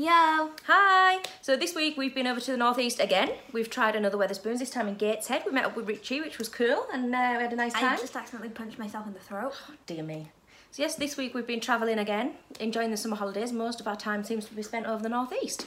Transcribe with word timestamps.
Yo. 0.00 0.48
Hi! 0.66 1.18
So 1.42 1.58
this 1.58 1.74
week 1.74 1.98
we've 1.98 2.14
been 2.14 2.26
over 2.26 2.40
to 2.40 2.52
the 2.52 2.56
northeast 2.56 3.00
again. 3.00 3.32
We've 3.52 3.68
tried 3.68 3.94
another 3.94 4.16
Wetherspoons, 4.16 4.60
this 4.60 4.70
time 4.70 4.88
in 4.88 4.94
Gateshead. 4.94 5.42
We 5.44 5.52
met 5.52 5.66
up 5.66 5.76
with 5.76 5.86
Richie, 5.86 6.22
which 6.22 6.38
was 6.38 6.48
cool, 6.48 6.86
and 6.90 7.14
uh, 7.14 7.34
we 7.36 7.42
had 7.42 7.52
a 7.52 7.56
nice 7.56 7.74
time. 7.74 7.92
I 7.92 7.96
just 7.98 8.16
accidentally 8.16 8.48
punched 8.48 8.78
myself 8.78 9.06
in 9.06 9.12
the 9.12 9.18
throat. 9.18 9.52
Dear 9.84 10.02
me. 10.02 10.30
So 10.70 10.82
yes, 10.82 10.94
this 10.94 11.18
week 11.18 11.34
we've 11.34 11.46
been 11.46 11.60
travelling 11.60 11.98
again, 11.98 12.32
enjoying 12.60 12.90
the 12.90 12.96
summer 12.96 13.14
holidays. 13.14 13.52
Most 13.52 13.78
of 13.78 13.86
our 13.86 13.94
time 13.94 14.24
seems 14.24 14.46
to 14.46 14.54
be 14.54 14.62
spent 14.62 14.86
over 14.86 15.02
the 15.02 15.10
northeast. 15.10 15.66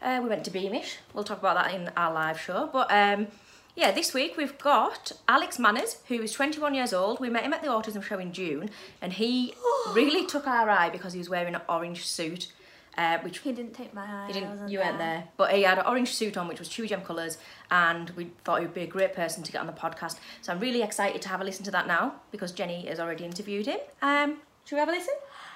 Uh, 0.00 0.20
we 0.22 0.28
went 0.28 0.44
to 0.44 0.52
Beamish. 0.52 0.98
We'll 1.12 1.24
talk 1.24 1.40
about 1.40 1.56
that 1.56 1.74
in 1.74 1.90
our 1.96 2.14
live 2.14 2.38
show. 2.38 2.70
But 2.72 2.92
um, 2.92 3.26
yeah, 3.74 3.90
this 3.90 4.14
week 4.14 4.36
we've 4.36 4.56
got 4.58 5.10
Alex 5.26 5.58
Manners, 5.58 5.98
who 6.06 6.22
is 6.22 6.30
21 6.30 6.74
years 6.74 6.92
old. 6.92 7.18
We 7.18 7.28
met 7.28 7.42
him 7.42 7.52
at 7.52 7.62
the 7.62 7.68
autism 7.68 8.04
show 8.04 8.20
in 8.20 8.32
June, 8.32 8.70
and 9.02 9.14
he 9.14 9.54
really 9.94 10.26
took 10.26 10.46
our 10.46 10.70
eye 10.70 10.90
because 10.90 11.12
he 11.12 11.18
was 11.18 11.28
wearing 11.28 11.56
an 11.56 11.62
orange 11.68 12.06
suit, 12.06 12.52
uh, 12.98 13.18
which 13.20 13.38
He 13.38 13.52
didn't 13.52 13.74
take 13.74 13.94
my 13.94 14.02
eye. 14.02 14.26
he 14.26 14.32
didn't, 14.32 14.68
you 14.68 14.80
weren't 14.80 14.98
there, 14.98 15.24
but 15.36 15.52
he 15.54 15.62
had 15.62 15.78
an 15.78 15.86
orange 15.86 16.12
suit 16.14 16.36
on, 16.36 16.48
which 16.48 16.58
was 16.58 16.68
Chewigem 16.68 17.04
colours, 17.04 17.38
and 17.70 18.10
we 18.10 18.32
thought 18.44 18.58
he 18.60 18.66
would 18.66 18.74
be 18.74 18.82
a 18.82 18.86
great 18.86 19.14
person 19.14 19.42
to 19.44 19.52
get 19.52 19.60
on 19.60 19.66
the 19.68 19.72
podcast. 19.72 20.18
So 20.42 20.52
I'm 20.52 20.58
really 20.58 20.82
excited 20.82 21.22
to 21.22 21.28
have 21.28 21.40
a 21.40 21.44
listen 21.44 21.64
to 21.64 21.70
that 21.70 21.86
now 21.86 22.14
because 22.32 22.50
Jenny 22.52 22.86
has 22.86 22.98
already 22.98 23.24
interviewed 23.24 23.66
him. 23.66 23.78
Um, 24.02 24.38
should 24.64 24.74
we 24.76 24.80
have 24.80 24.88
a 24.88 24.92
listen? 24.92 25.14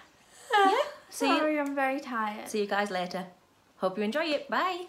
yeah. 0.55 0.71
See 1.11 1.27
you. 1.29 1.39
Sorry, 1.39 1.59
I'm 1.59 1.75
very 1.75 2.01
tired. 2.01 2.49
See 2.49 2.61
you 2.61 2.67
guys 2.67 2.91
later. 2.91 3.27
Hope 3.79 3.99
you 3.99 4.05
enjoy 4.05 4.25
it. 4.27 4.49
Bye. 4.49 4.87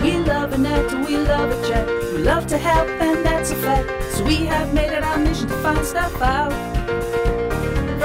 We 0.00 0.16
love 0.18 0.52
Annette 0.52 0.92
and 0.92 1.04
we 1.04 1.16
love 1.18 1.50
a 1.50 1.68
chat. 1.68 1.86
We 2.14 2.18
love 2.18 2.46
to 2.46 2.56
help 2.56 2.88
and 2.88 3.26
that's 3.26 3.50
a 3.50 3.56
fact. 3.56 4.14
So 4.14 4.24
we 4.24 4.36
have 4.46 4.72
made 4.72 4.92
it 4.92 5.02
our 5.02 5.18
mission 5.18 5.48
to 5.48 5.54
find 5.62 5.84
stuff 5.84 6.22
out. 6.22 6.77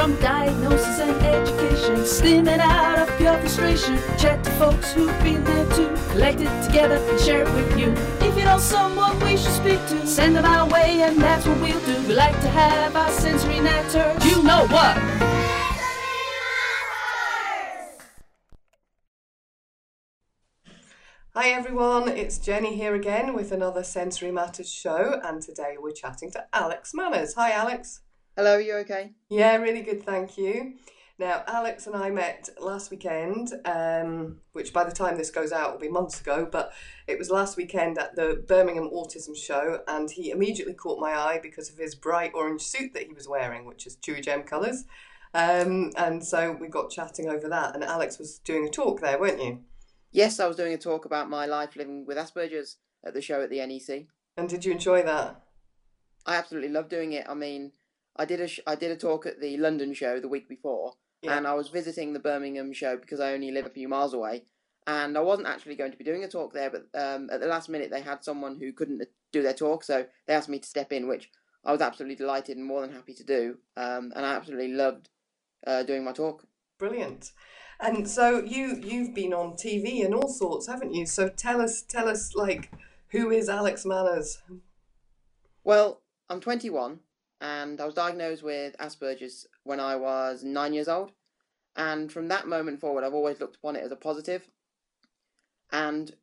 From 0.04 0.20
diagnosis 0.20 1.00
and 1.00 1.16
education, 1.24 1.96
slimming 2.04 2.60
out 2.60 3.00
of 3.00 3.18
pure 3.18 3.38
frustration. 3.38 3.98
Chat 4.18 4.44
to 4.44 4.52
folks 4.60 4.92
who've 4.92 5.18
been 5.24 5.42
there 5.46 5.66
too. 5.72 5.96
Collect 6.12 6.42
it 6.42 6.66
together 6.66 6.96
and 6.96 7.20
share 7.22 7.44
it 7.44 7.54
with 7.54 7.80
you. 7.80 7.94
If 8.20 8.38
you 8.38 8.44
know 8.44 8.58
someone 8.58 9.18
we 9.22 9.38
should 9.38 9.54
speak 9.54 9.80
to, 9.88 10.06
send 10.06 10.36
them 10.36 10.44
our 10.44 10.68
way 10.68 11.04
and 11.04 11.22
that's 11.22 11.46
what 11.48 11.58
we'll 11.62 11.80
do. 11.86 12.06
We 12.06 12.16
like 12.16 12.38
to 12.42 12.50
have 12.50 12.98
our 12.98 13.10
sensory 13.12 13.62
natters. 13.62 14.26
You 14.26 14.44
know 14.44 14.68
what? 14.68 14.98
Hi 21.34 21.48
everyone, 21.52 22.10
it's 22.10 22.40
Jenny 22.40 22.76
here 22.76 22.94
again 22.94 23.34
with 23.34 23.54
another 23.54 23.84
Sensory 23.84 24.32
Matters 24.32 24.70
show, 24.70 25.22
and 25.24 25.42
today 25.42 25.78
we're 25.80 25.94
chatting 25.94 26.30
to 26.32 26.46
Alex 26.52 26.94
Manners. 26.94 27.36
Hi 27.36 27.52
Alex. 27.52 28.02
Hello, 28.36 28.56
are 28.56 28.62
you 28.62 28.78
okay? 28.78 29.12
Yeah, 29.30 29.58
really 29.58 29.84
good, 29.84 30.02
thank 30.02 30.40
you. 30.40 30.74
Now, 31.20 31.44
Alex 31.46 31.86
and 31.86 31.96
I 31.96 32.10
met 32.10 32.50
last 32.60 32.90
weekend, 32.90 33.54
um, 33.64 34.40
which 34.54 34.74
by 34.74 34.84
the 34.84 34.92
time 34.92 35.18
this 35.18 35.30
goes 35.30 35.52
out 35.52 35.72
will 35.72 35.80
be 35.80 35.88
months 35.88 36.20
ago, 36.20 36.50
but 36.52 36.74
it 37.06 37.20
was 37.20 37.30
last 37.30 37.58
weekend 37.58 38.00
at 38.00 38.16
the 38.16 38.44
Birmingham 38.48 38.90
Autism 38.92 39.38
Show, 39.38 39.82
and 39.88 40.10
he 40.10 40.32
immediately 40.32 40.74
caught 40.74 41.00
my 41.00 41.12
eye 41.12 41.40
because 41.44 41.70
of 41.70 41.78
his 41.78 41.94
bright 41.94 42.32
orange 42.34 42.64
suit 42.64 42.96
that 42.96 43.04
he 43.04 43.14
was 43.14 43.28
wearing, 43.28 43.66
which 43.66 43.86
is 43.86 43.98
Chewigem 43.98 44.48
colours. 44.48 44.86
Um, 45.36 45.92
and 45.96 46.26
so 46.26 46.58
we 46.60 46.70
got 46.70 46.90
chatting 46.90 47.30
over 47.30 47.48
that, 47.50 47.76
and 47.76 47.84
Alex 47.84 48.18
was 48.18 48.40
doing 48.40 48.66
a 48.66 48.72
talk 48.72 49.00
there, 49.00 49.20
weren't 49.20 49.44
you? 49.44 49.60
Yes, 50.12 50.40
I 50.40 50.48
was 50.48 50.58
doing 50.58 50.74
a 50.74 50.80
talk 50.80 51.06
about 51.06 51.30
my 51.30 51.46
life 51.46 51.76
living 51.76 52.04
with 52.08 52.18
Asperger's 52.18 52.78
at 53.06 53.14
the 53.14 53.22
show 53.22 53.44
at 53.44 53.52
the 53.52 53.64
NEC. 53.64 54.08
And 54.36 54.50
did 54.50 54.66
you 54.66 54.72
enjoy 54.72 55.04
that? 55.04 55.40
I 56.26 56.38
absolutely 56.38 56.70
love 56.70 56.90
doing 56.90 57.14
it. 57.14 57.28
I 57.30 57.36
mean, 57.36 57.74
I 58.16 58.26
did 58.26 58.42
a 58.42 58.48
sh- 58.48 58.60
I 58.68 58.76
did 58.76 58.92
a 58.92 58.96
talk 58.96 59.26
at 59.26 59.40
the 59.42 59.58
London 59.58 59.94
show 59.94 60.20
the 60.20 60.28
week 60.28 60.48
before, 60.48 60.94
Yeah. 61.22 61.38
and 61.38 61.48
I 61.48 61.54
was 61.54 61.70
visiting 61.70 62.14
the 62.14 62.20
Birmingham 62.20 62.72
show 62.74 62.98
because 62.98 63.20
I 63.20 63.34
only 63.34 63.52
live 63.52 63.66
a 63.66 63.70
few 63.70 63.88
miles 63.88 64.14
away. 64.14 64.46
And 64.86 65.18
I 65.18 65.22
wasn't 65.22 65.48
actually 65.48 65.76
going 65.76 65.92
to 65.92 65.98
be 65.98 66.04
doing 66.04 66.26
a 66.26 66.28
talk 66.28 66.52
there, 66.54 66.70
but 66.70 66.88
um, 66.94 67.30
at 67.32 67.40
the 67.40 67.48
last 67.48 67.70
minute 67.70 67.90
they 67.90 68.02
had 68.02 68.22
someone 68.24 68.58
who 68.60 68.74
couldn't 68.74 69.02
do 69.32 69.42
their 69.42 69.54
talk, 69.54 69.84
so 69.84 70.06
they 70.28 70.34
asked 70.34 70.50
me 70.50 70.60
to 70.60 70.68
step 70.68 70.92
in, 70.92 71.08
which 71.08 71.32
I 71.64 71.72
was 71.72 71.80
absolutely 71.80 72.16
delighted 72.18 72.58
and 72.58 72.66
more 72.66 72.82
than 72.82 72.92
happy 72.92 73.14
to 73.14 73.24
do. 73.24 73.58
Um, 73.78 74.12
and 74.16 74.26
I 74.26 74.34
absolutely 74.36 74.74
loved 74.74 75.08
uh, 75.66 75.84
doing 75.84 76.04
my 76.04 76.12
talk. 76.12 76.46
Brilliant. 76.78 77.32
And 77.80 78.08
so 78.10 78.40
you 78.44 78.76
you've 78.82 79.14
been 79.16 79.34
on 79.34 79.54
TV 79.54 80.04
and 80.06 80.14
all 80.14 80.28
sorts, 80.28 80.68
haven't 80.68 80.94
you? 80.94 81.06
So 81.06 81.30
tell 81.30 81.62
us 81.62 81.82
tell 81.82 82.10
us 82.10 82.36
like 82.36 82.70
who 83.10 83.32
is 83.32 83.48
Alex 83.50 83.86
Manners? 83.86 84.42
Well, 85.64 86.02
I'm 86.30 86.42
21 86.42 87.00
and 87.44 87.82
I 87.82 87.86
was 87.86 87.94
diagnosed 87.94 88.42
with 88.42 88.76
Asperger's 88.78 89.46
when 89.66 89.82
I 89.82 89.98
was 89.98 90.44
nine 90.46 90.74
years 90.74 90.88
old. 90.88 91.12
And 91.76 92.10
from 92.10 92.30
that 92.30 92.48
moment 92.48 92.80
forward, 92.80 93.04
I've 93.04 93.14
always 93.14 93.40
looked 93.40 93.58
upon 93.58 93.76
it 93.76 93.84
as 93.84 93.92
a 93.92 93.98
positive. 93.98 94.48
And 95.72 96.16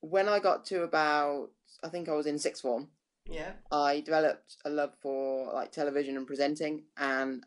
when 0.00 0.28
I 0.28 0.40
got 0.40 0.64
to 0.66 0.82
about, 0.82 1.50
I 1.84 1.88
think 1.88 2.08
I 2.08 2.14
was 2.14 2.26
in 2.26 2.38
sixth 2.40 2.62
form, 2.62 2.88
Yeah. 3.24 3.52
I 3.70 4.00
developed 4.00 4.56
a 4.64 4.70
love 4.70 4.94
for 5.00 5.52
like 5.52 5.70
television 5.70 6.16
and 6.16 6.26
presenting. 6.26 6.86
And 6.96 7.44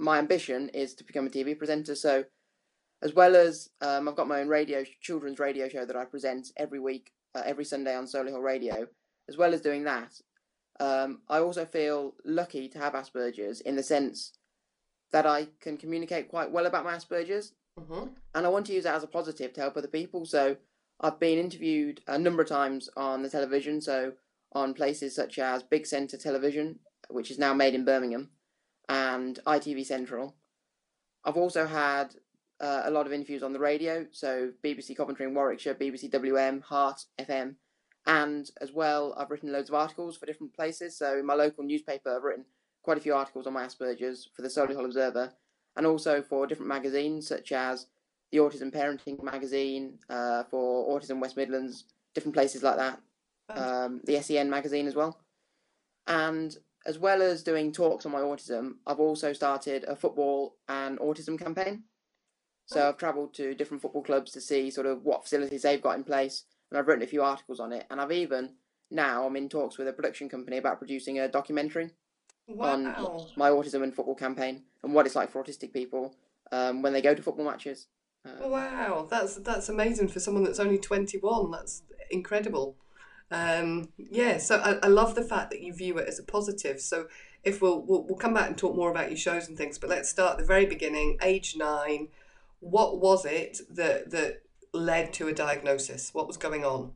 my 0.00 0.18
ambition 0.18 0.68
is 0.70 0.94
to 0.94 1.04
become 1.04 1.26
a 1.28 1.30
TV 1.30 1.56
presenter. 1.56 1.94
So, 1.94 2.24
as 3.02 3.14
well 3.14 3.36
as 3.36 3.68
um, 3.82 4.08
I've 4.08 4.16
got 4.16 4.26
my 4.26 4.40
own 4.40 4.48
radio, 4.48 4.82
children's 5.00 5.38
radio 5.38 5.68
show 5.68 5.84
that 5.84 5.94
I 5.96 6.06
present 6.06 6.48
every 6.56 6.80
week, 6.80 7.12
uh, 7.36 7.42
every 7.44 7.64
Sunday 7.64 7.94
on 7.94 8.06
Solihull 8.06 8.42
Radio. 8.42 8.88
As 9.28 9.36
well 9.36 9.54
as 9.54 9.60
doing 9.60 9.84
that, 9.84 10.12
um, 10.80 11.20
I 11.28 11.38
also 11.38 11.64
feel 11.64 12.14
lucky 12.24 12.68
to 12.68 12.78
have 12.78 12.94
Asperger's 12.94 13.60
in 13.60 13.76
the 13.76 13.82
sense 13.82 14.32
that 15.12 15.26
I 15.26 15.48
can 15.60 15.76
communicate 15.76 16.28
quite 16.28 16.50
well 16.50 16.66
about 16.66 16.84
my 16.84 16.94
Asperger's, 16.94 17.52
hmm 17.78 18.06
and 18.34 18.44
I 18.46 18.48
want 18.48 18.66
to 18.66 18.72
use 18.72 18.82
that 18.84 18.96
as 18.96 19.04
a 19.04 19.08
positive 19.08 19.52
to 19.52 19.60
help 19.60 19.76
other 19.76 19.86
people. 19.88 20.26
So 20.26 20.56
I've 21.00 21.20
been 21.20 21.38
interviewed 21.38 22.00
a 22.08 22.18
number 22.18 22.42
of 22.42 22.48
times 22.48 22.88
on 22.96 23.22
the 23.22 23.30
television, 23.30 23.80
so 23.80 24.12
on 24.52 24.74
places 24.74 25.14
such 25.14 25.38
as 25.38 25.62
Big 25.62 25.86
Centre 25.86 26.16
Television, 26.16 26.80
which 27.10 27.30
is 27.30 27.38
now 27.38 27.54
made 27.54 27.74
in 27.74 27.84
Birmingham, 27.84 28.30
and 28.88 29.38
ITV 29.46 29.84
Central. 29.86 30.36
I've 31.24 31.36
also 31.36 31.66
had 31.66 32.14
uh, 32.60 32.82
a 32.84 32.90
lot 32.90 33.06
of 33.06 33.12
interviews 33.12 33.42
on 33.42 33.52
the 33.52 33.58
radio, 33.58 34.06
so 34.12 34.52
BBC 34.64 34.96
Coventry 34.96 35.26
and 35.26 35.34
Warwickshire, 35.34 35.74
BBC 35.74 36.10
WM, 36.10 36.60
Heart 36.60 37.04
FM, 37.20 37.56
and 38.06 38.50
as 38.60 38.72
well, 38.72 39.14
I've 39.16 39.30
written 39.30 39.52
loads 39.52 39.68
of 39.68 39.74
articles 39.74 40.16
for 40.16 40.26
different 40.26 40.54
places. 40.54 40.96
So 40.96 41.18
in 41.18 41.26
my 41.26 41.34
local 41.34 41.64
newspaper, 41.64 42.14
I've 42.14 42.22
written 42.22 42.44
quite 42.82 42.98
a 42.98 43.00
few 43.00 43.14
articles 43.14 43.46
on 43.46 43.54
my 43.54 43.64
Asperger's 43.64 44.28
for 44.34 44.42
the 44.42 44.48
Solihull 44.48 44.84
Observer, 44.84 45.32
and 45.76 45.86
also 45.86 46.22
for 46.22 46.46
different 46.46 46.68
magazines 46.68 47.26
such 47.26 47.52
as 47.52 47.86
the 48.30 48.38
Autism 48.38 48.72
Parenting 48.72 49.22
magazine, 49.22 49.98
uh, 50.10 50.44
for 50.44 50.98
Autism 50.98 51.20
West 51.20 51.36
Midlands, 51.36 51.84
different 52.14 52.34
places 52.34 52.62
like 52.62 52.76
that. 52.76 53.00
Um, 53.48 54.00
the 54.04 54.20
SEN 54.22 54.48
magazine 54.48 54.86
as 54.86 54.94
well, 54.94 55.18
and 56.06 56.56
as 56.86 56.98
well 56.98 57.22
as 57.22 57.42
doing 57.42 57.72
talks 57.72 58.04
on 58.06 58.12
my 58.12 58.20
autism, 58.20 58.74
I've 58.86 59.00
also 59.00 59.32
started 59.32 59.84
a 59.84 59.96
football 59.96 60.56
and 60.68 60.98
autism 60.98 61.38
campaign. 61.38 61.84
So 62.66 62.88
I've 62.88 62.96
travelled 62.96 63.34
to 63.34 63.54
different 63.54 63.82
football 63.82 64.02
clubs 64.02 64.32
to 64.32 64.40
see 64.40 64.70
sort 64.70 64.86
of 64.86 65.04
what 65.04 65.24
facilities 65.24 65.62
they've 65.62 65.82
got 65.82 65.96
in 65.96 66.04
place, 66.04 66.44
and 66.74 66.80
I've 66.80 66.88
written 66.88 67.04
a 67.04 67.06
few 67.06 67.22
articles 67.22 67.60
on 67.60 67.72
it. 67.72 67.86
And 67.88 68.00
I've 68.00 68.10
even 68.10 68.50
now 68.90 69.24
I'm 69.24 69.36
in 69.36 69.48
talks 69.48 69.78
with 69.78 69.86
a 69.86 69.92
production 69.92 70.28
company 70.28 70.56
about 70.56 70.78
producing 70.78 71.20
a 71.20 71.28
documentary 71.28 71.90
on 72.58 72.84
my 73.36 73.48
autism 73.48 73.84
and 73.84 73.94
football 73.94 74.16
campaign 74.16 74.64
and 74.82 74.92
what 74.92 75.06
it's 75.06 75.14
like 75.14 75.30
for 75.30 75.42
autistic 75.42 75.72
people 75.72 76.16
um, 76.50 76.82
when 76.82 76.92
they 76.92 77.00
go 77.00 77.14
to 77.14 77.22
football 77.22 77.44
matches. 77.44 77.86
Uh, 78.26 78.48
Wow, 78.48 79.06
that's 79.08 79.36
that's 79.36 79.68
amazing 79.68 80.08
for 80.08 80.18
someone 80.18 80.42
that's 80.42 80.58
only 80.58 80.78
twenty 80.78 81.18
one. 81.18 81.52
That's 81.52 81.82
incredible. 82.10 82.76
Um, 83.30 83.90
yeah, 83.96 84.38
so 84.38 84.56
I, 84.56 84.78
I 84.82 84.88
love 84.88 85.14
the 85.14 85.22
fact 85.22 85.50
that 85.52 85.62
you 85.62 85.72
view 85.72 85.98
it 85.98 86.08
as 86.08 86.18
a 86.18 86.24
positive. 86.24 86.80
So 86.80 87.06
if 87.44 87.62
we'll, 87.62 87.82
we'll 87.82 88.02
we'll 88.02 88.16
come 88.16 88.34
back 88.34 88.48
and 88.48 88.58
talk 88.58 88.74
more 88.74 88.90
about 88.90 89.10
your 89.10 89.16
shows 89.16 89.46
and 89.46 89.56
things, 89.56 89.78
but 89.78 89.90
let's 89.90 90.08
start 90.08 90.32
at 90.32 90.38
the 90.38 90.44
very 90.44 90.66
beginning. 90.66 91.18
Age 91.22 91.54
nine, 91.56 92.08
what 92.58 92.98
was 92.98 93.24
it 93.24 93.60
that 93.70 94.10
that 94.10 94.43
led 94.74 95.12
to 95.14 95.28
a 95.28 95.32
diagnosis? 95.32 96.12
What 96.12 96.26
was 96.26 96.36
going 96.36 96.64
on? 96.64 96.92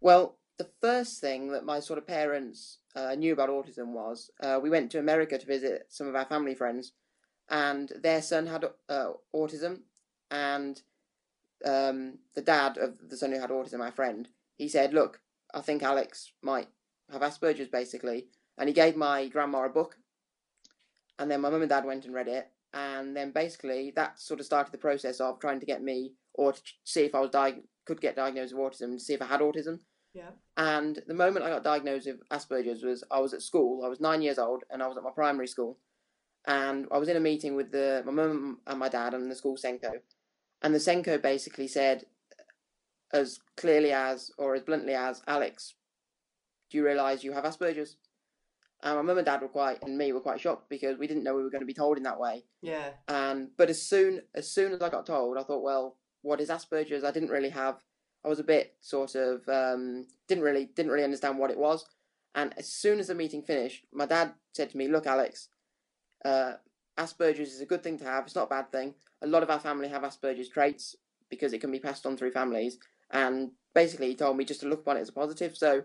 Well, 0.00 0.38
the 0.58 0.68
first 0.80 1.20
thing 1.20 1.52
that 1.52 1.64
my 1.64 1.80
sort 1.80 1.98
of 1.98 2.06
parents 2.06 2.78
uh, 2.94 3.14
knew 3.14 3.32
about 3.32 3.48
autism 3.48 3.88
was 3.88 4.30
uh, 4.42 4.58
we 4.62 4.70
went 4.70 4.90
to 4.90 4.98
America 4.98 5.38
to 5.38 5.46
visit 5.46 5.86
some 5.88 6.08
of 6.08 6.14
our 6.14 6.26
family 6.26 6.54
friends, 6.54 6.92
and 7.48 7.92
their 8.02 8.22
son 8.22 8.46
had 8.46 8.64
uh, 8.88 9.12
autism, 9.34 9.80
and 10.30 10.82
um, 11.64 12.18
the 12.34 12.42
dad 12.42 12.78
of 12.78 12.94
the 13.08 13.16
son 13.16 13.32
who 13.32 13.40
had 13.40 13.50
autism, 13.50 13.78
my 13.78 13.90
friend, 13.90 14.28
he 14.56 14.68
said, 14.68 14.92
"Look, 14.92 15.20
I 15.54 15.60
think 15.60 15.82
Alex 15.82 16.32
might 16.42 16.68
have 17.10 17.22
Asperger's, 17.22 17.68
basically," 17.68 18.28
and 18.58 18.68
he 18.68 18.74
gave 18.74 18.96
my 18.96 19.28
grandma 19.28 19.64
a 19.64 19.68
book, 19.68 19.96
and 21.18 21.30
then 21.30 21.40
my 21.40 21.50
mum 21.50 21.62
and 21.62 21.70
dad 21.70 21.84
went 21.84 22.04
and 22.04 22.14
read 22.14 22.28
it, 22.28 22.50
and 22.72 23.16
then 23.16 23.30
basically 23.30 23.92
that 23.96 24.20
sort 24.20 24.40
of 24.40 24.46
started 24.46 24.72
the 24.72 24.78
process 24.78 25.20
of 25.20 25.40
trying 25.40 25.60
to 25.60 25.66
get 25.66 25.82
me 25.82 26.12
or 26.34 26.52
to 26.52 26.60
see 26.84 27.02
if 27.02 27.14
I 27.14 27.20
was 27.20 27.30
di- 27.30 27.62
could 27.86 28.00
get 28.00 28.16
diagnosed 28.16 28.54
with 28.54 28.62
autism, 28.74 28.94
to 28.94 29.00
see 29.00 29.14
if 29.14 29.22
I 29.22 29.26
had 29.26 29.40
autism. 29.40 29.80
Yeah. 30.14 30.30
And 30.56 31.00
the 31.06 31.14
moment 31.14 31.44
I 31.44 31.50
got 31.50 31.62
diagnosed 31.64 32.06
with 32.06 32.28
Asperger's 32.30 32.82
was 32.82 33.04
I 33.10 33.20
was 33.20 33.32
at 33.32 33.42
school. 33.42 33.84
I 33.84 33.88
was 33.88 34.00
nine 34.00 34.22
years 34.22 34.38
old 34.38 34.64
and 34.70 34.82
I 34.82 34.88
was 34.88 34.96
at 34.96 35.04
my 35.04 35.10
primary 35.10 35.46
school. 35.46 35.78
and 36.46 36.86
I 36.90 36.98
was 36.98 37.08
in 37.08 37.16
a 37.16 37.20
meeting 37.20 37.54
with 37.54 37.70
the 37.70 38.02
my 38.04 38.12
mum 38.12 38.58
and 38.66 38.78
my 38.78 38.88
dad 38.88 39.14
and 39.14 39.30
the 39.30 39.34
school 39.36 39.56
SENCO, 39.56 39.92
and 40.62 40.74
the 40.74 40.78
SENCO 40.78 41.20
basically 41.22 41.68
said, 41.68 42.04
as 43.12 43.40
clearly 43.56 43.92
as 43.92 44.30
or 44.38 44.54
as 44.54 44.62
bluntly 44.62 44.94
as 44.94 45.22
Alex, 45.26 45.74
do 46.70 46.78
you 46.78 46.84
realise 46.84 47.24
you 47.24 47.32
have 47.32 47.44
Asperger's? 47.44 47.96
And 48.82 48.96
my 48.96 49.02
mum 49.02 49.18
and 49.18 49.26
dad 49.26 49.42
were 49.42 49.48
quite 49.48 49.82
and 49.82 49.98
me 49.98 50.12
were 50.12 50.20
quite 50.20 50.40
shocked 50.40 50.70
because 50.70 50.96
we 50.96 51.06
didn't 51.06 51.24
know 51.24 51.34
we 51.34 51.42
were 51.42 51.50
going 51.50 51.60
to 51.60 51.66
be 51.66 51.74
told 51.74 51.98
in 51.98 52.04
that 52.04 52.18
way. 52.18 52.44
Yeah. 52.62 52.90
And 53.08 53.50
but 53.58 53.68
as 53.68 53.82
soon 53.82 54.22
as 54.34 54.50
soon 54.50 54.72
as 54.72 54.80
I 54.80 54.88
got 54.88 55.04
told, 55.04 55.36
I 55.36 55.42
thought, 55.42 55.62
well, 55.62 55.96
what 56.22 56.40
is 56.40 56.48
Asperger's? 56.48 57.04
I 57.04 57.10
didn't 57.10 57.30
really 57.30 57.50
have. 57.50 57.82
I 58.24 58.28
was 58.28 58.38
a 58.38 58.44
bit 58.44 58.74
sort 58.80 59.14
of 59.14 59.48
um, 59.48 60.06
didn't 60.28 60.44
really 60.44 60.66
didn't 60.66 60.92
really 60.92 61.04
understand 61.04 61.38
what 61.38 61.50
it 61.50 61.58
was. 61.58 61.84
And 62.34 62.54
as 62.56 62.68
soon 62.68 63.00
as 63.00 63.08
the 63.08 63.14
meeting 63.14 63.42
finished, 63.42 63.84
my 63.92 64.06
dad 64.06 64.34
said 64.52 64.70
to 64.70 64.76
me, 64.76 64.88
"Look, 64.88 65.06
Alex, 65.06 65.48
uh, 66.24 66.54
Asperger's 66.98 67.52
is 67.52 67.60
a 67.60 67.66
good 67.66 67.82
thing 67.82 67.98
to 67.98 68.04
have. 68.04 68.24
It's 68.24 68.34
not 68.34 68.46
a 68.46 68.54
bad 68.54 68.70
thing. 68.70 68.94
A 69.22 69.26
lot 69.26 69.42
of 69.42 69.50
our 69.50 69.58
family 69.58 69.88
have 69.88 70.02
Asperger's 70.02 70.48
traits 70.48 70.96
because 71.28 71.52
it 71.52 71.60
can 71.60 71.72
be 71.72 71.80
passed 71.80 72.06
on 72.06 72.16
through 72.16 72.32
families." 72.32 72.78
And 73.10 73.52
basically, 73.74 74.08
he 74.08 74.14
told 74.14 74.36
me 74.36 74.44
just 74.44 74.60
to 74.60 74.68
look 74.68 74.80
upon 74.80 74.96
it 74.96 75.00
as 75.00 75.08
a 75.08 75.12
positive. 75.12 75.56
So, 75.56 75.84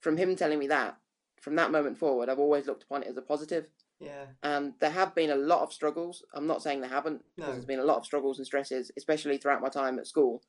from 0.00 0.16
him 0.16 0.36
telling 0.36 0.58
me 0.58 0.68
that, 0.68 0.98
from 1.40 1.56
that 1.56 1.72
moment 1.72 1.98
forward, 1.98 2.28
I've 2.28 2.38
always 2.38 2.66
looked 2.66 2.84
upon 2.84 3.02
it 3.02 3.08
as 3.08 3.16
a 3.16 3.22
positive. 3.22 3.70
Yeah. 4.00 4.26
And 4.42 4.72
there 4.80 4.90
have 4.90 5.14
been 5.14 5.30
a 5.30 5.34
lot 5.36 5.62
of 5.62 5.72
struggles. 5.72 6.24
I'm 6.34 6.46
not 6.46 6.62
saying 6.62 6.80
there 6.80 6.90
haven't, 6.90 7.22
because 7.36 7.48
No. 7.48 7.52
there's 7.54 7.66
been 7.66 7.78
a 7.80 7.84
lot 7.84 7.98
of 7.98 8.04
struggles 8.06 8.38
and 8.38 8.46
stresses, 8.46 8.90
especially 8.96 9.36
throughout 9.36 9.60
my 9.60 9.68
time 9.68 9.98
at 9.98 10.06
school. 10.06 10.42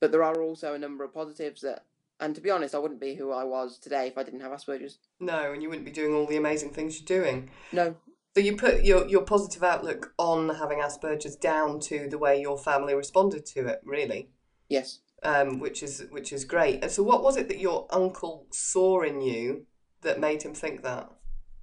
But 0.00 0.12
there 0.12 0.22
are 0.22 0.42
also 0.42 0.74
a 0.74 0.78
number 0.78 1.02
of 1.04 1.14
positives 1.14 1.62
that, 1.62 1.86
and 2.20 2.34
to 2.34 2.40
be 2.42 2.50
honest, 2.50 2.74
I 2.74 2.78
wouldn't 2.78 3.00
be 3.00 3.14
who 3.14 3.32
I 3.32 3.44
was 3.44 3.78
today 3.78 4.06
if 4.08 4.18
I 4.18 4.22
didn't 4.22 4.40
have 4.40 4.52
Asperger's. 4.52 4.98
No, 5.18 5.52
and 5.52 5.62
you 5.62 5.68
wouldn't 5.70 5.86
be 5.86 5.92
doing 5.92 6.14
all 6.14 6.26
the 6.26 6.36
amazing 6.36 6.70
things 6.70 6.98
you're 7.00 7.20
doing. 7.22 7.50
No, 7.72 7.96
So 8.34 8.40
you 8.42 8.56
put 8.56 8.84
your 8.84 9.08
your 9.08 9.22
positive 9.22 9.62
outlook 9.62 10.12
on 10.18 10.50
having 10.56 10.80
Asperger's 10.80 11.36
down 11.36 11.80
to 11.80 12.06
the 12.10 12.18
way 12.18 12.38
your 12.38 12.58
family 12.58 12.94
responded 12.94 13.46
to 13.46 13.66
it, 13.68 13.80
really, 13.84 14.28
yes. 14.68 15.00
um, 15.22 15.58
which 15.60 15.82
is 15.82 16.04
which 16.10 16.30
is 16.30 16.44
great. 16.44 16.82
And 16.82 16.92
so, 16.92 17.02
what 17.02 17.22
was 17.22 17.38
it 17.38 17.48
that 17.48 17.58
your 17.58 17.86
uncle 17.90 18.46
saw 18.50 19.00
in 19.00 19.22
you 19.22 19.64
that 20.02 20.20
made 20.20 20.42
him 20.42 20.52
think 20.52 20.82
that? 20.82 21.10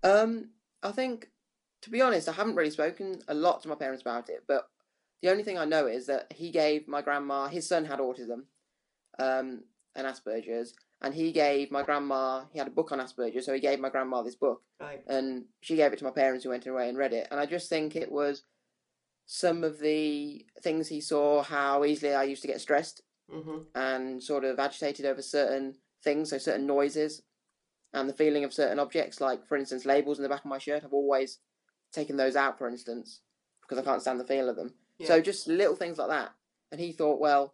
Um, 0.04 0.50
I 0.84 0.92
think, 0.92 1.30
to 1.84 1.90
be 1.90 2.02
honest, 2.02 2.30
I 2.30 2.34
haven't 2.34 2.56
really 2.56 2.70
spoken 2.70 3.22
a 3.28 3.34
lot 3.34 3.62
to 3.64 3.70
my 3.70 3.76
parents 3.76 4.02
about 4.02 4.30
it, 4.30 4.44
but 4.48 4.68
the 5.22 5.30
only 5.32 5.44
thing 5.44 5.58
I 5.58 5.66
know 5.66 5.88
is 5.88 6.06
that 6.08 6.34
he 6.34 6.52
gave 6.52 6.88
my 6.88 7.02
grandma, 7.02 7.48
his 7.48 7.68
son 7.68 7.86
had 7.86 8.00
autism, 8.00 8.44
um, 9.20 9.64
and 9.96 10.08
Asperger's, 10.08 10.74
and 11.02 11.14
he 11.14 11.32
gave 11.32 11.72
my 11.72 11.84
grandma, 11.84 12.44
he 12.52 12.60
had 12.60 12.68
a 12.68 12.72
book 12.72 12.92
on 12.92 13.00
Asperger's, 13.00 13.46
so 13.46 13.54
he 13.54 13.60
gave 13.60 13.80
my 13.80 13.90
grandma 13.90 14.22
this 14.22 14.36
book. 14.36 14.62
Right. 14.82 15.04
and 15.08 15.46
she 15.62 15.78
gave 15.78 15.94
it 15.94 16.00
to 16.00 16.04
my 16.04 16.12
parents 16.12 16.44
who 16.44 16.50
went 16.50 16.68
away 16.68 16.90
and 16.90 16.98
read 16.98 17.14
it 17.14 17.28
and 17.32 17.40
i 17.40 17.46
just 17.46 17.70
think 17.70 17.96
it 17.96 18.12
was 18.12 18.44
some 19.26 19.64
of 19.64 19.80
the 19.80 20.46
things 20.62 20.90
he 20.90 21.00
saw 21.00 21.42
how 21.42 21.86
easily 21.86 22.14
i 22.14 22.24
used 22.24 22.42
to 22.42 22.50
get 22.50 22.60
stressed 22.60 23.02
hmm 23.32 23.60
and 23.76 24.22
sort 24.22 24.44
of 24.44 24.60
agitated 24.60 25.06
over 25.06 25.22
certain 25.22 25.76
things 26.04 26.32
so 26.32 26.38
certain 26.38 26.68
noises 26.68 27.22
and 27.94 28.10
the 28.10 28.14
feeling 28.14 28.44
of 28.44 28.54
certain 28.54 28.80
objects 28.80 29.22
like 29.22 29.46
for 29.48 29.58
instance 29.58 29.86
labels 29.86 30.18
in 30.20 30.24
the 30.24 30.30
back 30.30 30.40
of 30.44 30.50
my 30.50 30.58
shirt 30.58 30.84
i've 30.84 30.94
always 30.94 31.40
taken 31.92 32.18
those 32.18 32.36
out 32.36 32.58
for 32.58 32.68
instance 32.68 33.22
because 33.62 33.78
i 33.78 33.82
can't 33.84 34.02
stand 34.02 34.20
the 34.20 34.26
feel 34.26 34.50
of 34.50 34.56
them 34.56 34.74
Yeah. 34.98 35.08
so 35.08 35.22
just 35.22 35.48
little 35.48 35.76
things 35.76 35.98
like 35.98 36.10
that 36.10 36.32
and 36.72 36.82
he 36.82 36.92
thought 36.92 37.20
well 37.20 37.54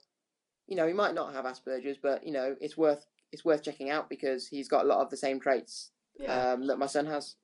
you 0.67 0.75
know 0.75 0.87
he 0.87 0.93
might 0.93 1.13
not 1.15 1.33
have 1.33 1.45
asperger's 1.45 1.97
but 2.01 2.25
you 2.25 2.31
know 2.31 2.55
it's 2.61 2.77
worth 2.77 3.05
it's 3.31 3.45
worth 3.45 3.63
checking 3.63 3.89
out 3.89 4.09
because 4.09 4.47
he's 4.47 4.67
got 4.69 4.85
a 4.85 4.87
lot 4.87 5.01
of 5.01 5.09
the 5.09 5.17
same 5.17 5.39
traits 5.39 5.91
Yeah. 6.19 6.53
um, 6.53 6.67
that 6.67 6.79
my 6.79 6.87
son 6.87 7.05
has 7.07 7.35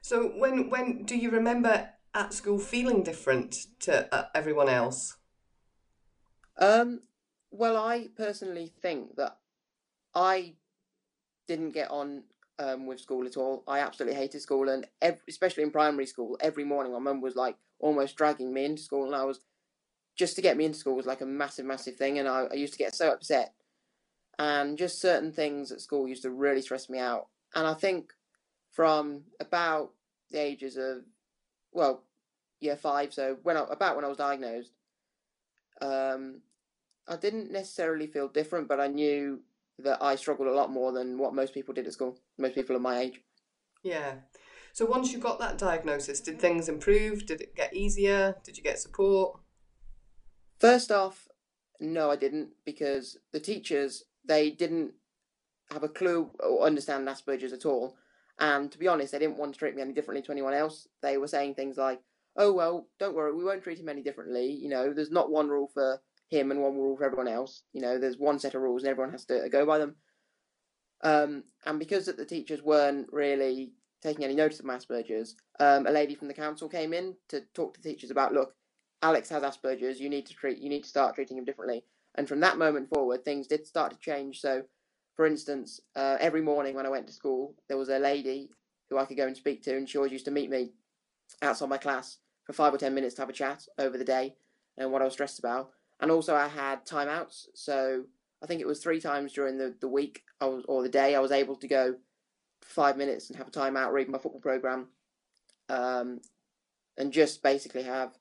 so 0.00 0.28
when 0.28 0.70
when 0.70 1.04
do 1.04 1.16
you 1.16 1.30
remember 1.30 1.90
at 2.14 2.32
school 2.32 2.58
feeling 2.58 3.02
different 3.02 3.54
to 3.80 4.12
uh, 4.14 4.28
everyone 4.34 4.68
else? 4.70 5.16
Um, 6.56 7.02
well, 7.50 7.76
I 7.76 8.08
personally 8.16 8.72
think 8.80 9.16
that 9.16 9.36
I 10.14 10.54
didn't 11.46 11.72
get 11.72 11.90
on 11.90 12.24
um, 12.58 12.86
with 12.86 13.00
school 13.00 13.26
at 13.26 13.36
all. 13.36 13.62
I 13.66 13.80
absolutely 13.80 14.18
hated 14.18 14.40
school, 14.40 14.68
and 14.68 14.86
ev- 15.02 15.20
especially 15.28 15.62
in 15.62 15.70
primary 15.70 16.06
school, 16.06 16.36
every 16.40 16.64
morning 16.64 16.92
my 16.92 16.98
mum 16.98 17.20
was 17.20 17.36
like 17.36 17.56
almost 17.78 18.16
dragging 18.16 18.52
me 18.52 18.64
into 18.64 18.82
school, 18.82 19.06
and 19.06 19.14
I 19.14 19.24
was 19.24 19.40
just 20.16 20.36
to 20.36 20.42
get 20.42 20.56
me 20.56 20.64
into 20.64 20.78
school 20.78 20.96
was 20.96 21.06
like 21.06 21.20
a 21.20 21.26
massive, 21.26 21.66
massive 21.66 21.96
thing, 21.96 22.18
and 22.18 22.28
I, 22.28 22.46
I 22.50 22.54
used 22.54 22.72
to 22.72 22.78
get 22.78 22.94
so 22.94 23.10
upset. 23.10 23.52
And 24.38 24.76
just 24.76 25.00
certain 25.00 25.32
things 25.32 25.72
at 25.72 25.80
school 25.80 26.08
used 26.08 26.22
to 26.22 26.30
really 26.30 26.60
stress 26.60 26.90
me 26.90 26.98
out. 26.98 27.28
And 27.54 27.66
I 27.66 27.72
think 27.72 28.12
from 28.72 29.22
about 29.40 29.92
the 30.30 30.38
ages 30.38 30.76
of, 30.76 31.04
well, 31.72 32.02
year 32.60 32.76
five, 32.76 33.14
so 33.14 33.38
when 33.42 33.56
I, 33.56 33.64
about 33.70 33.96
when 33.96 34.04
I 34.04 34.08
was 34.08 34.18
diagnosed, 34.18 34.72
um, 35.80 36.42
I 37.08 37.16
didn't 37.16 37.50
necessarily 37.50 38.06
feel 38.06 38.28
different, 38.28 38.68
but 38.68 38.80
I 38.80 38.88
knew 38.88 39.40
that 39.78 40.02
I 40.02 40.16
struggled 40.16 40.48
a 40.48 40.54
lot 40.54 40.70
more 40.70 40.92
than 40.92 41.18
what 41.18 41.34
most 41.34 41.54
people 41.54 41.74
did 41.74 41.86
at 41.86 41.92
school. 41.92 42.18
Most 42.38 42.54
people 42.54 42.76
of 42.76 42.82
my 42.82 42.98
age. 42.98 43.20
Yeah. 43.82 44.14
So 44.72 44.84
once 44.84 45.12
you 45.12 45.18
got 45.18 45.38
that 45.38 45.58
diagnosis, 45.58 46.20
did 46.20 46.40
things 46.40 46.68
improve? 46.68 47.26
Did 47.26 47.40
it 47.40 47.54
get 47.54 47.74
easier? 47.74 48.36
Did 48.44 48.56
you 48.56 48.62
get 48.62 48.78
support? 48.78 49.40
First 50.58 50.90
off, 50.90 51.28
no, 51.80 52.10
I 52.10 52.16
didn't 52.16 52.50
because 52.64 53.18
the 53.32 53.40
teachers 53.40 54.04
they 54.24 54.50
didn't 54.50 54.92
have 55.70 55.82
a 55.82 55.88
clue 55.88 56.30
or 56.40 56.66
understand 56.66 57.06
Asperger's 57.08 57.52
at 57.52 57.66
all. 57.66 57.96
And 58.38 58.70
to 58.70 58.78
be 58.78 58.88
honest, 58.88 59.12
they 59.12 59.18
didn't 59.18 59.38
want 59.38 59.54
to 59.54 59.58
treat 59.58 59.74
me 59.74 59.82
any 59.82 59.92
differently 59.92 60.22
to 60.22 60.32
anyone 60.32 60.54
else. 60.54 60.86
They 61.02 61.16
were 61.16 61.28
saying 61.28 61.54
things 61.54 61.76
like, 61.76 62.02
"Oh 62.36 62.52
well, 62.52 62.88
don't 62.98 63.14
worry, 63.14 63.34
we 63.34 63.44
won't 63.44 63.62
treat 63.62 63.78
him 63.78 63.88
any 63.88 64.02
differently. 64.02 64.50
You 64.50 64.68
know, 64.68 64.92
there's 64.92 65.10
not 65.10 65.30
one 65.30 65.48
rule 65.48 65.70
for 65.72 66.02
him 66.28 66.50
and 66.50 66.60
one 66.60 66.74
rule 66.74 66.96
for 66.96 67.04
everyone 67.04 67.28
else. 67.28 67.62
You 67.72 67.80
know, 67.80 67.98
there's 67.98 68.18
one 68.18 68.38
set 68.38 68.54
of 68.54 68.62
rules 68.62 68.82
and 68.82 68.90
everyone 68.90 69.12
has 69.12 69.24
to 69.26 69.48
go 69.50 69.66
by 69.66 69.78
them." 69.78 69.96
Um, 71.02 71.44
and 71.64 71.78
because 71.78 72.06
the 72.06 72.24
teachers 72.24 72.62
weren't 72.62 73.08
really 73.12 73.72
taking 74.02 74.24
any 74.24 74.34
notice 74.34 74.60
of 74.60 74.66
my 74.66 74.76
Asperger's, 74.76 75.36
um, 75.60 75.86
a 75.86 75.90
lady 75.90 76.14
from 76.14 76.28
the 76.28 76.34
council 76.34 76.68
came 76.68 76.92
in 76.92 77.14
to 77.28 77.42
talk 77.54 77.74
to 77.74 77.82
teachers 77.82 78.10
about, 78.10 78.32
look, 78.32 78.54
Alex 79.02 79.28
has 79.28 79.42
Asperger's. 79.42 80.00
You 80.00 80.08
need 80.08 80.26
to 80.26 80.34
treat. 80.34 80.58
You 80.58 80.68
need 80.68 80.82
to 80.82 80.88
start 80.88 81.14
treating 81.14 81.38
him 81.38 81.44
differently. 81.44 81.84
And 82.16 82.28
from 82.28 82.40
that 82.40 82.58
moment 82.58 82.88
forward, 82.88 83.24
things 83.24 83.46
did 83.46 83.66
start 83.66 83.92
to 83.92 83.98
change. 83.98 84.40
So, 84.40 84.62
for 85.14 85.26
instance, 85.26 85.80
uh, 85.94 86.16
every 86.18 86.40
morning 86.40 86.74
when 86.74 86.86
I 86.86 86.90
went 86.90 87.06
to 87.08 87.12
school, 87.12 87.54
there 87.68 87.76
was 87.76 87.88
a 87.88 87.98
lady 87.98 88.50
who 88.88 88.98
I 88.98 89.04
could 89.04 89.16
go 89.16 89.26
and 89.26 89.36
speak 89.36 89.62
to, 89.64 89.76
and 89.76 89.88
she 89.88 89.98
always 89.98 90.12
used 90.12 90.24
to 90.26 90.30
meet 90.30 90.50
me 90.50 90.72
outside 91.42 91.68
my 91.68 91.78
class 91.78 92.18
for 92.44 92.52
five 92.52 92.72
or 92.72 92.78
ten 92.78 92.94
minutes 92.94 93.14
to 93.16 93.22
have 93.22 93.28
a 93.28 93.34
chat 93.34 93.66
over 93.78 93.98
the 93.98 94.04
day 94.04 94.36
and 94.78 94.92
what 94.92 95.02
I 95.02 95.04
was 95.04 95.14
stressed 95.14 95.38
about. 95.38 95.70
And 96.00 96.10
also, 96.10 96.34
I 96.34 96.48
had 96.48 96.84
timeouts. 96.86 97.46
So 97.54 98.04
I 98.42 98.46
think 98.46 98.60
it 98.60 98.66
was 98.66 98.82
three 98.82 99.00
times 99.00 99.32
during 99.32 99.56
the, 99.58 99.74
the 99.80 99.88
week 99.88 100.22
I 100.40 100.46
was, 100.46 100.64
or 100.68 100.82
the 100.82 100.88
day 100.88 101.14
I 101.14 101.20
was 101.20 101.32
able 101.32 101.56
to 101.56 101.66
go 101.68 101.96
five 102.62 102.96
minutes 102.96 103.28
and 103.28 103.38
have 103.38 103.48
a 103.48 103.50
timeout, 103.50 103.92
read 103.92 104.08
my 104.08 104.18
football 104.18 104.40
program, 104.40 104.88
um, 105.68 106.20
and 106.98 107.12
just 107.12 107.42
basically 107.42 107.82
have 107.84 108.12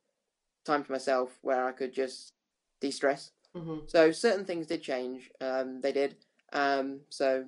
time 0.66 0.84
for 0.84 0.94
myself 0.94 1.38
where 1.42 1.66
I 1.68 1.72
could 1.72 1.94
just 1.94 2.34
de-stress. 2.82 3.32
hmm 3.54 3.80
So 3.88 4.12
certain 4.12 4.46
things 4.46 4.68
did 4.68 4.82
change. 4.82 5.30
Um, 5.42 5.82
they 5.82 5.92
did. 5.92 6.16
Um, 6.54 7.02
so 7.10 7.46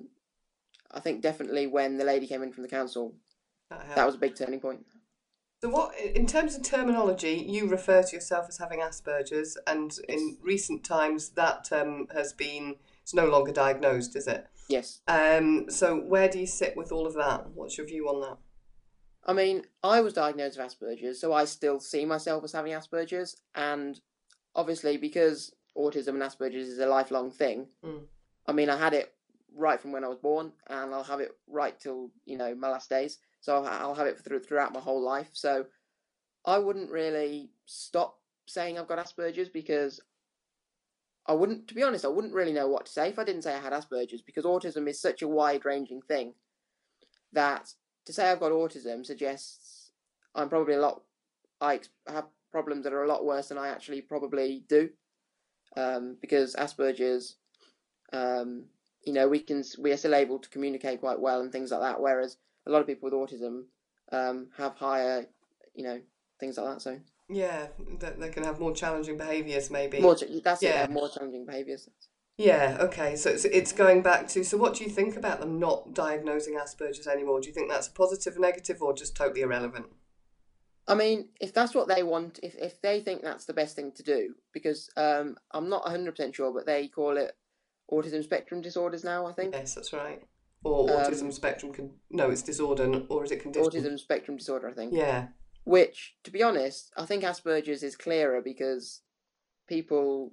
I 0.90 1.00
think 1.00 1.22
definitely 1.22 1.66
when 1.66 1.96
the 1.98 2.04
lady 2.04 2.26
came 2.26 2.42
in 2.42 2.52
from 2.52 2.62
the 2.62 2.68
council, 2.68 3.14
That 3.70 3.94
that 3.94 4.06
was 4.06 4.14
a 4.14 4.18
big 4.18 4.34
turning 4.34 4.60
point. 4.60 4.84
So, 5.60 5.68
what 5.68 5.98
in 5.98 6.26
terms 6.26 6.54
of 6.54 6.62
terminology, 6.62 7.44
you 7.48 7.68
refer 7.68 8.02
to 8.02 8.16
yourself 8.16 8.46
as 8.48 8.58
having 8.58 8.78
Asperger's, 8.78 9.58
and 9.66 9.92
in 10.08 10.38
recent 10.40 10.84
times 10.84 11.30
that 11.30 11.64
term 11.64 12.06
has 12.14 12.32
been 12.32 12.76
it's 13.02 13.14
no 13.14 13.26
longer 13.26 13.52
diagnosed, 13.52 14.14
is 14.14 14.28
it? 14.28 14.46
Yes. 14.68 15.00
Um, 15.08 15.68
so, 15.68 15.96
where 15.96 16.28
do 16.28 16.38
you 16.38 16.46
sit 16.46 16.76
with 16.76 16.92
all 16.92 17.06
of 17.06 17.14
that? 17.14 17.50
What's 17.54 17.76
your 17.76 17.86
view 17.86 18.08
on 18.08 18.20
that? 18.20 18.38
I 19.26 19.32
mean, 19.32 19.64
I 19.82 20.00
was 20.00 20.12
diagnosed 20.12 20.58
with 20.58 20.68
Asperger's, 20.68 21.20
so 21.20 21.32
I 21.32 21.44
still 21.44 21.80
see 21.80 22.04
myself 22.04 22.44
as 22.44 22.52
having 22.52 22.72
Asperger's, 22.72 23.36
and 23.54 24.00
obviously 24.54 24.96
because 24.96 25.54
autism 25.76 26.08
and 26.08 26.22
Asperger's 26.22 26.68
is 26.68 26.78
a 26.78 26.86
lifelong 26.86 27.30
thing. 27.30 27.66
Mm. 27.84 28.02
I 28.46 28.52
mean, 28.52 28.70
I 28.70 28.78
had 28.78 28.94
it 28.94 29.12
right 29.56 29.80
from 29.80 29.90
when 29.90 30.04
I 30.04 30.08
was 30.08 30.18
born, 30.18 30.52
and 30.68 30.94
I'll 30.94 31.02
have 31.02 31.20
it 31.20 31.32
right 31.48 31.78
till 31.80 32.10
you 32.26 32.38
know 32.38 32.54
my 32.54 32.70
last 32.70 32.88
days. 32.88 33.18
So 33.40 33.64
I'll, 33.64 33.94
have 33.94 34.06
it 34.06 34.18
through, 34.18 34.40
throughout 34.40 34.72
my 34.72 34.80
whole 34.80 35.00
life. 35.00 35.30
So 35.32 35.66
I 36.44 36.58
wouldn't 36.58 36.90
really 36.90 37.50
stop 37.66 38.18
saying 38.46 38.78
I've 38.78 38.88
got 38.88 38.98
Asperger's 38.98 39.48
because 39.48 40.00
I 41.26 41.32
wouldn't, 41.32 41.68
to 41.68 41.74
be 41.74 41.82
honest, 41.82 42.04
I 42.04 42.08
wouldn't 42.08 42.34
really 42.34 42.52
know 42.52 42.68
what 42.68 42.86
to 42.86 42.92
say 42.92 43.08
if 43.08 43.18
I 43.18 43.24
didn't 43.24 43.42
say 43.42 43.54
I 43.54 43.60
had 43.60 43.72
Asperger's 43.72 44.22
because 44.22 44.44
autism 44.44 44.88
is 44.88 45.00
such 45.00 45.22
a 45.22 45.28
wide 45.28 45.64
ranging 45.64 46.00
thing 46.02 46.34
that 47.32 47.68
to 48.06 48.12
say 48.12 48.30
I've 48.30 48.40
got 48.40 48.52
autism 48.52 49.04
suggests 49.04 49.92
I'm 50.34 50.48
probably 50.48 50.74
a 50.74 50.80
lot. 50.80 51.02
I 51.60 51.80
have 52.06 52.26
problems 52.50 52.84
that 52.84 52.92
are 52.92 53.04
a 53.04 53.08
lot 53.08 53.24
worse 53.24 53.48
than 53.48 53.58
I 53.58 53.68
actually 53.68 54.00
probably 54.00 54.64
do, 54.68 54.88
um, 55.76 56.16
because 56.20 56.54
Asperger's, 56.54 57.36
um, 58.12 58.64
you 59.04 59.12
know, 59.12 59.28
we 59.28 59.40
can 59.40 59.62
we 59.78 59.92
are 59.92 59.96
still 59.96 60.14
able 60.14 60.38
to 60.38 60.48
communicate 60.48 61.00
quite 61.00 61.20
well 61.20 61.40
and 61.40 61.52
things 61.52 61.70
like 61.70 61.82
that. 61.82 62.00
Whereas 62.00 62.38
a 62.68 62.70
lot 62.70 62.80
of 62.80 62.86
people 62.86 63.10
with 63.10 63.14
autism 63.14 63.64
um, 64.12 64.48
have 64.56 64.74
higher 64.76 65.26
you 65.78 65.84
know, 65.84 66.00
things 66.40 66.58
like 66.58 66.66
that. 66.74 66.82
So 66.82 66.98
Yeah, 67.28 67.68
that 68.00 68.20
they 68.20 68.28
can 68.28 68.42
have 68.44 68.60
more 68.60 68.74
challenging 68.74 69.16
behaviours, 69.16 69.70
maybe. 69.70 70.00
more, 70.00 70.16
that's 70.44 70.62
Yeah. 70.62 70.80
have 70.80 70.90
more 70.90 71.08
challenging 71.08 71.46
behaviours. 71.46 71.88
Yeah, 72.36 72.76
okay. 72.80 73.16
So 73.16 73.30
it's, 73.30 73.44
it's 73.44 73.72
going 73.72 74.02
back 74.02 74.28
to 74.28 74.44
so 74.44 74.56
what 74.56 74.74
do 74.74 74.84
you 74.84 74.90
think 74.90 75.16
about 75.16 75.40
them 75.40 75.58
not 75.58 75.94
diagnosing 75.94 76.54
Asperger's 76.54 77.06
anymore? 77.06 77.40
Do 77.40 77.48
you 77.48 77.54
think 77.54 77.70
that's 77.70 77.88
a 77.88 77.92
positive, 77.92 78.38
negative, 78.38 78.82
or 78.82 78.92
just 78.92 79.16
totally 79.16 79.40
irrelevant? 79.40 79.86
I 80.86 80.94
mean, 80.94 81.28
if 81.40 81.52
that's 81.52 81.74
what 81.74 81.88
they 81.88 82.02
want, 82.02 82.40
if, 82.42 82.54
if 82.56 82.80
they 82.80 83.00
think 83.00 83.22
that's 83.22 83.44
the 83.44 83.52
best 83.52 83.76
thing 83.76 83.92
to 83.92 84.02
do, 84.02 84.34
because 84.52 84.88
um, 84.96 85.36
I'm 85.50 85.68
not 85.68 85.84
100% 85.84 86.34
sure, 86.34 86.52
but 86.52 86.64
they 86.64 86.88
call 86.88 87.18
it 87.18 87.36
autism 87.92 88.24
spectrum 88.24 88.62
disorders 88.62 89.04
now, 89.04 89.26
I 89.26 89.32
think. 89.32 89.54
Yes, 89.54 89.74
that's 89.74 89.92
right. 89.92 90.22
Or 90.64 90.90
Um, 90.90 90.98
autism 90.98 91.32
spectrum 91.32 91.72
can 91.72 92.00
no, 92.10 92.30
it's 92.30 92.42
disorder, 92.42 93.06
or 93.08 93.24
is 93.24 93.30
it 93.30 93.40
condition? 93.40 93.70
Autism 93.70 93.98
spectrum 93.98 94.36
disorder, 94.36 94.68
I 94.68 94.74
think. 94.74 94.92
Yeah, 94.92 95.28
Which, 95.64 96.16
to 96.24 96.30
be 96.30 96.42
honest, 96.42 96.92
I 96.96 97.04
think 97.06 97.22
Asperger's 97.22 97.82
is 97.82 97.94
clearer 97.94 98.40
because 98.40 99.02
people, 99.66 100.32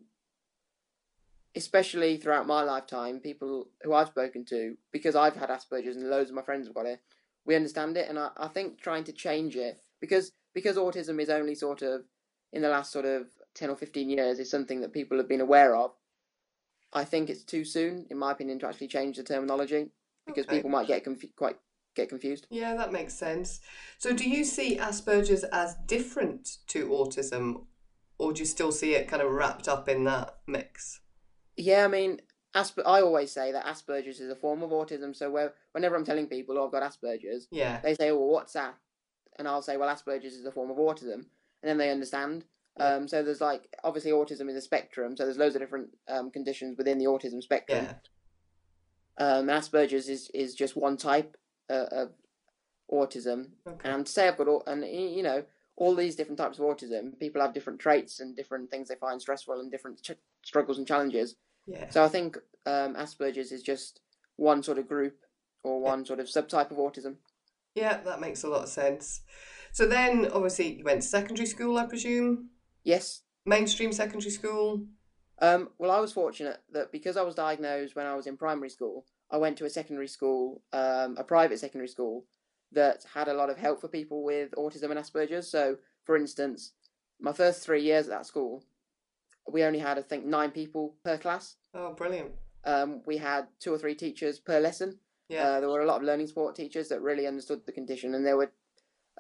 especially 1.55 2.17
throughout 2.17 2.48
my 2.48 2.63
lifetime, 2.63 3.20
people 3.20 3.70
who 3.84 3.94
I've 3.94 4.08
spoken 4.08 4.46
to, 4.46 4.77
because 4.91 5.15
I've 5.15 5.36
had 5.36 5.50
Asperger's 5.50 5.98
and 5.98 6.10
loads 6.10 6.29
of 6.29 6.36
my 6.36 6.41
friends 6.41 6.67
have 6.67 6.75
got 6.75 6.86
it, 6.86 7.01
we 7.46 7.55
understand 7.55 7.98
it. 7.98 8.10
And 8.10 8.17
I, 8.17 8.29
I 8.38 8.48
think 8.48 8.79
trying 8.79 9.03
to 9.05 9.13
change 9.13 9.55
it, 9.55 9.82
because 10.00 10.32
because 10.53 10.77
autism 10.77 11.22
is 11.22 11.29
only 11.29 11.53
sort 11.53 11.82
of 11.82 12.05
in 12.53 12.62
the 12.62 12.70
last 12.70 12.91
sort 12.91 13.05
of 13.05 13.27
10 13.55 13.70
or 13.70 13.75
15 13.75 14.10
years, 14.10 14.39
is 14.39 14.50
something 14.50 14.82
that 14.82 14.94
people 14.94 15.17
have 15.17 15.27
been 15.27 15.41
aware 15.41 15.75
of. 15.75 15.91
I 16.94 17.03
think 17.03 17.29
it's 17.29 17.44
too 17.44 17.65
soon, 17.65 18.05
in 18.10 18.17
my 18.17 18.32
opinion, 18.32 18.58
to 18.60 18.67
actually 18.67 18.88
change 18.88 19.17
the 19.17 19.24
terminology 19.24 19.91
because 20.25 20.46
Okay. 20.46 20.58
people 20.58 20.70
might 20.70 20.88
get 20.88 21.03
confu- 21.03 21.29
quite 21.36 21.58
get 21.96 22.10
confused. 22.10 22.46
yeah, 22.50 22.75
that 22.75 22.91
makes 22.91 23.13
sense. 23.13 23.62
So, 24.00 24.12
do 24.13 24.29
you 24.29 24.44
see 24.44 24.77
Asperger's 24.77 25.44
as 25.46 25.75
different 25.86 26.58
to 26.67 26.89
autism, 26.89 27.65
or 28.17 28.34
do 28.34 28.39
you 28.39 28.46
still 28.46 28.72
see 28.72 28.96
it 28.96 29.08
kind 29.08 29.22
of 29.22 29.32
wrapped 29.32 29.67
up 29.67 29.88
in 29.88 30.03
that 30.03 30.38
mix? 30.46 31.00
Yeah, 31.55 31.86
I 31.86 31.88
mean, 31.88 32.20
Asper- 32.53 32.86
I 32.86 33.01
always 33.01 33.32
say 33.32 33.51
that 33.53 33.65
Asperger's 33.65 34.20
is 34.20 34.29
a 34.29 34.36
form 34.36 34.62
of 34.62 34.72
autism. 34.72 35.15
So 35.15 35.29
where, 35.32 35.53
whenever 35.72 35.96
I'm 35.96 36.03
telling 36.05 36.27
people, 36.27 36.58
oh, 36.58 36.65
I've 36.65 36.72
got 36.72 36.84
Asperger's, 36.84 37.48
Yeah, 37.50 37.79
they 37.82 37.96
say, 37.96 38.12
well, 38.12 38.27
what's 38.27 38.53
that? 38.53 38.75
And 39.38 39.48
I'll 39.48 39.62
say, 39.62 39.77
well, 39.77 39.94
Asperger's 39.94 40.34
is 40.34 40.46
a 40.46 40.51
form 40.51 40.72
of 40.72 40.77
autism. 40.77 41.13
And 41.13 41.70
then 41.70 41.77
they 41.77 41.91
understand. 41.91 42.46
Um, 42.77 43.08
so 43.08 43.24
there's 43.24 43.39
like, 43.41 43.74
obviously, 43.86 44.12
autism 44.12 44.50
is 44.50 44.55
a 44.58 44.62
spectrum. 44.62 45.15
So 45.15 45.24
there's 45.24 45.38
loads 45.38 45.55
of 45.55 45.62
different 45.62 45.89
um, 46.10 46.29
conditions 46.29 46.77
within 46.77 46.98
the 46.98 47.05
autism 47.05 47.41
spectrum. 47.41 47.86
yeah, 47.86 47.94
Um, 49.17 49.48
Asperger's 49.48 50.10
is, 50.10 50.29
is 50.34 50.55
just 50.55 50.75
one 50.75 50.98
type 50.98 51.38
uh, 51.69 51.86
of 51.91 52.10
autism. 52.91 53.48
okay, 53.67 53.89
And 53.89 54.05
to 54.05 54.12
say 54.12 54.27
I've 54.27 54.38
got, 54.38 54.48
au- 54.48 54.63
and 54.67 54.84
you 54.86 55.24
know, 55.24 55.43
all 55.77 55.95
these 55.95 56.15
different 56.15 56.38
types 56.38 56.57
of 56.60 56.65
autism, 56.65 57.17
people 57.19 57.41
have 57.41 57.53
different 57.53 57.79
traits 57.79 58.19
and 58.19 58.36
different 58.36 58.69
things 58.69 58.88
they 58.88 58.95
find 58.95 59.22
stressful 59.22 59.60
and 59.60 59.72
different 59.72 60.01
ch- 60.01 60.12
struggles 60.43 60.77
and 60.77 60.88
challenges. 60.88 61.36
yeah. 61.67 61.89
So 61.89 62.03
I 62.03 62.07
think 62.10 62.38
um, 62.65 62.95
Asperger's 62.95 63.51
is 63.51 63.62
just 63.63 64.01
one 64.38 64.63
sort 64.63 64.77
of 64.77 64.88
group 64.88 65.15
or 65.63 65.79
one 65.81 66.05
sort 66.05 66.19
of 66.19 66.27
subtype 66.27 66.72
of 66.72 66.77
autism. 66.77 67.15
Yeah, 67.74 68.00
that 68.01 68.22
makes 68.22 68.43
a 68.43 68.48
lot 68.48 68.63
of 68.63 68.69
sense. 68.69 69.22
So 69.72 69.86
then, 69.86 70.29
obviously, 70.31 70.77
you 70.77 70.84
went 70.86 71.01
to 71.01 71.07
secondary 71.07 71.45
school, 71.45 71.77
I 71.77 71.86
presume. 71.86 72.50
Yes. 72.84 73.24
Mainstream 73.45 73.91
secondary 73.91 74.31
school. 74.31 74.86
Um, 75.39 75.70
well, 75.77 75.92
I 75.92 76.00
was 76.00 76.13
fortunate 76.13 76.62
that 76.72 76.92
because 76.92 77.18
I 77.18 77.22
was 77.24 77.36
diagnosed 77.36 77.96
when 77.96 78.06
I 78.06 78.15
was 78.15 78.27
in 78.27 78.38
primary 78.38 78.70
school, 78.70 79.06
I 79.30 79.38
went 79.38 79.58
to 79.58 79.65
a 79.65 79.70
secondary 79.70 80.08
school, 80.08 80.62
um, 80.72 81.18
a 81.18 81.24
private 81.24 81.60
secondary 81.60 81.89
school, 81.89 82.25
that 82.72 83.06
had 83.13 83.27
a 83.27 83.34
lot 83.34 83.50
of 83.50 83.58
help 83.58 83.82
for 83.82 83.88
people 83.88 84.24
with 84.24 84.51
autism 84.51 84.92
and 84.92 85.00
Asperger's. 85.00 85.50
So, 85.50 85.77
for 86.04 86.15
instance, 86.18 86.74
my 87.20 87.32
first 87.34 87.63
three 87.63 87.82
years 87.82 88.08
at 88.08 88.12
that 88.12 88.25
school, 88.25 88.63
we 89.50 89.63
only 89.63 89.80
had, 89.80 89.98
I 89.98 90.01
think, 90.01 90.25
nine 90.25 90.51
people 90.51 90.96
per 91.04 91.18
class. 91.18 91.56
Oh, 91.74 91.94
brilliant. 91.94 92.32
Um, 92.63 93.01
we 93.06 93.18
had 93.18 93.48
two 93.60 93.74
or 93.74 93.77
three 93.77 93.96
teachers 93.96 94.39
per 94.39 94.60
lesson. 94.60 95.00
Yeah, 95.30 95.44
Uh, 95.48 95.60
there 95.60 95.70
were 95.70 95.82
a 95.82 95.86
lot 95.86 95.98
of 95.98 96.04
learning 96.04 96.27
support 96.27 96.56
teachers 96.56 96.89
that 96.89 97.01
really 97.01 97.27
understood 97.27 97.65
the 97.65 97.72
condition, 97.72 98.15
and 98.15 98.25
there 98.25 98.38
were 98.38 98.51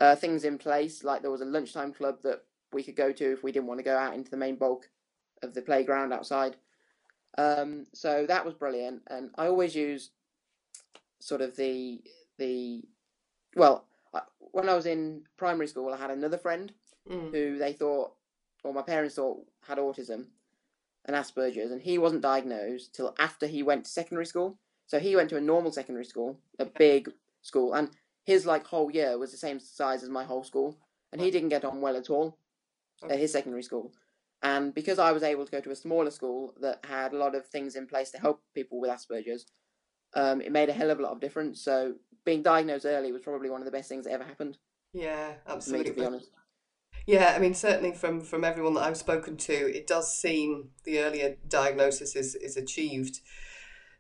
uh, 0.01 0.15
things 0.15 0.43
in 0.43 0.57
place 0.57 1.03
like 1.03 1.21
there 1.21 1.31
was 1.31 1.41
a 1.41 1.45
lunchtime 1.45 1.93
club 1.93 2.21
that 2.23 2.43
we 2.73 2.83
could 2.83 2.95
go 2.95 3.11
to 3.11 3.31
if 3.31 3.43
we 3.43 3.51
didn't 3.51 3.67
want 3.67 3.79
to 3.79 3.83
go 3.83 3.97
out 3.97 4.13
into 4.13 4.29
the 4.29 4.37
main 4.37 4.55
bulk 4.57 4.89
of 5.45 5.53
the 5.53 5.61
playground 5.61 6.11
outside. 6.13 6.57
Um, 7.37 7.85
so 7.93 8.25
that 8.27 8.45
was 8.45 8.53
brilliant, 8.53 9.01
and 9.07 9.29
I 9.37 9.47
always 9.47 9.75
use 9.75 10.11
sort 11.19 11.41
of 11.41 11.55
the 11.55 12.01
the 12.37 12.83
well 13.55 13.85
I, 14.13 14.21
when 14.39 14.69
I 14.69 14.75
was 14.75 14.85
in 14.85 15.23
primary 15.37 15.67
school, 15.67 15.93
I 15.93 15.97
had 15.97 16.11
another 16.11 16.37
friend 16.37 16.71
Mm. 17.07 17.31
who 17.31 17.57
they 17.59 17.71
thought, 17.73 18.13
or 18.63 18.73
my 18.73 18.81
parents 18.81 19.13
thought, 19.13 19.45
had 19.61 19.77
autism 19.77 20.25
and 21.05 21.15
Asperger's, 21.15 21.69
and 21.71 21.79
he 21.79 21.99
wasn't 21.99 22.23
diagnosed 22.23 22.95
till 22.95 23.13
after 23.19 23.45
he 23.45 23.61
went 23.61 23.85
to 23.85 23.91
secondary 23.91 24.25
school. 24.25 24.57
So 24.87 24.97
he 24.97 25.15
went 25.15 25.29
to 25.29 25.37
a 25.37 25.41
normal 25.41 25.71
secondary 25.71 26.05
school, 26.05 26.39
a 26.57 26.65
big 26.65 27.11
school, 27.43 27.73
and 27.75 27.91
his 28.23 28.45
like 28.47 28.65
whole 28.65 28.89
year 28.89 29.19
was 29.19 29.31
the 29.31 29.37
same 29.37 29.59
size 29.59 30.01
as 30.01 30.09
my 30.09 30.23
whole 30.23 30.43
school, 30.43 30.79
and 31.11 31.21
he 31.21 31.29
didn't 31.29 31.49
get 31.49 31.63
on 31.63 31.79
well 31.79 31.95
at 31.95 32.09
all 32.09 32.39
at 33.07 33.19
his 33.19 33.31
secondary 33.31 33.61
school. 33.61 33.93
And 34.43 34.73
because 34.73 34.99
I 34.99 35.11
was 35.11 35.23
able 35.23 35.45
to 35.45 35.51
go 35.51 35.61
to 35.61 35.71
a 35.71 35.75
smaller 35.75 36.11
school 36.11 36.53
that 36.61 36.85
had 36.85 37.13
a 37.13 37.17
lot 37.17 37.35
of 37.35 37.47
things 37.47 37.75
in 37.75 37.87
place 37.87 38.11
to 38.11 38.19
help 38.19 38.43
people 38.53 38.79
with 38.79 38.91
Asperger's, 38.91 39.47
um, 40.15 40.41
it 40.41 40.51
made 40.51 40.69
a 40.69 40.73
hell 40.73 40.91
of 40.91 40.99
a 40.99 41.03
lot 41.03 41.13
of 41.13 41.21
difference. 41.21 41.61
So 41.63 41.95
being 42.25 42.43
diagnosed 42.43 42.85
early 42.85 43.11
was 43.11 43.23
probably 43.23 43.49
one 43.49 43.61
of 43.61 43.65
the 43.65 43.71
best 43.71 43.89
things 43.89 44.05
that 44.05 44.13
ever 44.13 44.23
happened 44.25 44.57
Yeah, 44.93 45.35
to 45.61 45.69
me, 45.69 45.83
absolutely. 45.83 45.83
to 45.83 45.93
be 45.93 46.03
honest. 46.05 46.29
Yeah, 47.05 47.33
I 47.35 47.39
mean, 47.39 47.53
certainly 47.53 47.93
from 47.93 48.21
from 48.21 48.43
everyone 48.43 48.73
that 48.75 48.83
I've 48.83 48.97
spoken 48.97 49.37
to, 49.37 49.53
it 49.53 49.85
does 49.87 50.15
seem 50.15 50.71
the 50.83 50.99
earlier 50.99 51.37
diagnosis 51.47 52.15
is 52.15 52.35
is 52.35 52.57
achieved, 52.57 53.19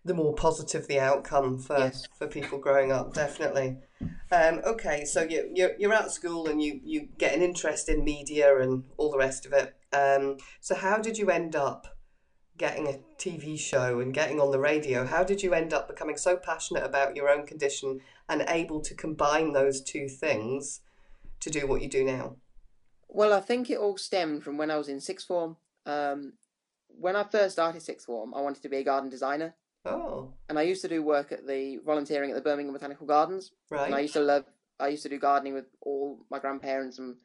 the 0.05 0.13
more 0.13 0.33
positive 0.35 0.87
the 0.87 0.99
outcome 0.99 1.57
for 1.57 1.77
Yes. 1.77 2.07
for 2.17 2.27
people 2.27 2.59
growing 2.59 2.91
up. 2.91 3.13
Definitely. 3.13 3.77
Um, 4.31 4.61
okay, 4.63 5.03
so 5.03 5.23
you 5.23 5.49
you're 5.53 5.71
you're 5.79 5.93
at 5.93 6.11
school 6.11 6.47
and 6.47 6.61
you 6.61 6.79
you 6.83 7.09
get 7.17 7.33
an 7.33 7.41
interest 7.41 7.89
in 7.89 8.03
media 8.03 8.59
and 8.59 8.83
all 8.97 9.11
the 9.11 9.17
rest 9.17 9.45
of 9.45 9.53
it. 9.53 9.75
Um, 9.91 10.37
so 10.61 10.75
how 10.75 10.99
did 10.99 11.17
you 11.17 11.29
end 11.31 11.55
up 11.55 11.87
getting 12.57 12.87
a 12.87 12.99
TV 13.17 13.59
show 13.59 13.99
and 13.99 14.13
getting 14.13 14.39
on 14.39 14.51
the 14.51 14.59
radio? 14.59 15.05
How 15.05 15.23
did 15.23 15.41
you 15.43 15.53
end 15.53 15.73
up 15.73 15.87
becoming 15.87 16.17
so 16.17 16.37
passionate 16.37 16.83
about 16.83 17.15
your 17.15 17.27
own 17.27 17.45
condition 17.45 17.99
and 18.29 18.45
able 18.47 18.79
to 18.81 18.93
combine 18.93 19.51
those 19.53 19.81
two 19.81 20.07
things 20.07 20.81
to 21.41 21.49
do 21.49 21.67
what 21.67 21.81
you 21.81 21.89
do 21.89 22.03
now? 22.03 22.37
Well, 23.09 23.33
I 23.33 23.41
think 23.41 23.69
it 23.69 23.77
all 23.77 23.97
stemmed 23.97 24.43
from 24.43 24.57
when 24.57 24.69
I 24.71 24.77
was 24.77 24.87
in 24.87 24.99
sixth 25.01 25.27
form. 25.27 25.57
Um, 25.85 26.33
when 26.87 27.15
I 27.15 27.23
first 27.23 27.53
started 27.53 27.81
sixth 27.81 28.05
form, 28.05 28.33
I 28.33 28.41
wanted 28.41 28.63
to 28.63 28.69
be 28.69 28.77
a 28.77 28.83
garden 28.83 29.09
designer, 29.09 29.55
Oh, 29.89 30.33
and 30.49 30.57
I 30.57 30.63
used 30.63 30.81
to 30.81 30.87
do 30.87 31.01
work 31.03 31.31
at 31.31 31.45
the 31.47 31.77
volunteering 31.85 32.31
at 32.31 32.35
the 32.35 32.41
Birmingham 32.41 32.73
Botanical 32.73 33.07
Gardens. 33.07 33.51
right. 33.69 33.85
And 33.85 33.95
I 33.95 33.99
used 33.99 34.13
to 34.13 34.21
love. 34.21 34.45
I 34.79 34.89
used 34.89 35.03
to 35.03 35.09
do 35.09 35.19
gardening 35.19 35.53
with 35.53 35.65
all 35.81 36.19
my 36.29 36.39
grandparents 36.39 36.99
and 36.99 37.15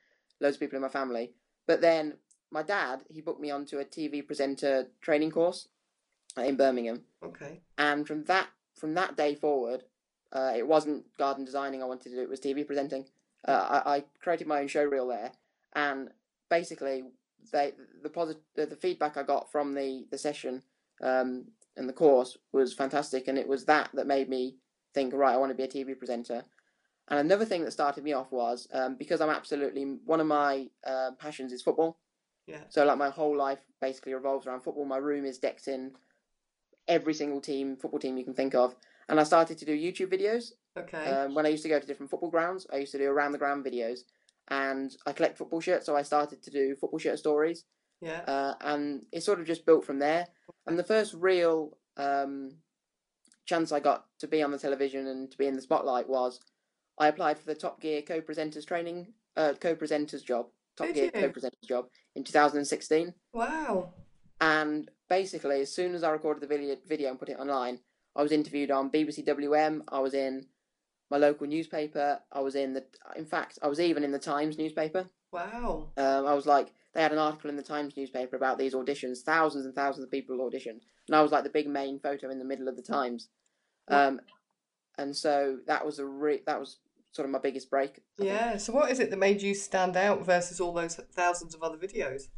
loads 0.40 0.56
of 0.56 0.60
people 0.60 0.76
in 0.76 0.82
my 0.82 0.88
family. 0.88 1.32
But 1.66 1.80
then 1.80 2.14
my 2.50 2.62
dad, 2.62 3.02
he 3.08 3.20
booked 3.20 3.40
me 3.40 3.50
onto 3.50 3.78
a 3.78 3.84
TV 3.84 4.26
presenter 4.26 4.88
training 5.00 5.30
course 5.30 5.68
in 6.36 6.56
Birmingham, 6.56 7.02
Okay. 7.22 7.60
and 7.78 8.06
from 8.06 8.24
that 8.24 8.48
from 8.76 8.94
that 8.94 9.16
day 9.16 9.34
forward, 9.34 9.84
uh, 10.32 10.52
it 10.56 10.66
wasn't 10.66 11.04
garden 11.18 11.44
designing 11.44 11.82
I 11.82 11.86
wanted 11.86 12.10
to 12.10 12.16
do; 12.16 12.22
it 12.22 12.28
was 12.28 12.40
TV 12.40 12.66
presenting. 12.66 13.06
Uh, 13.46 13.82
I, 13.84 13.96
I 13.96 14.04
created 14.22 14.46
my 14.46 14.60
own 14.60 14.68
show 14.68 14.84
reel 14.84 15.08
there, 15.08 15.32
and 15.74 16.10
basically, 16.48 17.04
they 17.52 17.72
the 18.02 18.08
positive 18.10 18.42
the, 18.54 18.66
the 18.66 18.76
feedback 18.76 19.16
I 19.16 19.22
got 19.22 19.50
from 19.50 19.74
the 19.74 20.06
the 20.10 20.18
session 20.18 20.62
um, 21.02 21.46
and 21.76 21.88
the 21.88 21.92
course 21.92 22.36
was 22.52 22.74
fantastic, 22.74 23.28
and 23.28 23.38
it 23.38 23.48
was 23.48 23.64
that 23.66 23.90
that 23.94 24.06
made 24.06 24.28
me 24.28 24.56
think, 24.94 25.14
right, 25.14 25.34
I 25.34 25.36
want 25.36 25.50
to 25.50 25.56
be 25.56 25.64
a 25.64 25.68
TV 25.68 25.96
presenter. 25.96 26.44
And 27.08 27.18
another 27.18 27.44
thing 27.44 27.64
that 27.64 27.72
started 27.72 28.04
me 28.04 28.12
off 28.12 28.30
was 28.30 28.68
um, 28.72 28.96
because 28.96 29.20
I'm 29.20 29.30
absolutely 29.30 29.82
one 30.04 30.20
of 30.20 30.26
my 30.26 30.68
uh, 30.86 31.10
passions 31.18 31.52
is 31.52 31.62
football. 31.62 31.98
Yeah. 32.46 32.60
So 32.68 32.84
like 32.84 32.98
my 32.98 33.10
whole 33.10 33.36
life 33.36 33.58
basically 33.80 34.14
revolves 34.14 34.46
around 34.46 34.60
football. 34.60 34.84
My 34.84 34.98
room 34.98 35.24
is 35.24 35.38
decked 35.38 35.68
in 35.68 35.92
every 36.86 37.14
single 37.14 37.40
team, 37.40 37.76
football 37.76 38.00
team 38.00 38.16
you 38.16 38.24
can 38.24 38.34
think 38.34 38.54
of. 38.54 38.74
And 39.08 39.18
I 39.18 39.24
started 39.24 39.58
to 39.58 39.64
do 39.64 39.76
YouTube 39.76 40.12
videos. 40.12 40.52
Okay. 40.78 41.04
Um, 41.04 41.34
when 41.34 41.46
I 41.46 41.48
used 41.48 41.64
to 41.64 41.68
go 41.68 41.80
to 41.80 41.86
different 41.86 42.10
football 42.10 42.30
grounds, 42.30 42.66
I 42.72 42.76
used 42.76 42.92
to 42.92 42.98
do 42.98 43.10
around 43.10 43.32
the 43.32 43.38
ground 43.38 43.64
videos. 43.64 44.00
And 44.48 44.94
I 45.06 45.12
collect 45.12 45.38
football 45.38 45.60
shirts, 45.60 45.86
so 45.86 45.96
I 45.96 46.02
started 46.02 46.42
to 46.42 46.50
do 46.50 46.76
football 46.76 46.98
shirt 46.98 47.18
stories. 47.18 47.64
Yeah. 48.00 48.20
Uh, 48.26 48.54
and 48.60 49.06
it 49.12 49.22
sort 49.22 49.40
of 49.40 49.46
just 49.46 49.66
built 49.66 49.84
from 49.84 49.98
there. 49.98 50.28
And 50.66 50.78
the 50.78 50.84
first 50.84 51.14
real 51.14 51.76
um, 51.96 52.56
chance 53.46 53.72
I 53.72 53.80
got 53.80 54.06
to 54.20 54.28
be 54.28 54.42
on 54.42 54.50
the 54.50 54.58
television 54.58 55.06
and 55.06 55.30
to 55.30 55.38
be 55.38 55.46
in 55.46 55.56
the 55.56 55.62
spotlight 55.62 56.08
was 56.08 56.40
I 56.98 57.08
applied 57.08 57.38
for 57.38 57.46
the 57.46 57.54
Top 57.54 57.80
Gear 57.80 58.02
co-presenters 58.02 58.66
training, 58.66 59.12
uh, 59.36 59.54
co-presenters 59.60 60.24
job, 60.24 60.46
Top 60.76 60.88
Did 60.88 60.94
Gear 60.94 61.04
you? 61.14 61.28
co-presenters 61.28 61.68
job 61.68 61.86
in 62.14 62.24
2016. 62.24 63.14
Wow. 63.32 63.92
And 64.40 64.90
basically, 65.08 65.60
as 65.60 65.74
soon 65.74 65.94
as 65.94 66.02
I 66.02 66.10
recorded 66.10 66.42
the 66.42 66.46
video, 66.46 66.76
video 66.88 67.10
and 67.10 67.18
put 67.18 67.28
it 67.28 67.38
online, 67.38 67.80
I 68.16 68.22
was 68.22 68.32
interviewed 68.32 68.70
on 68.70 68.90
BBC 68.90 69.24
WM. 69.24 69.84
I 69.88 70.00
was 70.00 70.14
in 70.14 70.46
my 71.10 71.16
local 71.16 71.46
newspaper. 71.46 72.20
I 72.32 72.40
was 72.40 72.54
in 72.54 72.72
the, 72.72 72.84
in 73.16 73.26
fact, 73.26 73.58
I 73.62 73.68
was 73.68 73.80
even 73.80 74.04
in 74.04 74.12
the 74.12 74.18
Times 74.18 74.58
newspaper. 74.58 75.08
Wow. 75.32 75.88
Um, 75.96 76.26
I 76.26 76.34
was 76.34 76.46
like, 76.46 76.72
they 76.94 77.02
had 77.02 77.12
an 77.12 77.18
article 77.18 77.50
in 77.50 77.56
the 77.56 77.62
Times 77.62 77.96
newspaper 77.96 78.36
about 78.36 78.58
these 78.58 78.74
auditions. 78.74 79.18
Thousands 79.18 79.64
and 79.64 79.74
thousands 79.74 80.04
of 80.04 80.10
people 80.10 80.38
auditioned, 80.38 80.80
and 81.06 81.14
I 81.14 81.22
was 81.22 81.32
like 81.32 81.44
the 81.44 81.50
big 81.50 81.68
main 81.68 81.98
photo 81.98 82.30
in 82.30 82.38
the 82.38 82.44
middle 82.44 82.68
of 82.68 82.76
the 82.76 82.82
Times. 82.82 83.28
Um, 83.88 84.20
and 84.98 85.16
so 85.16 85.58
that 85.66 85.84
was 85.84 85.98
a 85.98 86.06
re- 86.06 86.42
that 86.46 86.58
was 86.58 86.78
sort 87.12 87.26
of 87.26 87.32
my 87.32 87.38
biggest 87.38 87.70
break. 87.70 87.90
I 87.90 88.22
think. 88.22 88.30
Yeah. 88.30 88.56
So 88.56 88.72
what 88.72 88.90
is 88.90 89.00
it 89.00 89.10
that 89.10 89.18
made 89.18 89.42
you 89.42 89.54
stand 89.54 89.96
out 89.96 90.24
versus 90.24 90.60
all 90.60 90.72
those 90.72 90.94
thousands 91.12 91.54
of 91.54 91.62
other 91.62 91.76
videos? 91.76 92.28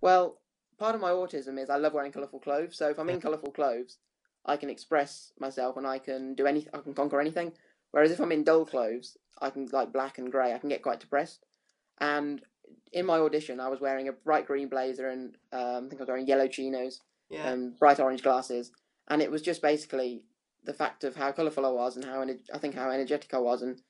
Well, 0.00 0.40
part 0.78 0.94
of 0.94 1.00
my 1.00 1.10
autism 1.10 1.58
is 1.58 1.70
I 1.70 1.76
love 1.76 1.94
wearing 1.94 2.12
colourful 2.12 2.40
clothes. 2.40 2.76
So 2.76 2.88
if 2.88 2.98
I'm 2.98 3.10
in 3.10 3.20
colourful 3.20 3.52
clothes, 3.52 3.98
I 4.44 4.56
can 4.56 4.70
express 4.70 5.32
myself 5.38 5.76
and 5.76 5.86
I 5.86 5.98
can 5.98 6.34
do 6.34 6.46
anything. 6.46 6.70
I 6.72 6.78
can 6.78 6.94
conquer 6.94 7.20
anything. 7.20 7.52
Whereas 7.90 8.10
if 8.10 8.20
I'm 8.20 8.32
in 8.32 8.44
dull 8.44 8.64
clothes, 8.64 9.16
I 9.40 9.50
can 9.50 9.68
like 9.72 9.92
black 9.92 10.18
and 10.18 10.30
grey. 10.30 10.54
I 10.54 10.58
can 10.58 10.68
get 10.68 10.82
quite 10.82 11.00
depressed. 11.00 11.44
And 12.00 12.42
in 12.92 13.06
my 13.06 13.18
audition, 13.18 13.60
I 13.60 13.68
was 13.68 13.80
wearing 13.80 14.08
a 14.08 14.12
bright 14.12 14.46
green 14.46 14.68
blazer 14.68 15.08
and 15.08 15.36
um, 15.52 15.86
I 15.86 15.88
think 15.88 15.94
I 16.00 16.04
was 16.04 16.08
wearing 16.08 16.26
yellow 16.26 16.48
chinos 16.48 17.00
Yeah. 17.30 17.48
and 17.48 17.78
bright 17.78 18.00
orange 18.00 18.22
glasses. 18.22 18.72
And 19.08 19.22
it 19.22 19.30
was 19.30 19.42
just 19.42 19.62
basically 19.62 20.24
the 20.64 20.72
fact 20.74 21.04
of 21.04 21.16
how 21.16 21.32
colourful 21.32 21.64
I 21.66 21.70
was 21.70 21.96
and 21.96 22.04
how 22.04 22.24
ener- 22.24 22.40
I 22.52 22.58
think 22.58 22.74
how 22.74 22.90
energetic 22.90 23.32
I 23.34 23.38
was 23.38 23.62
and 23.62 23.80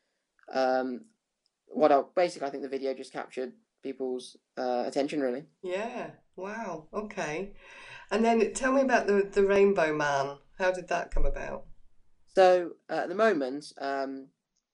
um, 0.52 1.04
what 1.66 1.92
I 1.92 2.02
basically 2.14 2.48
I 2.48 2.50
think 2.50 2.62
the 2.62 2.68
video 2.68 2.94
just 2.94 3.12
captured 3.12 3.52
people's 3.82 4.36
uh, 4.56 4.84
attention 4.86 5.20
really. 5.20 5.44
Yeah. 5.62 6.10
Wow. 6.36 6.86
Okay. 6.92 7.52
And 8.10 8.24
then 8.24 8.52
tell 8.54 8.72
me 8.72 8.80
about 8.82 9.06
the 9.06 9.28
the 9.30 9.44
Rainbow 9.44 9.94
Man. 9.94 10.38
How 10.58 10.72
did 10.72 10.88
that 10.88 11.10
come 11.10 11.26
about? 11.26 11.64
So 12.34 12.72
uh, 12.90 12.94
at 12.94 13.08
the 13.08 13.14
moment, 13.14 13.72
um, 13.80 14.28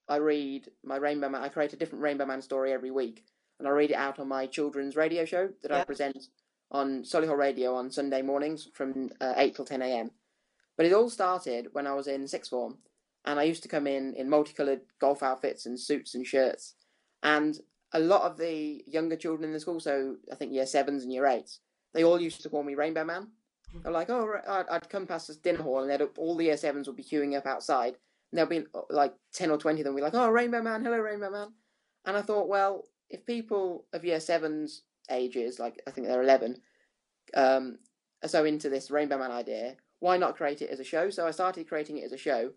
I 0.09 0.17
read 0.17 0.69
my 0.83 0.97
Rainbow 0.97 1.29
Man. 1.29 1.43
I 1.43 1.49
create 1.49 1.73
a 1.73 1.77
different 1.77 2.03
Rainbow 2.03 2.27
Man 2.27 2.43
story 2.43 2.73
every 2.73 2.91
week, 2.91 3.25
and 3.59 3.69
I 3.69 3.71
read 3.71 3.91
it 3.91 3.97
out 3.97 4.19
on 4.19 4.29
my 4.29 4.47
children's 4.47 4.97
radio 4.97 5.25
show 5.25 5.51
that 5.63 5.73
I 5.73 5.85
present 5.85 6.29
on 6.71 7.03
Solihull 7.03 7.37
Radio 7.39 7.75
on 7.75 7.91
Sunday 7.91 8.23
mornings 8.23 8.69
from 8.75 9.11
uh, 9.21 9.35
eight 9.37 9.55
till 9.55 9.65
ten 9.65 9.83
a.m. 9.83 10.11
But 10.77 10.87
it 10.87 10.93
all 10.93 11.11
started 11.11 11.69
when 11.73 11.87
I 11.87 11.95
was 11.95 12.09
in 12.09 12.27
sixth 12.27 12.51
form, 12.51 12.79
and 13.25 13.39
I 13.39 13.45
used 13.45 13.63
to 13.63 13.69
come 13.69 13.87
in 13.87 14.15
in 14.15 14.29
multicolored 14.29 14.81
golf 15.01 15.23
outfits 15.23 15.67
and 15.67 15.79
suits 15.79 16.15
and 16.15 16.27
shirts, 16.27 16.75
and 17.23 17.59
a 17.93 18.01
lot 18.01 18.23
of 18.23 18.37
the 18.37 18.83
younger 18.87 19.17
children 19.17 19.49
in 19.49 19.53
the 19.53 19.61
school, 19.61 19.79
so 19.79 20.17
I 20.31 20.35
think 20.35 20.53
year 20.53 20.67
sevens 20.67 21.05
and 21.05 21.13
year 21.13 21.27
eights, 21.27 21.61
they 21.95 22.03
all 22.03 22.21
used 22.21 22.43
to 22.43 22.49
call 22.49 22.65
me 22.65 22.75
Rainbow 22.75 23.05
Man. 23.05 23.29
They're 23.83 23.93
like, 23.93 24.11
oh, 24.11 24.27
right," 24.27 24.67
I'd, 24.71 24.89
come 24.89 25.07
past 25.07 25.29
this 25.29 25.37
dinner 25.37 25.63
hall, 25.63 25.81
and 25.81 25.91
they'd, 25.91 26.07
all 26.19 26.37
the 26.37 26.45
year 26.45 26.57
sevens 26.57 26.87
would 26.87 26.97
be 26.97 27.05
queuing 27.05 27.37
up 27.37 27.47
outside, 27.47 27.97
and 28.31 28.39
there'll 28.39 28.51
be 28.51 28.67
uh, 28.75 28.83
like 28.91 29.15
10 29.33 29.51
or 29.51 29.59
20 29.59 29.81
of 29.81 29.85
them 29.85 29.95
be 29.95 30.03
like, 30.03 30.15
oh, 30.15 30.29
Rainbow 30.29 30.63
Man, 30.63 30.85
hello, 30.85 30.99
Rainbow 30.99 31.31
Man. 31.31 31.49
And 32.05 32.17
I 32.17 32.23
thought, 32.23 32.49
well, 32.49 32.85
if 33.15 33.25
people 33.27 33.87
of 33.93 34.05
year 34.05 34.21
sevens 34.21 34.83
ages, 35.11 35.59
like 35.59 35.81
I 35.87 35.91
think 35.91 36.07
they're 36.07 36.23
11, 36.23 36.61
um, 37.35 37.79
are 38.23 38.29
so 38.29 38.45
into 38.45 38.69
this 38.69 38.91
Rainbow 38.91 39.19
Man 39.19 39.31
idea, 39.31 39.77
why 40.01 40.17
not 40.17 40.37
create 40.37 40.63
it 40.63 40.71
as 40.71 40.81
a 40.81 40.85
show? 40.85 41.11
So 41.11 41.27
I 41.27 41.31
started 41.31 41.69
creating 41.69 41.99
it 41.99 42.05
as 42.05 42.13
a 42.13 42.19
show, 42.19 42.51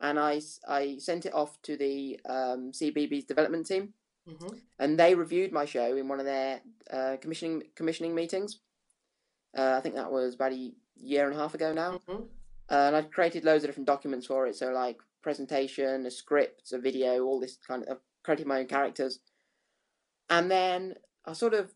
and 0.00 0.18
I, 0.18 0.40
I 0.68 0.98
sent 0.98 1.26
it 1.26 1.34
off 1.34 1.60
to 1.62 1.76
the 1.76 2.20
um, 2.28 2.72
CBBC's 2.72 3.24
development 3.24 3.66
team, 3.66 3.94
hmm 4.28 4.54
and 4.78 4.98
they 4.98 5.14
reviewed 5.14 5.52
my 5.52 5.64
show 5.64 5.96
in 5.96 6.08
one 6.08 6.18
of 6.20 6.26
their 6.26 6.60
uh, 6.90 7.16
commissioning 7.20 7.62
commissioning 7.74 8.14
meetings. 8.14 8.58
Uh, 9.56 9.74
I 9.78 9.80
think 9.80 9.94
that 9.94 10.10
was 10.12 10.34
about 10.34 10.52
a 10.52 10.72
year 10.96 11.26
and 11.26 11.34
a 11.34 11.38
half 11.38 11.54
ago 11.54 11.72
now. 11.72 12.00
hmm 12.06 12.22
Uh, 12.70 12.86
and 12.88 12.96
I 12.96 13.02
created 13.02 13.44
loads 13.44 13.62
of 13.64 13.68
different 13.68 13.86
documents 13.86 14.26
for 14.26 14.46
it. 14.46 14.56
So 14.56 14.70
like 14.72 14.98
presentation, 15.22 16.06
a 16.06 16.10
script, 16.10 16.72
a 16.72 16.78
video, 16.78 17.24
all 17.24 17.40
this 17.40 17.56
kind 17.68 17.82
of. 17.82 17.88
I've 17.90 18.02
created 18.24 18.46
my 18.46 18.60
own 18.60 18.66
characters, 18.66 19.20
and 20.30 20.50
then 20.50 20.94
I 21.24 21.32
sort 21.32 21.54
of, 21.54 21.72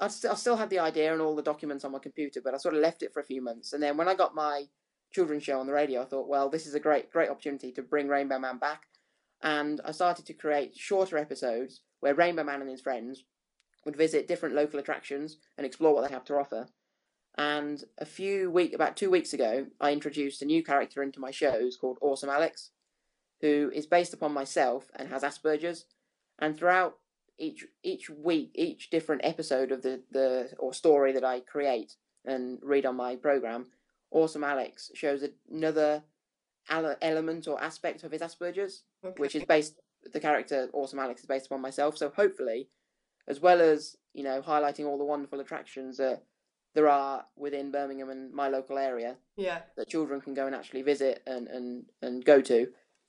I, 0.00 0.08
st- 0.08 0.32
I 0.32 0.36
still 0.36 0.56
had 0.56 0.70
the 0.70 0.78
idea 0.78 1.12
and 1.12 1.22
all 1.22 1.36
the 1.36 1.42
documents 1.42 1.84
on 1.84 1.92
my 1.92 1.98
computer, 1.98 2.40
but 2.42 2.54
I 2.54 2.56
sort 2.56 2.74
of 2.74 2.80
left 2.80 3.02
it 3.02 3.12
for 3.12 3.20
a 3.20 3.24
few 3.24 3.42
months. 3.42 3.72
And 3.72 3.82
then 3.82 3.96
when 3.96 4.08
I 4.08 4.14
got 4.14 4.34
my 4.34 4.64
children's 5.12 5.44
show 5.44 5.60
on 5.60 5.66
the 5.66 5.72
radio, 5.72 6.02
I 6.02 6.06
thought, 6.06 6.28
well, 6.28 6.48
this 6.48 6.66
is 6.66 6.74
a 6.74 6.80
great, 6.80 7.10
great 7.10 7.30
opportunity 7.30 7.72
to 7.72 7.82
bring 7.82 8.08
Rainbow 8.08 8.38
Man 8.38 8.58
back, 8.58 8.82
and 9.42 9.80
I 9.84 9.92
started 9.92 10.26
to 10.26 10.34
create 10.34 10.76
shorter 10.76 11.18
episodes 11.18 11.80
where 12.00 12.14
Rainbow 12.14 12.44
Man 12.44 12.60
and 12.60 12.70
his 12.70 12.80
friends 12.80 13.24
would 13.84 13.96
visit 13.96 14.28
different 14.28 14.54
local 14.54 14.78
attractions 14.78 15.38
and 15.56 15.66
explore 15.66 15.94
what 15.94 16.06
they 16.06 16.14
have 16.14 16.24
to 16.26 16.36
offer. 16.36 16.68
And 17.36 17.82
a 17.98 18.04
few 18.04 18.50
week, 18.50 18.74
about 18.74 18.96
two 18.96 19.10
weeks 19.10 19.32
ago, 19.32 19.66
I 19.80 19.92
introduced 19.92 20.42
a 20.42 20.46
new 20.46 20.62
character 20.62 21.02
into 21.02 21.20
my 21.20 21.30
shows 21.30 21.76
called 21.76 21.98
Awesome 22.00 22.28
Alex, 22.28 22.70
who 23.40 23.70
is 23.74 23.86
based 23.86 24.12
upon 24.12 24.32
myself 24.32 24.90
and 24.94 25.08
has 25.08 25.22
Asperger's. 25.22 25.86
And 26.38 26.56
throughout 26.56 26.98
each 27.42 27.66
each 27.82 28.08
week, 28.08 28.52
each 28.54 28.90
different 28.90 29.22
episode 29.24 29.72
of 29.72 29.82
the, 29.82 30.00
the 30.10 30.50
or 30.58 30.72
story 30.72 31.12
that 31.12 31.24
I 31.24 31.40
create 31.40 31.96
and 32.24 32.58
read 32.62 32.86
on 32.86 32.96
my 32.96 33.16
program, 33.16 33.66
Awesome 34.10 34.44
Alex 34.44 34.90
shows 34.94 35.24
another 35.50 36.04
element 36.70 37.48
or 37.48 37.62
aspect 37.62 38.04
of 38.04 38.12
his 38.12 38.22
Asperger's, 38.22 38.84
Okay. 39.04 39.20
which 39.20 39.34
is 39.34 39.44
based. 39.44 39.80
The 40.12 40.20
character 40.20 40.68
Awesome 40.72 40.98
Alex 40.98 41.20
is 41.20 41.26
based 41.26 41.46
upon 41.46 41.60
myself. 41.60 41.96
So 41.98 42.12
hopefully, 42.14 42.68
as 43.28 43.40
well 43.40 43.60
as 43.60 43.96
you 44.14 44.22
know 44.22 44.40
highlighting 44.40 44.86
all 44.86 44.98
the 44.98 45.04
wonderful 45.04 45.40
attractions 45.40 45.96
that 45.98 46.22
there 46.74 46.88
are 46.88 47.26
within 47.36 47.70
Birmingham 47.70 48.08
and 48.10 48.32
my 48.32 48.48
local 48.48 48.78
area 48.78 49.16
yeah. 49.36 49.60
that 49.76 49.88
children 49.88 50.20
can 50.20 50.32
go 50.34 50.46
and 50.46 50.54
actually 50.54 50.82
visit 50.82 51.22
and, 51.26 51.46
and, 51.48 51.84
and 52.00 52.24
go 52.24 52.40
to. 52.40 52.68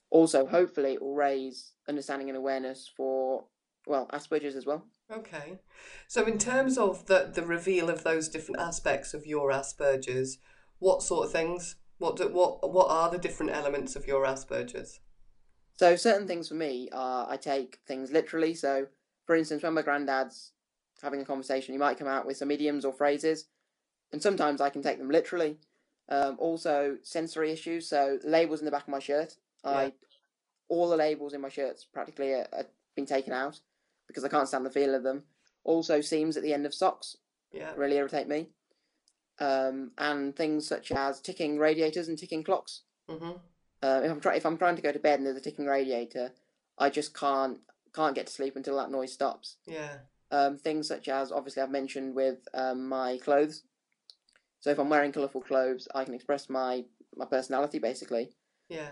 Also, 0.10 0.46
hopefully, 0.46 0.93
it 0.93 1.02
will 1.02 1.15
raise 1.15 1.72
understanding 1.88 2.30
and 2.30 2.38
awareness 2.38 2.91
for, 2.96 3.46
well, 3.88 4.08
Asperger's 4.13 4.56
as 4.56 4.65
well. 4.65 4.86
Okay. 5.12 5.60
So 6.08 6.26
in 6.26 6.38
terms 6.38 6.78
of 6.78 7.06
the 7.08 7.30
the 7.34 7.46
reveal 7.46 7.89
of 7.89 8.04
those 8.04 8.30
different 8.30 8.62
aspects 8.62 9.13
of 9.13 9.26
your 9.26 9.52
Asperger's, 9.52 10.38
what 10.80 11.04
sort 11.04 11.26
of 11.26 11.32
things? 11.32 11.76
What 11.98 12.17
do, 12.17 12.28
what 12.30 12.72
what 12.72 12.89
are 12.89 13.10
the 13.10 13.17
different 13.17 13.52
elements 13.52 13.96
of 13.96 14.08
your 14.08 14.26
Asperger's? 14.26 15.00
So, 15.76 15.96
certain 15.96 16.28
things 16.28 16.50
for 16.50 16.56
me 16.56 16.89
are 16.91 17.28
I 17.30 17.38
take 17.38 17.80
things 17.88 18.12
literally. 18.12 18.54
So, 18.54 18.88
for 19.26 19.36
instance, 19.36 19.63
when 19.63 19.74
my 19.74 19.82
granddad's 19.82 20.52
having 21.02 21.22
a 21.22 21.26
conversation, 21.26 21.74
he 21.74 21.80
might 21.80 21.98
come 21.98 22.08
out 22.08 22.26
with 22.26 22.38
some 22.38 22.52
idioms 22.52 22.86
or 22.86 22.93
phrases, 22.93 23.48
and 24.12 24.22
sometimes 24.22 24.62
I 24.62 24.69
can 24.69 24.84
take 24.84 25.00
them 25.00 25.10
literally. 25.10 25.58
Um, 26.10 26.36
also, 26.38 26.98
sensory 27.02 27.52
issues. 27.52 27.88
So, 27.88 28.19
labels 28.24 28.60
in 28.60 28.65
the 28.65 28.72
back 28.72 28.84
of 28.84 28.89
my 28.89 29.00
shirt. 29.00 29.38
I 29.63 29.93
all 30.69 30.89
the 30.89 30.98
labels 30.98 31.34
in 31.34 31.41
my 31.41 31.50
shirts 31.50 31.86
practically 31.86 32.34
are, 32.34 32.48
are 32.54 32.65
been 32.96 33.06
taken 33.06 33.34
out 33.34 33.60
because 34.13 34.23
I 34.23 34.30
can't 34.30 34.47
stand 34.47 34.65
the 34.65 34.69
feel 34.69 34.93
of 34.95 35.04
them. 35.04 35.23
Also, 35.63 35.99
seams 36.02 36.38
at 36.38 36.43
the 36.43 36.54
end 36.54 36.65
of 36.65 36.73
socks 36.73 37.17
Yeah. 37.52 37.73
really 37.76 37.97
irritate 37.97 38.28
me. 38.28 38.49
Um, 39.39 39.91
and 39.97 40.36
things 40.36 40.67
such 40.67 40.91
as 40.91 41.19
ticking 41.19 41.58
radiators 41.58 42.08
and 42.08 42.17
ticking 42.17 42.43
clocks. 42.43 42.84
Mhm. 43.10 43.39
Uh, 43.82 44.02
if 44.04 44.12
I'm 44.12 44.19
try- 44.21 44.36
if 44.36 44.45
I'm 44.45 44.58
trying 44.58 44.76
to 44.76 44.82
go 44.82 44.91
to 44.91 44.99
bed 44.99 45.19
and 45.19 45.26
there's 45.26 45.38
a 45.38 45.41
ticking 45.41 45.65
radiator, 45.65 46.34
I 46.78 46.89
just 46.89 47.13
can't 47.13 47.62
can't 47.93 48.15
get 48.15 48.26
to 48.26 48.34
sleep 48.34 48.56
until 48.56 48.76
that 48.78 48.89
noise 48.89 49.13
stops. 49.13 49.58
Yeah. 49.65 49.99
Um, 50.32 50.58
things 50.58 50.88
such 50.88 51.08
as 51.08 51.32
obviously 51.32 51.62
I've 51.62 51.69
mentioned 51.69 52.15
with 52.15 52.47
um, 52.54 52.88
my 52.89 53.19
clothes. 53.19 53.63
So 54.62 54.71
if 54.71 54.80
I'm 54.80 54.89
wearing 54.89 55.12
colourful 55.12 55.41
clothes, 55.41 55.88
I 55.93 56.04
can 56.06 56.13
express 56.15 56.49
my 56.49 56.86
my 57.15 57.26
personality 57.26 57.78
basically. 57.80 58.36
Yeah. 58.67 58.91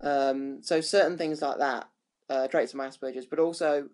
Um, 0.00 0.62
so 0.62 0.80
certain 0.80 1.18
things 1.18 1.42
like 1.42 1.58
that, 1.58 1.90
uh, 2.28 2.46
traits 2.48 2.72
of 2.72 2.76
my 2.78 2.86
Asperger's, 2.88 3.26
but 3.26 3.38
also 3.40 3.90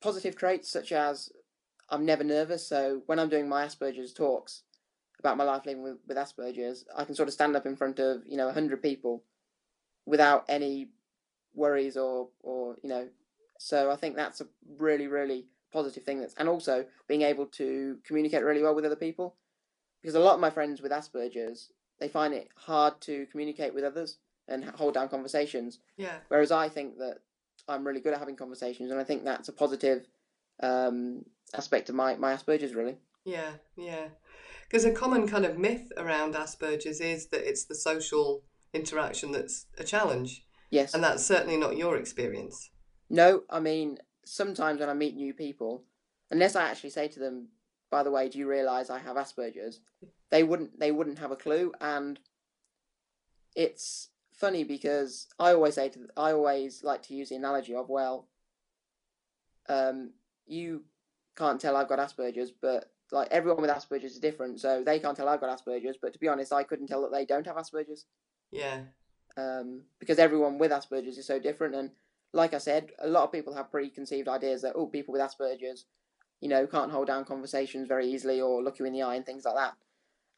positive 0.00 0.36
traits 0.36 0.70
such 0.70 0.92
as 0.92 1.30
I'm 1.90 2.04
never 2.04 2.24
nervous. 2.24 2.66
So 2.66 3.02
when 3.06 3.18
I'm 3.18 3.28
doing 3.28 3.48
my 3.48 3.64
Asperger's 3.64 4.12
talks 4.12 4.62
about 5.18 5.36
my 5.36 5.44
life 5.44 5.66
living 5.66 5.82
with, 5.82 5.98
with 6.06 6.16
Asperger's, 6.16 6.84
I 6.96 7.04
can 7.04 7.14
sort 7.14 7.28
of 7.28 7.34
stand 7.34 7.56
up 7.56 7.66
in 7.66 7.76
front 7.76 7.98
of 7.98 8.22
you 8.26 8.36
know 8.36 8.50
hundred 8.52 8.82
people 8.82 9.24
without 10.06 10.44
any 10.48 10.90
worries 11.54 11.96
or 11.96 12.28
or 12.42 12.76
you 12.82 12.88
know. 12.88 13.08
So 13.58 13.90
I 13.90 13.96
think 13.96 14.16
that's 14.16 14.40
a 14.40 14.46
really 14.78 15.06
really 15.06 15.46
positive 15.72 16.04
thing. 16.04 16.20
That's 16.20 16.34
and 16.34 16.48
also 16.48 16.86
being 17.08 17.22
able 17.22 17.46
to 17.46 17.98
communicate 18.04 18.44
really 18.44 18.62
well 18.62 18.74
with 18.74 18.84
other 18.84 18.96
people, 18.96 19.36
because 20.00 20.14
a 20.14 20.20
lot 20.20 20.34
of 20.34 20.40
my 20.40 20.50
friends 20.50 20.80
with 20.80 20.92
Asperger's 20.92 21.72
they 22.00 22.08
find 22.08 22.32
it 22.32 22.48
hard 22.54 23.00
to 23.02 23.26
communicate 23.26 23.74
with 23.74 23.84
others 23.84 24.18
and 24.46 24.64
hold 24.64 24.94
down 24.94 25.08
conversations. 25.08 25.80
Yeah. 25.96 26.18
Whereas 26.28 26.52
I 26.52 26.68
think 26.68 26.98
that 26.98 27.18
I'm 27.68 27.86
really 27.86 28.00
good 28.00 28.12
at 28.14 28.18
having 28.18 28.36
conversations, 28.36 28.90
and 28.90 29.00
I 29.00 29.04
think 29.04 29.24
that's 29.24 29.48
a 29.48 29.52
positive 29.52 30.06
um, 30.62 31.24
aspect 31.54 31.88
of 31.88 31.94
my, 31.94 32.16
my 32.16 32.34
Asperger's, 32.34 32.74
really. 32.74 32.96
Yeah. 33.24 33.52
Yeah. 33.76 34.08
Because 34.68 34.84
a 34.84 34.92
common 34.92 35.26
kind 35.28 35.44
of 35.44 35.58
myth 35.58 35.90
around 35.96 36.34
Asperger's 36.34 37.00
is 37.00 37.28
that 37.28 37.48
it's 37.48 37.64
the 37.64 37.74
social 37.74 38.42
interaction 38.74 39.32
that's 39.32 39.66
a 39.78 39.84
challenge, 39.84 40.44
Yes. 40.70 40.94
and 40.94 41.02
that's 41.02 41.24
certainly 41.24 41.56
not 41.56 41.76
your 41.76 41.96
experience. 41.96 42.70
No, 43.08 43.42
I 43.48 43.60
mean, 43.60 43.98
sometimes 44.26 44.80
when 44.80 44.90
I 44.90 44.94
meet 44.94 45.16
new 45.16 45.32
people, 45.32 45.84
unless 46.30 46.54
I 46.56 46.68
actually 46.68 46.90
say 46.90 47.08
to 47.08 47.18
them, 47.20 47.48
by 47.90 48.02
the 48.02 48.10
way, 48.10 48.28
do 48.28 48.38
you 48.38 48.46
realise 48.46 48.90
I 48.90 48.98
have 48.98 49.16
Asperger's? 49.16 49.80
They 50.30 50.42
wouldn't 50.44 50.78
they 50.78 50.92
wouldn't 50.92 51.18
have 51.20 51.30
a 51.30 51.36
clue 51.36 51.72
and 51.80 52.20
it's 53.56 54.10
funny 54.38 54.64
because 54.64 55.28
I 55.38 55.52
always 55.52 55.74
say 55.74 55.88
to 55.90 56.06
I 56.16 56.32
always 56.32 56.82
like 56.84 57.02
to 57.04 57.14
use 57.14 57.28
the 57.30 57.36
analogy 57.36 57.74
of 57.74 57.88
well, 57.88 58.28
um, 59.68 60.12
you 60.46 60.84
can't 61.36 61.60
tell 61.60 61.76
I've 61.76 61.88
got 61.88 61.98
Asperger's, 61.98 62.52
but 62.52 62.90
like 63.12 63.28
everyone 63.30 63.62
with 63.62 63.70
Asperger's 63.70 64.12
is 64.12 64.18
different, 64.18 64.60
so 64.60 64.82
they 64.84 64.98
can't 64.98 65.16
tell 65.16 65.28
I've 65.28 65.40
got 65.40 65.56
Asperger's. 65.56 65.98
But 66.00 66.12
to 66.12 66.18
be 66.18 66.28
honest, 66.28 66.52
I 66.52 66.62
couldn't 66.62 66.86
tell 66.88 67.02
that 67.02 67.12
they 67.12 67.24
don't 67.24 67.46
have 67.46 67.56
Asperger's 67.56 68.06
Yeah. 68.50 68.82
um, 69.36 69.82
because 69.98 70.18
everyone 70.18 70.58
with 70.58 70.70
Asperger's 70.72 71.18
is 71.18 71.26
so 71.26 71.38
different. 71.38 71.74
And 71.74 71.90
like 72.32 72.54
I 72.54 72.58
said, 72.58 72.92
a 72.98 73.08
lot 73.08 73.24
of 73.24 73.32
people 73.32 73.54
have 73.54 73.70
preconceived 73.70 74.28
ideas 74.28 74.62
that 74.62 74.74
oh, 74.76 74.86
people 74.86 75.12
with 75.12 75.22
Asperger's, 75.22 75.86
you 76.40 76.48
know, 76.48 76.66
can't 76.66 76.92
hold 76.92 77.06
down 77.08 77.24
conversations 77.24 77.88
very 77.88 78.06
easily 78.08 78.40
or 78.40 78.62
look 78.62 78.78
you 78.78 78.84
in 78.84 78.92
the 78.92 79.02
eye 79.02 79.16
and 79.16 79.26
things 79.26 79.44
like 79.44 79.56
that. 79.56 79.74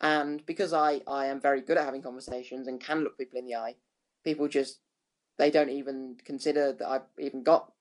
And 0.01 0.45
because 0.47 0.73
I 0.73 1.03
I 1.07 1.27
am 1.27 1.41
very 1.41 1.61
good 1.61 1.77
at 1.77 1.85
having 1.85 2.03
conversations 2.03 2.69
and 2.69 2.81
can 2.81 3.03
look 3.05 3.19
people 3.19 3.39
in 3.39 3.47
the 3.47 3.57
eye, 3.57 3.77
people 4.25 4.49
just 4.49 4.81
they 5.39 5.51
don't 5.51 5.71
even 5.71 6.17
consider 6.25 6.73
that 6.73 6.89
I've 6.89 7.07
even 7.19 7.43
got 7.43 7.73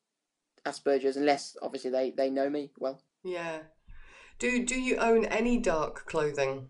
Asperger's 0.66 1.18
unless 1.18 1.56
obviously 1.62 1.92
they 1.92 2.12
they 2.12 2.30
know 2.30 2.50
me 2.50 2.72
well. 2.78 3.02
Yeah. 3.24 3.60
Do 4.40 4.64
do 4.66 4.80
you 4.80 4.98
own 4.98 5.26
any 5.26 5.58
dark 5.58 6.06
clothing? 6.06 6.70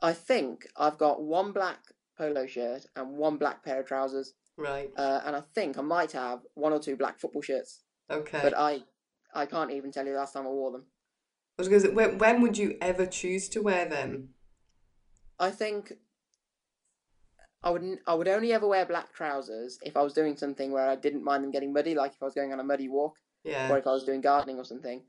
I 0.00 0.12
think 0.12 0.66
I've 0.76 0.98
got 0.98 1.22
one 1.22 1.52
black 1.52 1.78
polo 2.18 2.46
shirt 2.46 2.86
and 2.96 3.16
one 3.16 3.36
black 3.36 3.64
pair 3.64 3.80
of 3.80 3.86
trousers, 3.86 4.34
Right. 4.56 4.90
uh, 4.96 5.20
and 5.24 5.36
I 5.36 5.42
think 5.54 5.78
I 5.78 5.82
might 5.82 6.12
have 6.12 6.40
one 6.54 6.72
or 6.72 6.80
two 6.80 6.96
black 6.96 7.18
football 7.20 7.42
shirts. 7.42 7.82
Okay. 8.10 8.40
but 8.42 8.54
I 8.56 8.82
I 9.34 9.46
can't 9.46 9.70
even 9.70 9.90
tell 9.92 10.04
you 10.04 10.12
the 10.12 10.18
last 10.18 10.34
time 10.34 10.46
I 10.46 10.50
wore 10.50 10.72
them. 10.72 10.84
I 11.58 11.62
was 11.62 11.68
going 11.68 11.80
to 11.82 11.88
say, 11.88 11.94
when, 11.94 12.18
when 12.18 12.40
would 12.42 12.58
you 12.58 12.76
ever 12.80 13.06
choose 13.06 13.48
to 13.50 13.60
wear 13.62 13.86
them? 13.88 14.30
I 15.38 15.50
think 15.50 15.92
I 17.64 17.70
would 17.70 17.98
I 18.06 18.14
would 18.14 18.28
only 18.28 18.52
ever 18.52 18.66
wear 18.66 18.84
black 18.84 19.12
trousers 19.12 19.78
if 19.82 19.96
I 19.96 20.02
was 20.02 20.12
doing 20.12 20.36
something 20.36 20.72
where 20.72 20.88
I 20.88 20.96
didn't 20.96 21.24
mind 21.24 21.44
them 21.44 21.50
getting 21.50 21.72
muddy, 21.72 21.94
like 21.94 22.12
if 22.12 22.22
I 22.22 22.24
was 22.24 22.34
going 22.34 22.52
on 22.52 22.60
a 22.60 22.64
muddy 22.64 22.88
walk 22.88 23.16
or 23.70 23.78
if 23.78 23.86
I 23.86 23.92
was 23.92 24.04
doing 24.04 24.20
gardening 24.20 24.58
or 24.58 24.64
something. 24.64 25.02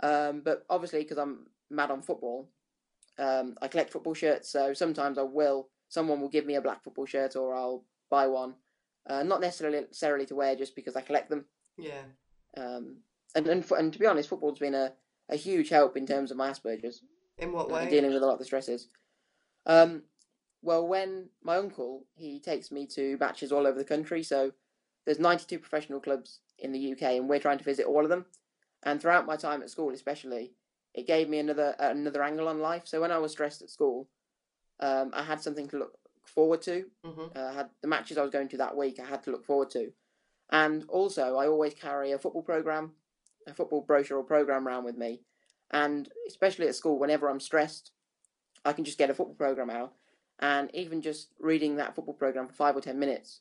Um, 0.00 0.42
but 0.44 0.64
obviously, 0.70 1.02
because 1.02 1.18
I'm 1.18 1.46
mad 1.70 1.90
on 1.90 2.02
football, 2.02 2.48
um, 3.18 3.56
I 3.60 3.68
collect 3.68 3.90
football 3.90 4.14
shirts. 4.14 4.50
So 4.50 4.72
sometimes 4.72 5.18
I 5.18 5.22
will 5.22 5.68
someone 5.88 6.20
will 6.20 6.28
give 6.28 6.46
me 6.46 6.56
a 6.56 6.60
black 6.60 6.82
football 6.82 7.06
shirt 7.06 7.36
or 7.36 7.54
I'll 7.54 7.84
buy 8.10 8.26
one, 8.26 8.54
uh, 9.08 9.22
not 9.22 9.40
necessarily 9.40 9.80
necessarily 9.80 10.26
to 10.26 10.34
wear 10.34 10.54
just 10.56 10.76
because 10.76 10.96
I 10.96 11.00
collect 11.00 11.30
them. 11.30 11.44
Yeah. 11.76 12.02
Um, 12.56 12.98
and 13.34 13.46
and, 13.46 13.70
and 13.72 13.92
to 13.92 13.98
be 13.98 14.06
honest, 14.06 14.28
football's 14.28 14.58
been 14.58 14.74
a, 14.74 14.92
a 15.28 15.36
huge 15.36 15.68
help 15.68 15.96
in 15.96 16.06
terms 16.06 16.30
of 16.30 16.36
my 16.36 16.50
Asperger's. 16.50 17.02
In 17.38 17.52
what 17.52 17.70
uh, 17.70 17.74
way? 17.74 17.90
dealing 17.90 18.12
with 18.12 18.22
a 18.22 18.26
lot 18.26 18.34
of 18.34 18.38
the 18.38 18.44
stresses. 18.44 18.88
Um, 19.66 20.02
well, 20.66 20.86
when 20.86 21.30
my 21.42 21.56
uncle 21.56 22.04
he 22.16 22.40
takes 22.40 22.70
me 22.70 22.86
to 22.88 23.16
matches 23.18 23.52
all 23.52 23.66
over 23.66 23.78
the 23.78 23.84
country, 23.84 24.22
so 24.22 24.52
there's 25.04 25.20
92 25.20 25.60
professional 25.60 26.00
clubs 26.00 26.40
in 26.58 26.72
the 26.72 26.92
UK, 26.92 27.02
and 27.02 27.28
we're 27.28 27.38
trying 27.46 27.58
to 27.58 27.64
visit 27.64 27.86
all 27.86 28.02
of 28.02 28.08
them. 28.10 28.26
And 28.82 29.00
throughout 29.00 29.26
my 29.26 29.36
time 29.36 29.62
at 29.62 29.70
school, 29.70 29.90
especially, 29.94 30.52
it 30.92 31.06
gave 31.06 31.28
me 31.28 31.38
another 31.38 31.74
another 31.78 32.22
angle 32.22 32.48
on 32.48 32.58
life. 32.60 32.82
So 32.86 33.00
when 33.00 33.12
I 33.12 33.18
was 33.18 33.32
stressed 33.32 33.62
at 33.62 33.70
school, 33.70 34.08
um, 34.80 35.10
I 35.14 35.22
had 35.22 35.40
something 35.40 35.68
to 35.68 35.78
look 35.78 35.94
forward 36.24 36.62
to. 36.62 36.76
hmm 37.04 37.26
Uh, 37.36 37.48
I 37.50 37.52
had 37.52 37.70
the 37.82 37.88
matches 37.88 38.18
I 38.18 38.22
was 38.22 38.32
going 38.36 38.48
to 38.48 38.56
that 38.58 38.76
week. 38.76 38.98
I 38.98 39.06
had 39.06 39.22
to 39.24 39.30
look 39.30 39.44
forward 39.46 39.70
to, 39.70 39.92
and 40.50 40.84
also 40.88 41.36
I 41.36 41.46
always 41.46 41.74
carry 41.74 42.10
a 42.12 42.18
football 42.18 42.42
program, 42.42 42.92
a 43.46 43.54
football 43.54 43.82
brochure 43.82 44.18
or 44.18 44.24
program 44.24 44.66
around 44.66 44.84
with 44.84 44.96
me, 44.96 45.22
and 45.70 46.08
especially 46.26 46.66
at 46.68 46.74
school, 46.74 46.98
whenever 46.98 47.28
I'm 47.28 47.40
stressed, 47.40 47.92
I 48.64 48.72
can 48.72 48.84
just 48.84 48.98
get 48.98 49.10
a 49.10 49.14
football 49.14 49.36
program 49.36 49.70
out, 49.70 49.92
and 50.40 50.70
even 50.74 51.00
just 51.02 51.28
reading 51.38 51.76
that 51.76 51.94
football 51.94 52.14
program 52.14 52.46
for 52.46 52.54
five 52.54 52.76
or 52.76 52.80
ten 52.80 52.98
minutes 52.98 53.40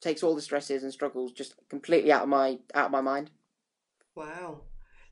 takes 0.00 0.22
all 0.22 0.34
the 0.34 0.42
stresses 0.42 0.82
and 0.82 0.92
struggles 0.92 1.32
just 1.32 1.54
completely 1.68 2.10
out 2.12 2.22
of 2.22 2.28
my 2.28 2.58
out 2.74 2.86
of 2.86 2.90
my 2.92 3.00
mind. 3.00 3.30
Wow. 4.14 4.62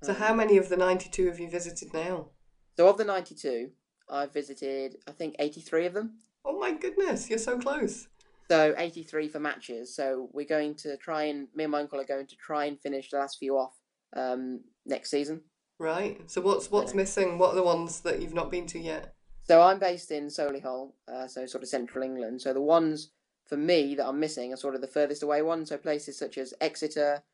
So 0.03 0.12
Um, 0.12 0.19
how 0.19 0.35
many 0.35 0.57
of 0.57 0.69
the 0.69 0.77
92 0.77 1.27
have 1.27 1.38
you 1.38 1.49
visited 1.49 1.93
now? 1.95 2.31
So 2.77 2.88
of 2.88 2.97
the 2.97 3.05
ninety 3.05 3.35
two, 3.35 3.71
I've 4.09 4.33
visited 4.33 4.99
I 5.07 5.12
think 5.12 5.37
eighty 5.38 5.61
three 5.61 5.87
of 5.87 5.95
them. 5.95 6.19
Oh 6.45 6.59
my 6.59 6.73
goodness, 6.73 7.29
you're 7.29 7.38
so 7.38 7.59
close. 7.59 8.09
So 8.51 8.75
83 8.77 9.29
for 9.29 9.38
matches. 9.38 9.95
So 9.95 10.29
we're 10.33 10.45
going 10.45 10.75
to 10.77 10.97
try 10.97 11.25
and 11.25 11.47
me 11.55 11.64
and 11.64 11.71
my 11.71 11.79
uncle 11.81 12.01
are 12.01 12.05
going 12.05 12.27
to 12.27 12.37
try 12.37 12.64
and 12.64 12.81
finish 12.81 13.11
the 13.11 13.19
last 13.19 13.38
few 13.38 13.57
off 13.57 13.79
um, 14.16 14.62
next 14.85 15.11
season. 15.11 15.43
Right. 15.79 16.29
So 16.29 16.40
what's 16.40 16.69
what's 16.69 16.93
missing? 16.93 17.38
What 17.38 17.53
are 17.53 17.57
the 17.57 17.62
ones 17.62 18.01
that 18.01 18.21
you've 18.21 18.35
not 18.35 18.51
been 18.51 18.66
to 18.66 18.79
yet? 18.81 19.14
So 19.50 19.62
I'm 19.62 19.80
based 19.80 20.12
in 20.12 20.28
Solihull, 20.28 20.92
uh, 21.12 21.26
so 21.26 21.44
sort 21.44 21.64
of 21.64 21.68
central 21.68 22.04
England. 22.04 22.40
So 22.40 22.52
the 22.52 22.60
ones 22.60 23.10
for 23.48 23.56
me 23.56 23.96
that 23.96 24.06
I'm 24.06 24.20
missing 24.20 24.52
are 24.52 24.56
sort 24.56 24.76
of 24.76 24.80
the 24.80 24.86
furthest 24.86 25.24
away 25.24 25.42
ones. 25.42 25.70
So 25.70 25.76
places 25.76 26.16
such 26.16 26.38
as 26.38 26.54
Exeter, 26.60 27.24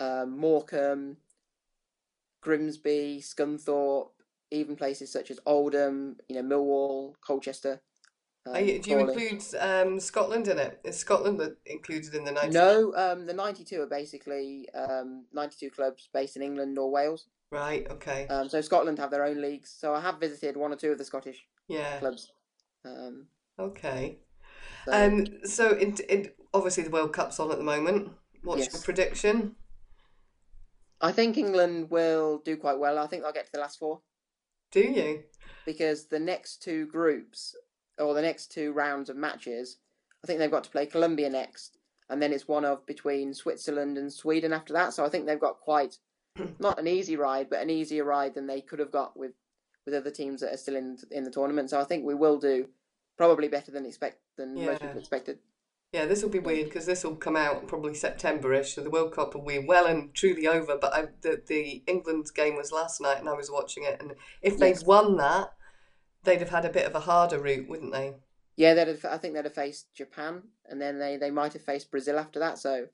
um, 0.00 0.38
Morecambe, 0.38 1.16
Grimsby, 2.40 3.20
Scunthorpe, 3.20 4.10
even 4.52 4.76
places 4.76 5.10
such 5.12 5.28
as 5.32 5.40
Oldham, 5.44 6.18
you 6.28 6.40
know, 6.40 6.56
Millwall, 6.56 7.14
Colchester. 7.20 7.82
Um, 8.46 8.64
you, 8.64 8.80
do 8.80 8.90
you 8.90 8.96
Crawley. 8.98 9.26
include 9.26 9.42
um, 9.60 9.98
Scotland 9.98 10.46
in 10.46 10.60
it? 10.60 10.78
Is 10.84 10.96
Scotland 10.96 11.42
included 11.66 12.14
in 12.14 12.22
the 12.22 12.30
92? 12.30 12.56
No, 12.56 12.94
um, 12.94 13.26
the 13.26 13.34
92 13.34 13.80
are 13.80 13.86
basically 13.86 14.68
um, 14.72 15.24
92 15.32 15.70
clubs 15.70 16.08
based 16.14 16.36
in 16.36 16.42
England 16.42 16.78
or 16.78 16.92
Wales. 16.92 17.26
Right. 17.50 17.90
Okay. 17.90 18.28
Um, 18.28 18.48
so 18.48 18.60
Scotland 18.60 19.00
have 19.00 19.10
their 19.10 19.24
own 19.24 19.42
leagues. 19.42 19.74
So 19.76 19.94
I 19.94 20.00
have 20.00 20.20
visited 20.20 20.56
one 20.56 20.72
or 20.72 20.76
two 20.76 20.92
of 20.92 20.98
the 20.98 21.04
Scottish 21.04 21.44
yeah. 21.68 21.98
clubs. 21.98 22.32
Um, 22.84 23.26
Okay. 23.58 24.18
so 24.84 24.92
Um. 24.92 25.26
So 25.44 25.78
obviously 26.52 26.84
the 26.84 26.90
World 26.90 27.12
Cup's 27.12 27.40
on 27.40 27.50
at 27.50 27.58
the 27.58 27.64
moment. 27.64 28.10
What's 28.42 28.72
your 28.72 28.82
prediction? 28.82 29.56
I 31.00 31.12
think 31.12 31.36
England 31.36 31.90
will 31.90 32.38
do 32.44 32.56
quite 32.56 32.78
well. 32.78 32.98
I 32.98 33.06
think 33.06 33.22
they'll 33.22 33.32
get 33.32 33.46
to 33.46 33.52
the 33.52 33.60
last 33.60 33.78
four 33.78 34.00
Do 34.70 34.80
you? 34.80 35.24
because 35.66 36.06
the 36.06 36.18
next 36.18 36.62
two 36.62 36.86
groups 36.86 37.54
or 37.98 38.14
the 38.14 38.22
next 38.22 38.52
two 38.52 38.72
rounds 38.72 39.10
of 39.10 39.16
matches, 39.16 39.78
I 40.22 40.26
think 40.26 40.38
they've 40.38 40.50
got 40.50 40.64
to 40.64 40.70
play 40.70 40.86
Colombia 40.86 41.28
next, 41.28 41.78
and 42.08 42.22
then 42.22 42.32
it's 42.32 42.46
one 42.48 42.64
of 42.64 42.86
between 42.86 43.34
Switzerland 43.34 43.98
and 43.98 44.12
Sweden 44.12 44.52
after 44.52 44.72
that. 44.74 44.92
So 44.94 45.04
I 45.04 45.08
think 45.08 45.26
they've 45.26 45.40
got 45.40 45.60
quite 45.60 45.96
not 46.58 46.78
an 46.78 46.86
easy 46.86 47.16
ride, 47.16 47.50
but 47.50 47.62
an 47.62 47.70
easier 47.70 48.04
ride 48.04 48.34
than 48.34 48.46
they 48.46 48.60
could 48.60 48.78
have 48.78 48.92
got 48.92 49.16
with 49.18 49.32
with 49.86 49.94
other 49.94 50.10
teams 50.10 50.40
that 50.42 50.52
are 50.52 50.58
still 50.58 50.76
in 50.76 50.98
in 51.10 51.24
the 51.24 51.30
tournament. 51.30 51.70
So 51.70 51.80
I 51.80 51.84
think 51.84 52.04
we 52.04 52.14
will 52.14 52.38
do 52.38 52.68
probably 53.16 53.48
better 53.48 53.70
than 53.70 53.86
expect 53.86 54.18
than 54.36 54.54
most 54.54 54.82
people 54.82 54.98
expected. 54.98 55.38
Yeah, 55.92 56.04
this 56.04 56.22
will 56.22 56.30
be 56.30 56.40
weird 56.40 56.66
because 56.66 56.84
this 56.84 57.04
will 57.04 57.14
come 57.16 57.36
out 57.36 57.68
probably 57.68 57.94
September-ish, 57.94 58.74
so 58.74 58.82
the 58.82 58.90
World 58.90 59.14
Cup 59.14 59.34
will 59.34 59.42
be 59.42 59.60
well 59.60 59.86
and 59.86 60.12
truly 60.12 60.46
over. 60.46 60.76
But 60.76 60.92
I, 60.92 61.06
the 61.22 61.40
the 61.46 61.82
England 61.86 62.26
game 62.34 62.56
was 62.56 62.72
last 62.72 63.00
night, 63.00 63.18
and 63.18 63.28
I 63.28 63.34
was 63.34 63.50
watching 63.50 63.84
it, 63.84 64.00
and 64.00 64.14
if 64.42 64.58
they'd 64.58 64.70
Yes. 64.70 64.84
won 64.84 65.16
that, 65.16 65.54
they'd 66.24 66.40
have 66.40 66.50
had 66.50 66.64
a 66.64 66.70
bit 66.70 66.86
of 66.86 66.94
a 66.94 67.00
harder 67.00 67.40
route, 67.40 67.68
wouldn't 67.68 67.92
they? 67.92 68.14
Yeah, 68.56 68.74
they'd 68.74 68.88
have, 68.88 69.04
I 69.04 69.16
think 69.16 69.34
they'd 69.34 69.44
have 69.44 69.54
faced 69.54 69.94
Japan, 69.94 70.42
and 70.68 70.80
then 70.80 70.98
they, 70.98 71.16
they 71.16 71.30
might 71.30 71.52
have 71.52 71.62
faced 71.62 71.90
Brazil 71.90 72.18
after 72.18 72.40
that. 72.40 72.58
So, 72.58 72.88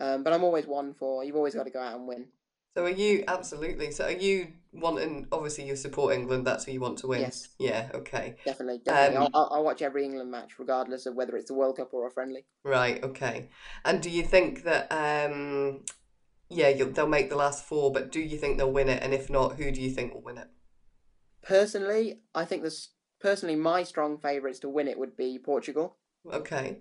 um, 0.00 0.22
but 0.24 0.32
I'm 0.32 0.44
always 0.44 0.66
one 0.66 0.94
for 0.94 1.22
you've 1.24 1.36
always 1.36 1.54
got 1.54 1.64
to 1.64 1.70
go 1.70 1.80
out 1.80 1.96
and 1.96 2.08
win. 2.08 2.26
So 2.74 2.84
are 2.84 2.90
you 2.90 3.24
absolutely? 3.26 3.90
So 3.90 4.04
are 4.04 4.12
you 4.12 4.52
wanting? 4.72 5.26
Obviously, 5.32 5.66
you 5.66 5.74
support 5.74 6.14
England. 6.14 6.46
That's 6.46 6.64
who 6.64 6.72
you 6.72 6.80
want 6.80 6.98
to 6.98 7.08
win. 7.08 7.20
Yes. 7.20 7.48
Yeah. 7.58 7.90
Okay. 7.94 8.36
Definitely, 8.44 8.80
definitely. 8.84 9.16
Um, 9.16 9.30
I'll, 9.34 9.48
I'll, 9.52 9.64
watch 9.64 9.82
every 9.82 10.04
England 10.04 10.30
match, 10.30 10.52
regardless 10.58 11.06
of 11.06 11.14
whether 11.16 11.36
it's 11.36 11.48
the 11.48 11.54
World 11.54 11.76
Cup 11.76 11.92
or 11.92 12.06
a 12.06 12.10
friendly. 12.10 12.44
Right. 12.62 13.02
Okay. 13.02 13.48
And 13.84 14.00
do 14.00 14.08
you 14.08 14.22
think 14.22 14.62
that? 14.64 14.90
um 14.92 15.84
Yeah, 16.48 16.68
you'll, 16.68 16.90
they'll 16.90 17.08
make 17.08 17.28
the 17.28 17.36
last 17.36 17.64
four, 17.64 17.92
but 17.92 18.12
do 18.12 18.20
you 18.20 18.38
think 18.38 18.56
they'll 18.56 18.72
win 18.72 18.88
it? 18.88 19.02
And 19.02 19.12
if 19.12 19.28
not, 19.28 19.56
who 19.56 19.72
do 19.72 19.80
you 19.80 19.90
think 19.90 20.14
will 20.14 20.22
win 20.22 20.38
it? 20.38 20.48
Personally, 21.42 22.20
I 22.34 22.44
think 22.44 22.62
this 22.62 22.90
personally 23.20 23.56
my 23.56 23.82
strong 23.82 24.18
favourites 24.18 24.60
to 24.60 24.68
win 24.68 24.86
it 24.86 24.98
would 24.98 25.16
be 25.16 25.38
Portugal, 25.38 25.96
Okay. 26.30 26.78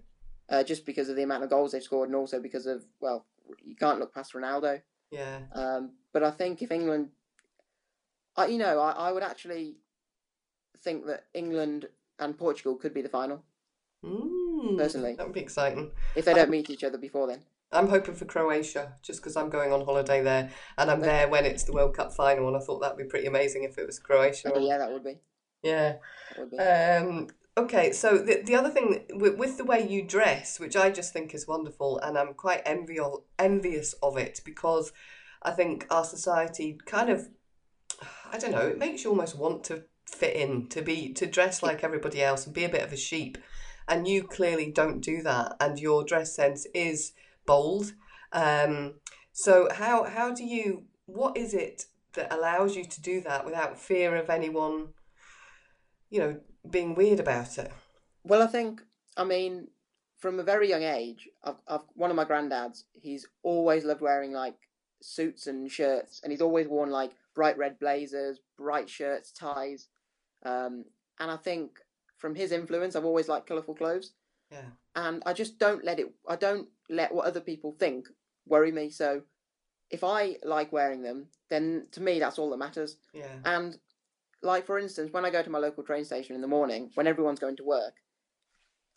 uh, 0.50 0.64
just 0.64 0.86
because 0.86 1.10
of 1.10 1.16
the 1.16 1.24
amount 1.24 1.44
of 1.44 1.50
goals 1.50 1.72
they've 1.72 1.82
scored, 1.82 2.10
and 2.10 2.16
also 2.16 2.40
because 2.40 2.68
of 2.68 2.86
well, 3.00 3.26
you 3.64 3.76
can't 3.76 4.00
look 4.00 4.14
past 4.14 4.34
Ronaldo. 4.34 4.82
Yeah. 5.12 5.40
Um, 5.54 5.92
but 6.14 6.24
I 6.24 6.32
think 6.32 6.62
if 6.62 6.72
England, 6.72 7.10
I 8.36 8.48
you 8.48 8.58
know, 8.58 8.80
I, 8.80 8.92
I 8.92 9.12
would 9.12 9.24
actually 9.24 9.76
think 10.84 11.06
that 11.08 11.26
England 11.34 11.88
and 12.20 12.38
Portugal 12.38 12.76
could 12.76 12.94
be 12.94 13.02
the 13.02 13.10
final 13.10 13.44
Mm, 14.06 14.78
Personally. 14.78 15.16
that 15.16 15.26
would 15.26 15.34
be 15.34 15.42
exciting. 15.42 15.92
if 16.16 16.24
they 16.24 16.34
don't 16.34 16.50
meet 16.50 16.70
each 16.70 16.86
other 16.86 16.98
before 16.98 17.28
then. 17.28 17.42
I'm 17.72 17.90
hoping 17.90 18.16
for 18.16 18.24
Croatia 18.26 18.94
just 19.04 19.20
because 19.22 19.36
I'm 19.36 19.50
going 19.50 19.72
on 19.74 19.84
holiday 19.86 20.24
there 20.24 20.50
and 20.78 20.90
I'm 20.90 21.02
there 21.02 21.28
when 21.28 21.46
it's 21.46 21.64
the 21.64 21.74
World 21.74 21.96
Cup 21.96 22.14
final. 22.14 22.48
And 22.48 22.56
I 22.58 22.62
thought 22.62 22.80
that'd 22.80 22.98
be 22.98 23.04
pretty 23.04 23.28
amazing 23.28 23.64
if 23.64 23.78
it 23.78 23.86
was 23.86 24.00
Croatia. 24.00 24.52
Okay, 24.54 24.66
yeah, 24.66 24.78
that 24.78 24.92
would 24.92 25.04
be. 25.04 25.20
Yeah. 25.64 25.98
That 26.36 26.40
would 26.40 26.52
be. 26.52 26.58
Um, 26.58 27.28
okay, 27.58 27.92
so 27.92 28.18
the, 28.18 28.42
the 28.44 28.56
other 28.56 28.70
thing 28.70 29.06
with, 29.14 29.38
with 29.38 29.58
the 29.58 29.66
way 29.66 29.88
you 29.88 30.02
dress, 30.02 30.60
which 30.60 30.76
I 30.76 30.90
just 30.90 31.14
think 31.14 31.34
is 31.34 31.48
wonderful, 31.48 31.98
and 32.00 32.18
I'm 32.18 32.34
quite 32.34 32.62
envious 32.66 33.18
envious 33.38 33.94
of 34.02 34.18
it 34.18 34.42
because 34.46 34.92
I 35.44 35.52
think 35.52 35.86
our 35.90 36.04
society 36.04 36.78
kind 36.86 37.10
of, 37.10 37.30
I 38.32 38.38
don't 38.38 38.52
know, 38.52 38.68
it 38.68 38.78
makes 38.78 39.04
you 39.04 39.10
almost 39.10 39.38
want 39.38 39.64
to 39.66 39.84
fit 40.06 40.36
in, 40.36 40.68
to 40.70 40.82
be 40.82 41.14
to 41.14 41.26
dress 41.26 41.62
like 41.62 41.84
everybody 41.84 42.22
else 42.22 42.46
and 42.46 42.56
be 42.56 42.64
a 42.64 42.70
bit 42.70 42.84
of 42.84 42.94
a 42.94 42.98
sheep. 42.98 43.38
and 43.90 44.08
you 44.08 44.24
clearly 44.24 44.72
don't 44.72 45.02
do 45.02 45.22
that, 45.24 45.56
and 45.60 45.80
your 45.80 46.04
dress 46.04 46.34
sense 46.36 46.66
is 46.74 47.12
bold. 47.46 47.94
Um, 48.32 48.96
so 49.32 49.68
how 49.74 50.04
how 50.04 50.34
do 50.34 50.46
you? 50.46 50.84
What 51.08 51.36
is 51.36 51.54
it 51.54 51.86
that 52.14 52.32
allows 52.32 52.76
you 52.76 52.86
to 52.86 53.02
do 53.02 53.20
that 53.22 53.46
without 53.46 53.80
fear 53.80 54.16
of 54.16 54.30
anyone, 54.30 54.90
you 56.10 56.20
know, 56.20 56.40
being 56.68 56.96
weird 56.96 57.20
about 57.20 57.58
it? 57.58 57.72
Well, 58.24 58.42
I 58.42 58.48
think, 58.48 58.82
I 59.18 59.24
mean, 59.24 59.68
from 60.20 60.40
a 60.40 60.44
very 60.44 60.70
young 60.70 60.84
age, 60.84 61.28
I've, 61.44 61.62
I've 61.68 61.82
one 61.94 62.10
of 62.10 62.16
my 62.16 62.26
granddads. 62.26 62.84
He's 62.94 63.28
always 63.44 63.86
loved 63.86 64.02
wearing 64.02 64.32
like 64.32 64.56
suits 65.02 65.48
and 65.48 65.72
shirts, 65.72 66.22
and 66.24 66.32
he's 66.32 66.42
always 66.42 66.68
worn 66.68 66.90
like 66.90 67.12
bright 67.36 67.58
red 67.58 67.80
blazers, 67.80 68.40
bright 68.58 68.90
shirts, 68.90 69.32
ties, 69.32 69.88
um, 70.46 70.86
and 71.20 71.30
I 71.32 71.38
think 71.38 71.80
from 72.18 72.36
his 72.36 72.52
influence, 72.52 72.96
I've 72.96 73.06
always 73.06 73.28
liked 73.28 73.48
colourful 73.48 73.76
clothes. 73.76 74.12
Yeah. 74.52 74.66
And 74.96 75.24
I 75.26 75.34
just 75.34 75.60
don't 75.60 75.86
let 75.86 76.00
it. 76.00 76.12
I 76.28 76.36
don't 76.36 76.68
let 76.90 77.14
what 77.14 77.26
other 77.26 77.40
people 77.40 77.76
think 77.80 78.08
worry 78.48 78.72
me. 78.72 78.90
So 78.90 79.22
if 79.90 80.04
I 80.04 80.38
like 80.44 80.74
wearing 80.74 81.02
them, 81.02 81.28
then 81.50 81.88
to 81.92 82.02
me 82.02 82.20
that's 82.20 82.40
all 82.40 82.50
that 82.50 82.58
matters. 82.58 82.98
Yeah. 83.14 83.36
And 83.46 83.78
like 84.42 84.66
for 84.66 84.80
instance, 84.80 85.12
when 85.12 85.26
I 85.26 85.30
go 85.30 85.42
to 85.44 85.50
my 85.50 85.60
local 85.60 85.84
train 85.84 86.06
station 86.06 86.36
in 86.36 86.42
the 86.42 86.48
morning, 86.48 86.92
when 86.96 87.08
everyone's 87.08 87.40
going 87.40 87.58
to 87.58 87.64
work, 87.64 87.94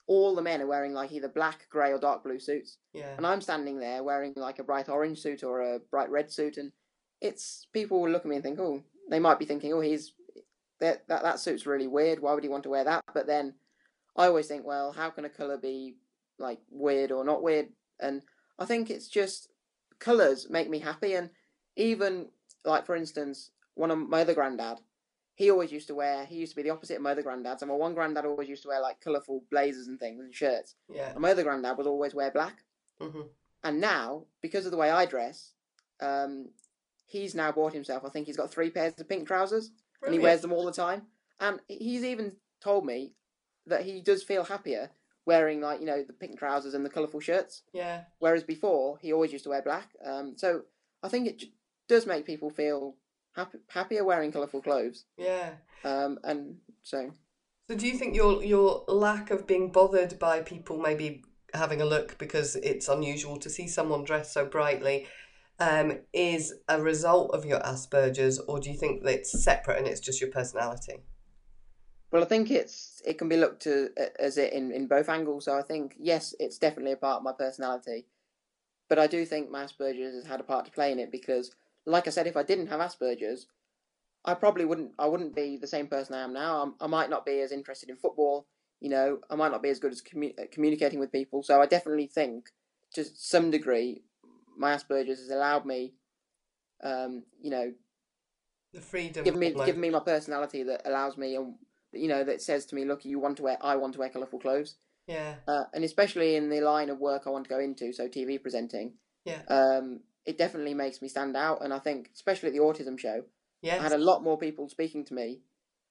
all 0.06 0.34
the 0.34 0.42
men 0.42 0.60
are 0.60 0.66
wearing 0.66 0.92
like 0.92 1.12
either 1.12 1.28
black, 1.28 1.66
grey, 1.70 1.92
or 1.92 1.98
dark 1.98 2.22
blue 2.24 2.38
suits, 2.38 2.78
Yeah. 2.92 3.14
and 3.16 3.26
I'm 3.26 3.40
standing 3.40 3.78
there 3.78 4.02
wearing 4.02 4.34
like 4.36 4.58
a 4.58 4.64
bright 4.64 4.88
orange 4.88 5.20
suit 5.20 5.42
or 5.44 5.60
a 5.60 5.78
bright 5.78 6.10
red 6.10 6.30
suit, 6.30 6.56
and 6.56 6.72
it's 7.20 7.66
people 7.72 8.00
will 8.00 8.10
look 8.10 8.22
at 8.22 8.28
me 8.28 8.36
and 8.36 8.42
think, 8.42 8.58
oh, 8.58 8.82
they 9.10 9.18
might 9.20 9.38
be 9.38 9.44
thinking, 9.44 9.72
oh, 9.72 9.80
he's 9.80 10.12
that 10.80 11.06
that 11.08 11.22
that 11.22 11.38
suit's 11.40 11.66
really 11.66 11.86
weird. 11.86 12.20
Why 12.20 12.34
would 12.34 12.42
he 12.42 12.48
want 12.48 12.64
to 12.64 12.70
wear 12.70 12.84
that? 12.84 13.02
But 13.14 13.26
then 13.26 13.54
I 14.16 14.26
always 14.26 14.48
think, 14.48 14.64
well, 14.66 14.92
how 14.92 15.10
can 15.10 15.24
a 15.24 15.30
color 15.30 15.56
be 15.56 15.96
like 16.38 16.58
weird 16.70 17.12
or 17.12 17.24
not 17.24 17.42
weird? 17.42 17.68
And 18.00 18.22
I 18.58 18.64
think 18.64 18.90
it's 18.90 19.08
just 19.08 19.48
colors 20.00 20.50
make 20.50 20.68
me 20.68 20.80
happy, 20.80 21.14
and 21.14 21.30
even 21.76 22.28
like 22.64 22.86
for 22.86 22.96
instance, 22.96 23.50
one 23.74 23.90
of 23.92 23.98
my 23.98 24.20
other 24.22 24.34
granddad, 24.34 24.78
he 25.34 25.50
always 25.50 25.72
used 25.72 25.86
to 25.88 25.94
wear. 25.94 26.24
He 26.26 26.36
used 26.36 26.52
to 26.52 26.56
be 26.56 26.62
the 26.62 26.70
opposite 26.70 26.96
of 26.96 27.02
my 27.02 27.12
other 27.12 27.22
granddads, 27.22 27.62
and 27.62 27.70
my 27.70 27.76
one 27.76 27.94
granddad 27.94 28.24
always 28.26 28.48
used 28.48 28.62
to 28.62 28.68
wear 28.68 28.80
like 28.80 29.00
colorful 29.00 29.42
blazers 29.50 29.88
and 29.88 29.98
things 29.98 30.20
and 30.20 30.34
shirts, 30.34 30.74
Yeah. 30.88 31.10
and 31.12 31.20
my 31.20 31.30
other 31.30 31.42
granddad 31.42 31.76
would 31.78 31.86
always 31.86 32.14
wear 32.14 32.30
black. 32.30 32.64
hmm 33.00 33.22
And 33.64 33.80
now, 33.80 34.26
because 34.40 34.64
of 34.66 34.72
the 34.72 34.76
way 34.78 34.90
I 34.90 35.06
dress, 35.06 35.52
um, 36.00 36.50
he's 37.06 37.34
now 37.34 37.52
bought 37.52 37.72
himself. 37.72 38.04
I 38.04 38.08
think 38.10 38.26
he's 38.26 38.36
got 38.36 38.50
three 38.50 38.70
pairs 38.70 38.94
of 38.98 39.08
pink 39.08 39.26
trousers, 39.26 39.70
and 40.04 40.12
he 40.12 40.18
wears 40.20 40.40
them 40.40 40.52
all 40.52 40.64
the 40.64 40.72
time. 40.72 41.06
And 41.40 41.60
he's 41.68 42.04
even 42.04 42.36
told 42.60 42.84
me 42.84 43.14
that 43.66 43.84
he 43.84 44.00
does 44.00 44.22
feel 44.22 44.44
happier 44.44 44.90
wearing 45.24 45.60
like 45.60 45.78
you 45.78 45.86
know 45.86 46.02
the 46.02 46.12
pink 46.12 46.36
trousers 46.38 46.74
and 46.74 46.84
the 46.84 46.90
colourful 46.90 47.20
shirts, 47.20 47.62
Yeah. 47.72 48.04
whereas 48.18 48.42
before 48.42 48.98
he 48.98 49.12
always 49.12 49.32
used 49.32 49.44
to 49.44 49.50
wear 49.50 49.62
black. 49.62 49.94
Um, 50.04 50.36
so 50.36 50.64
I 51.02 51.08
think 51.08 51.28
it 51.28 51.38
j- 51.38 51.52
does 51.88 52.06
make 52.06 52.26
people 52.26 52.50
feel 52.50 52.96
happy, 53.34 53.58
happier 53.68 54.04
wearing 54.04 54.32
colourful 54.32 54.62
clothes. 54.62 55.04
Yeah. 55.16 55.50
Um, 55.84 56.18
and 56.24 56.56
so 56.82 57.10
So 57.68 57.76
do 57.76 57.86
you 57.86 57.96
think 57.96 58.14
your 58.14 58.42
your 58.42 58.84
lack 58.88 59.30
of 59.30 59.46
being 59.46 59.70
bothered 59.70 60.18
by 60.18 60.40
people 60.40 60.78
maybe 60.78 61.24
having 61.54 61.80
a 61.80 61.84
look 61.84 62.16
because 62.18 62.56
it's 62.56 62.88
unusual 62.88 63.36
to 63.38 63.50
see 63.50 63.68
someone 63.68 64.04
dressed 64.04 64.32
so 64.32 64.46
brightly 64.46 65.06
um, 65.58 65.98
is 66.12 66.54
a 66.68 66.80
result 66.80 67.34
of 67.34 67.44
your 67.44 67.60
Asperger's, 67.60 68.38
or 68.38 68.58
do 68.58 68.70
you 68.70 68.76
think 68.76 69.02
that 69.04 69.14
it's 69.14 69.44
separate 69.44 69.78
and 69.78 69.86
it's 69.86 70.00
just 70.00 70.20
your 70.20 70.30
personality? 70.30 71.04
Well, 72.10 72.22
I 72.22 72.26
think 72.26 72.50
it's 72.50 73.00
it 73.06 73.18
can 73.18 73.28
be 73.28 73.36
looked 73.36 73.62
to 73.62 73.90
as 74.18 74.38
it 74.38 74.52
in, 74.52 74.72
in 74.72 74.86
both 74.86 75.08
angles. 75.08 75.44
So 75.44 75.56
I 75.56 75.62
think 75.62 75.94
yes, 75.98 76.34
it's 76.38 76.58
definitely 76.58 76.92
a 76.92 76.96
part 76.96 77.18
of 77.18 77.22
my 77.22 77.32
personality, 77.32 78.06
but 78.88 78.98
I 78.98 79.06
do 79.06 79.24
think 79.24 79.50
my 79.50 79.64
Asperger's 79.64 80.14
has 80.14 80.26
had 80.26 80.40
a 80.40 80.44
part 80.44 80.64
to 80.66 80.70
play 80.70 80.92
in 80.92 80.98
it 80.98 81.10
because, 81.10 81.52
like 81.86 82.06
I 82.06 82.10
said, 82.10 82.26
if 82.26 82.36
I 82.36 82.42
didn't 82.42 82.68
have 82.68 82.80
Asperger's, 82.80 83.46
I 84.24 84.34
probably 84.34 84.64
wouldn't 84.64 84.92
I 84.98 85.06
wouldn't 85.06 85.34
be 85.34 85.56
the 85.56 85.66
same 85.66 85.88
person 85.88 86.14
I 86.14 86.22
am 86.22 86.32
now. 86.32 86.62
I'm, 86.62 86.74
I 86.80 86.86
might 86.86 87.10
not 87.10 87.26
be 87.26 87.40
as 87.40 87.52
interested 87.52 87.88
in 87.90 87.96
football. 87.96 88.46
You 88.80 88.90
know, 88.90 89.18
I 89.30 89.36
might 89.36 89.52
not 89.52 89.62
be 89.62 89.68
as 89.70 89.78
good 89.78 89.92
as 89.92 90.02
commu- 90.02 90.38
uh, 90.38 90.44
communicating 90.50 90.98
with 90.98 91.12
people. 91.12 91.42
So 91.42 91.60
I 91.60 91.66
definitely 91.66 92.06
think, 92.06 92.48
to 92.94 93.04
some 93.04 93.50
degree, 93.50 94.02
my 94.56 94.74
Asperger's 94.76 95.18
has 95.20 95.30
allowed 95.30 95.64
me, 95.66 95.94
um, 96.82 97.22
you 97.40 97.50
know, 97.50 97.72
The 98.72 98.80
freedom. 98.80 99.24
give 99.24 99.36
me 99.36 99.48
almost. 99.48 99.66
give 99.66 99.76
me 99.76 99.90
my 99.90 100.00
personality 100.00 100.62
that 100.64 100.82
allows 100.84 101.16
me 101.16 101.36
and 101.36 101.54
you 101.92 102.08
know 102.08 102.24
that 102.24 102.40
says 102.42 102.64
to 102.66 102.74
me 102.74 102.84
look 102.86 103.04
you 103.04 103.18
want 103.18 103.36
to 103.36 103.42
wear 103.42 103.58
i 103.60 103.76
want 103.76 103.92
to 103.92 103.98
wear 103.98 104.08
colourful 104.08 104.38
clothes 104.40 104.76
Yeah. 105.06 105.34
uh, 105.46 105.64
and 105.74 105.84
especially 105.84 106.36
in 106.36 106.48
the 106.48 106.62
line 106.62 106.88
of 106.88 106.98
work 106.98 107.24
i 107.26 107.30
want 107.30 107.44
to 107.44 107.50
go 107.50 107.60
into 107.60 107.92
so 107.92 108.08
tv 108.08 108.40
presenting 108.40 108.94
Yeah. 109.26 109.42
um, 109.48 110.00
it 110.26 110.38
definitely 110.38 110.74
makes 110.74 111.02
me 111.02 111.08
stand 111.08 111.36
out 111.36 111.62
and 111.64 111.72
i 111.72 111.78
think 111.78 112.10
especially 112.14 112.48
at 112.48 112.52
the 112.54 112.60
autism 112.60 112.98
show 112.98 113.24
Yes. 113.60 113.80
i 113.80 113.82
had 113.82 113.92
a 113.92 113.98
lot 113.98 114.22
more 114.22 114.38
people 114.38 114.68
speaking 114.68 115.04
to 115.06 115.14
me 115.14 115.40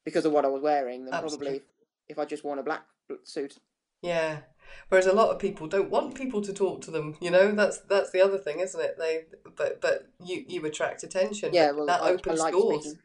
because 0.05 0.25
of 0.25 0.31
what 0.33 0.45
i 0.45 0.47
was 0.47 0.61
wearing 0.61 1.05
than 1.05 1.13
Absolutely. 1.13 1.45
probably 1.47 1.61
if, 2.09 2.19
i 2.19 2.25
just 2.25 2.43
worn 2.43 2.59
a 2.59 2.63
black 2.63 2.83
suit 3.23 3.57
Yeah. 4.01 4.39
Whereas 4.89 5.05
a 5.05 5.13
lot 5.13 5.29
of 5.31 5.39
people 5.39 5.67
don't 5.67 5.89
want 5.89 6.15
people 6.15 6.41
to 6.41 6.53
talk 6.53 6.79
to 6.83 6.91
them. 6.91 7.17
You 7.19 7.29
know, 7.29 7.51
that's 7.51 7.79
that's 7.79 8.11
the 8.11 8.21
other 8.21 8.37
thing, 8.37 8.61
isn't 8.61 8.79
it? 8.79 8.95
They 8.97 9.25
but 9.57 9.81
but 9.81 10.07
you 10.23 10.45
you 10.47 10.65
attract 10.65 11.03
attention. 11.03 11.53
yeah 11.53 11.71
well 11.71 11.85
that 11.87 12.01
I, 12.01 12.07
I 12.07 12.11
opens 12.13 12.39
like 12.39 12.53
doors. 12.53 12.83
speaking 12.83 12.99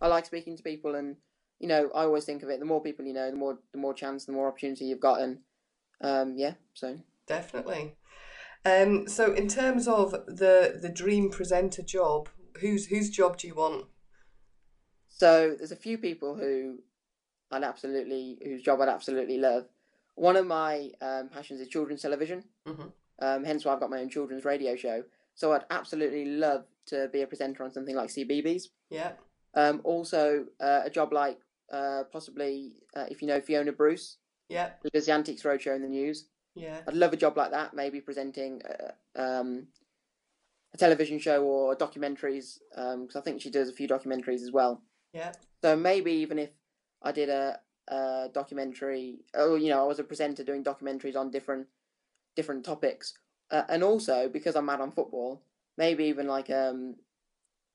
i 0.00 0.06
like 0.06 0.24
speaking 0.24 0.56
to 0.56 0.62
people 0.62 0.94
and 0.94 1.16
you 1.58 1.68
know 1.68 1.90
i 1.94 2.04
always 2.04 2.24
think 2.24 2.42
of 2.42 2.48
it 2.48 2.58
the 2.58 2.64
more 2.64 2.80
people 2.82 3.04
you 3.04 3.12
know 3.12 3.30
the 3.30 3.36
more 3.36 3.58
the 3.72 3.78
more 3.78 3.92
chance 3.92 4.24
the 4.24 4.32
more 4.32 4.48
opportunity 4.48 4.86
you've 4.86 5.00
got 5.10 5.20
and 5.20 5.38
um, 6.00 6.36
yeah 6.38 6.54
so 6.72 6.98
Definitely. 7.26 7.94
Um, 8.68 9.08
so 9.08 9.32
in 9.32 9.48
terms 9.48 9.88
of 9.88 10.10
the 10.26 10.78
the 10.80 10.88
dream 10.88 11.30
presenter 11.30 11.82
job, 11.82 12.28
whose 12.60 12.86
whose 12.86 13.10
job 13.10 13.36
do 13.38 13.46
you 13.46 13.54
want? 13.54 13.86
So 15.08 15.54
there's 15.56 15.72
a 15.72 15.76
few 15.76 15.98
people 15.98 16.34
who 16.36 16.78
I'd 17.50 17.64
absolutely 17.64 18.38
whose 18.44 18.62
job 18.62 18.80
I'd 18.80 18.88
absolutely 18.88 19.38
love. 19.38 19.68
One 20.14 20.36
of 20.36 20.46
my 20.46 20.90
um, 21.00 21.28
passions 21.28 21.60
is 21.60 21.68
children's 21.68 22.02
television. 22.02 22.44
Mhm. 22.66 22.92
Um, 23.20 23.44
hence 23.44 23.64
why 23.64 23.72
I've 23.72 23.80
got 23.80 23.90
my 23.90 24.00
own 24.00 24.10
children's 24.10 24.44
radio 24.44 24.76
show. 24.76 25.04
So 25.34 25.52
I'd 25.52 25.64
absolutely 25.70 26.24
love 26.24 26.66
to 26.86 27.08
be 27.12 27.22
a 27.22 27.26
presenter 27.26 27.62
on 27.64 27.70
something 27.72 27.94
like 27.96 28.10
CBBC. 28.10 28.68
Yeah. 28.90 29.12
Um, 29.54 29.80
also 29.84 30.46
uh, 30.60 30.82
a 30.84 30.90
job 30.90 31.12
like 31.12 31.38
uh, 31.72 32.04
possibly 32.12 32.74
uh, 32.96 33.06
if 33.10 33.22
you 33.22 33.28
know 33.28 33.40
Fiona 33.40 33.72
Bruce, 33.72 34.18
Yeah. 34.48 34.70
who 34.82 34.90
does 34.90 35.06
the 35.06 35.12
Antiques 35.12 35.42
Roadshow 35.42 35.74
in 35.76 35.82
the 35.82 35.88
news. 35.88 36.26
Yeah. 36.58 36.80
I'd 36.86 36.94
love 36.94 37.12
a 37.12 37.16
job 37.16 37.36
like 37.36 37.50
that, 37.52 37.74
maybe 37.74 38.00
presenting 38.00 38.62
uh, 38.62 39.20
um, 39.20 39.68
a 40.74 40.76
television 40.76 41.18
show 41.18 41.44
or 41.44 41.76
documentaries, 41.76 42.58
because 42.70 43.16
I 43.16 43.20
think 43.20 43.40
she 43.40 43.50
does 43.50 43.68
a 43.68 43.72
few 43.72 43.88
documentaries 43.88 44.42
as 44.42 44.52
well. 44.52 44.82
Yeah. 45.12 45.32
So 45.62 45.76
maybe 45.76 46.12
even 46.12 46.38
if 46.38 46.50
I 47.02 47.12
did 47.12 47.28
a, 47.28 47.60
a 47.88 48.28
documentary, 48.32 49.20
or 49.34 49.58
you 49.58 49.70
know, 49.70 49.82
I 49.84 49.86
was 49.86 49.98
a 49.98 50.04
presenter 50.04 50.44
doing 50.44 50.64
documentaries 50.64 51.16
on 51.16 51.30
different 51.30 51.66
different 52.36 52.64
topics, 52.64 53.14
uh, 53.50 53.62
and 53.68 53.82
also 53.82 54.28
because 54.28 54.56
I'm 54.56 54.66
mad 54.66 54.80
on 54.80 54.92
football, 54.92 55.42
maybe 55.76 56.04
even 56.04 56.26
like 56.26 56.50
um, 56.50 56.96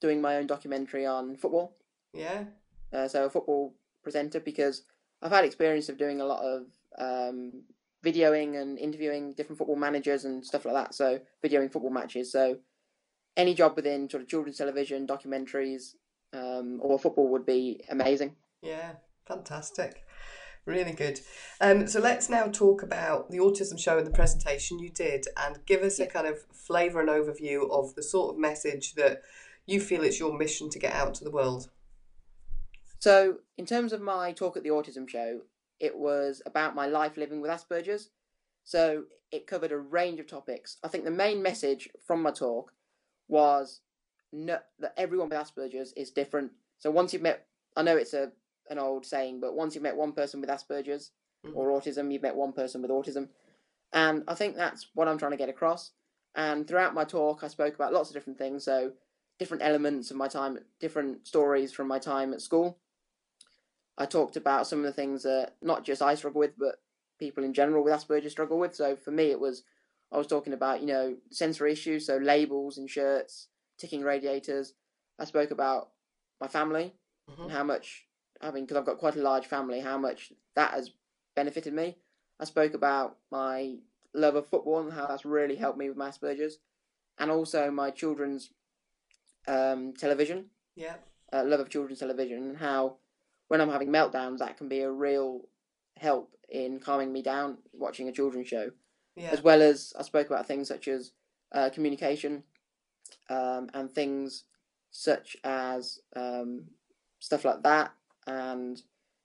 doing 0.02 0.22
my 0.22 0.36
own 0.36 0.48
documentary 0.48 1.06
on 1.06 1.36
football. 1.36 1.78
Yeah. 2.13 2.43
Uh, 2.91 3.08
so 3.08 3.26
a 3.26 3.30
football 3.30 3.74
presenter 4.04 4.39
because 4.39 4.84
I've 5.22 5.32
had 5.32 5.46
experience 5.46 5.89
of 5.89 5.98
doing 5.98 6.22
a 6.22 6.26
lot 6.26 6.43
of 6.43 6.65
um, 7.00 7.63
videoing 8.06 8.62
and 8.62 8.78
interviewing 8.78 9.34
different 9.34 9.58
football 9.58 9.76
managers 9.76 10.26
and 10.26 10.46
stuff 10.46 10.66
like 10.66 10.76
that. 10.76 10.94
So 10.94 11.20
videoing 11.44 11.72
football 11.72 11.92
matches. 11.92 12.32
So 12.32 12.58
any 13.38 13.54
job 13.54 13.76
within 13.76 14.10
sort 14.10 14.24
of 14.24 14.30
children's 14.30 14.58
television, 14.58 15.08
documentaries, 15.08 15.96
um, 16.34 16.80
or 16.82 17.00
football 17.00 17.30
would 17.30 17.46
be 17.46 17.82
amazing. 17.89 18.36
Yeah. 18.62 18.94
Fantastic. 19.26 20.04
Really 20.66 20.94
good. 20.94 21.20
Um, 21.60 21.88
so 21.88 22.00
let's 22.00 22.30
now 22.30 22.48
talk 22.48 22.84
about 22.84 23.30
the 23.30 23.39
autism 23.39 23.78
show 23.78 23.98
and 23.98 24.08
the 24.08 24.12
presentation 24.12 24.80
you 24.80 24.89
did, 24.89 25.26
and 25.36 25.66
give 25.66 25.82
us 25.82 26.00
a 26.00 26.08
kind 26.08 26.28
of 26.28 26.39
flavour 26.54 27.02
and 27.02 27.10
overview 27.10 27.70
of 27.70 27.96
the 27.96 28.04
sort 28.04 28.34
of 28.34 28.39
message 28.39 28.96
that 28.96 29.22
you 29.66 29.82
feel 29.82 30.04
it's 30.04 30.20
your 30.20 30.38
mission 30.38 30.70
to 30.70 30.80
get 30.80 30.94
out 30.94 31.16
to 31.16 31.24
the 31.24 31.32
world. 31.32 31.70
So, 33.00 33.39
in 33.58 33.66
terms 33.66 33.92
of 33.92 34.02
my 34.02 34.32
talk 34.32 34.56
at 34.56 34.63
the 34.63 34.70
autism 34.70 35.08
show, 35.10 35.42
it 35.84 35.98
was 35.98 36.41
about 36.46 36.76
my 36.76 36.88
life 36.88 37.17
living 37.17 37.41
with 37.41 37.52
Asperger's. 37.52 38.10
So, 38.63 39.04
it 39.32 39.48
covered 39.48 39.74
a 39.74 39.78
range 39.78 40.22
of 40.22 40.28
topics. 40.28 40.78
I 40.82 40.88
think 40.88 41.04
the 41.04 41.12
main 41.12 41.43
message 41.43 41.89
from 42.08 42.22
my 42.22 42.32
talk 42.32 42.72
was 43.28 43.82
no, 44.32 44.60
that 44.80 44.93
everyone 44.96 45.28
with 45.28 45.38
Asperger's 45.38 45.91
is 45.93 46.12
different. 46.12 46.52
So, 46.78 46.89
once 46.89 47.12
you've 47.12 47.22
met, 47.22 47.46
I 47.76 47.84
know 47.84 47.98
it's 47.98 48.13
a 48.13 48.32
an 48.69 48.80
old 48.80 49.06
saying, 49.06 49.41
but 49.41 49.56
once 49.56 49.76
you've 49.76 49.84
met 49.84 49.98
one 49.98 50.13
person 50.13 50.39
with 50.39 50.50
Asperger's 50.50 51.12
mm. 51.46 51.52
or 51.54 51.69
autism, 51.69 52.13
you've 52.13 52.22
met 52.22 52.36
one 52.36 52.54
person 52.54 52.82
with 52.82 52.91
autism. 52.91 53.28
And 53.91 54.24
I 54.26 54.36
think 54.36 54.56
that's 54.56 54.88
what 54.93 55.10
I'm 55.10 55.17
trying 55.17 55.32
to 55.32 55.38
get 55.38 55.50
across. 55.50 55.91
And 56.34 56.65
throughout 56.65 56.93
my 56.93 57.04
talk, 57.04 57.43
I 57.43 57.50
spoke 57.50 57.76
about 57.76 57.91
lots 57.91 58.10
of 58.10 58.15
different 58.15 58.39
things. 58.39 58.63
So, 58.63 58.93
different 59.38 59.63
elements 59.63 60.12
of 60.12 60.15
my 60.15 60.30
time, 60.30 60.60
different 60.80 61.28
stories 61.28 61.74
from 61.74 61.89
my 61.89 62.00
time 62.00 62.32
at 62.34 62.41
school. 62.41 62.78
I 63.98 64.06
talked 64.06 64.36
about 64.36 64.68
some 64.68 64.80
of 64.80 64.86
the 64.86 64.94
things 64.94 65.24
that 65.24 65.56
not 65.62 65.84
just 65.84 66.02
I 66.02 66.16
struggle 66.16 66.40
with, 66.40 66.58
but 66.58 66.82
people 67.20 67.44
in 67.44 67.54
general 67.54 67.84
with 67.84 67.94
Asperger's 67.94 68.32
struggle 68.32 68.58
with. 68.60 68.76
So 68.76 68.96
for 68.96 69.12
me, 69.12 69.32
it 69.32 69.40
was 69.40 69.64
I 70.12 70.18
was 70.18 70.28
talking 70.28 70.54
about 70.54 70.82
you 70.82 70.88
know 70.88 71.16
sensory 71.32 71.72
issues, 71.72 72.06
so 72.06 72.18
labels 72.18 72.78
in 72.78 72.88
shirts, 72.88 73.48
ticking 73.78 74.02
radiators. 74.02 74.74
I 75.20 75.26
spoke 75.26 75.52
about 75.52 75.92
my 76.42 76.48
family 76.48 76.96
Mhm. 77.30 77.44
and 77.44 77.52
how 77.52 77.64
much 77.64 78.08
having 78.42 78.66
because 78.66 78.78
I've 78.78 78.86
got 78.86 78.98
quite 78.98 79.16
a 79.16 79.22
large 79.22 79.46
family, 79.46 79.80
how 79.80 79.98
much 79.98 80.34
that 80.56 80.72
has 80.72 80.92
benefited 81.36 81.74
me. 81.74 81.98
I 82.40 82.46
spoke 82.46 82.74
about 82.74 83.18
my 83.32 83.78
love 84.14 84.36
of 84.36 84.48
football 84.48 84.80
and 84.80 84.92
how 84.94 85.08
that's 85.08 85.26
really 85.26 85.56
helped 85.56 85.78
me 85.78 85.88
with 85.88 85.98
my 85.98 86.10
Asperger's, 86.10 86.58
and 87.20 87.32
also 87.32 87.72
my 87.72 87.92
children's 87.92 88.52
um, 89.48 89.94
television 89.94 90.50
Yeah. 90.76 90.96
uh, 91.32 91.44
love 91.44 91.60
of 91.60 91.70
children's 91.70 92.00
television 92.00 92.44
and 92.44 92.58
how 92.58 92.98
when 93.54 93.62
I'm 93.62 93.70
having 93.70 93.89
meltdowns 93.89 94.39
that 94.39 94.58
can 94.58 94.68
be 94.68 94.80
a 94.80 94.89
real 94.92 95.42
help 95.98 96.32
in 96.50 96.80
calming 96.80 97.13
me 97.13 97.22
down 97.22 97.60
watching 97.72 98.10
a 98.10 98.12
children's 98.12 98.48
show 98.48 98.72
Yeah. 99.16 99.30
as 99.32 99.44
well 99.44 99.62
as 99.62 99.94
I 99.96 100.02
spoke 100.02 100.26
about 100.26 100.48
things 100.48 100.68
such 100.68 100.88
as 100.88 101.12
uh, 101.52 101.70
communication 101.70 102.42
um, 103.30 103.70
and 103.76 103.94
things 103.94 104.46
such 104.89 105.38
as 105.44 106.00
um, 106.16 106.63
stuff 107.20 107.46
like 107.46 107.62
that 107.62 107.92
and 108.26 108.82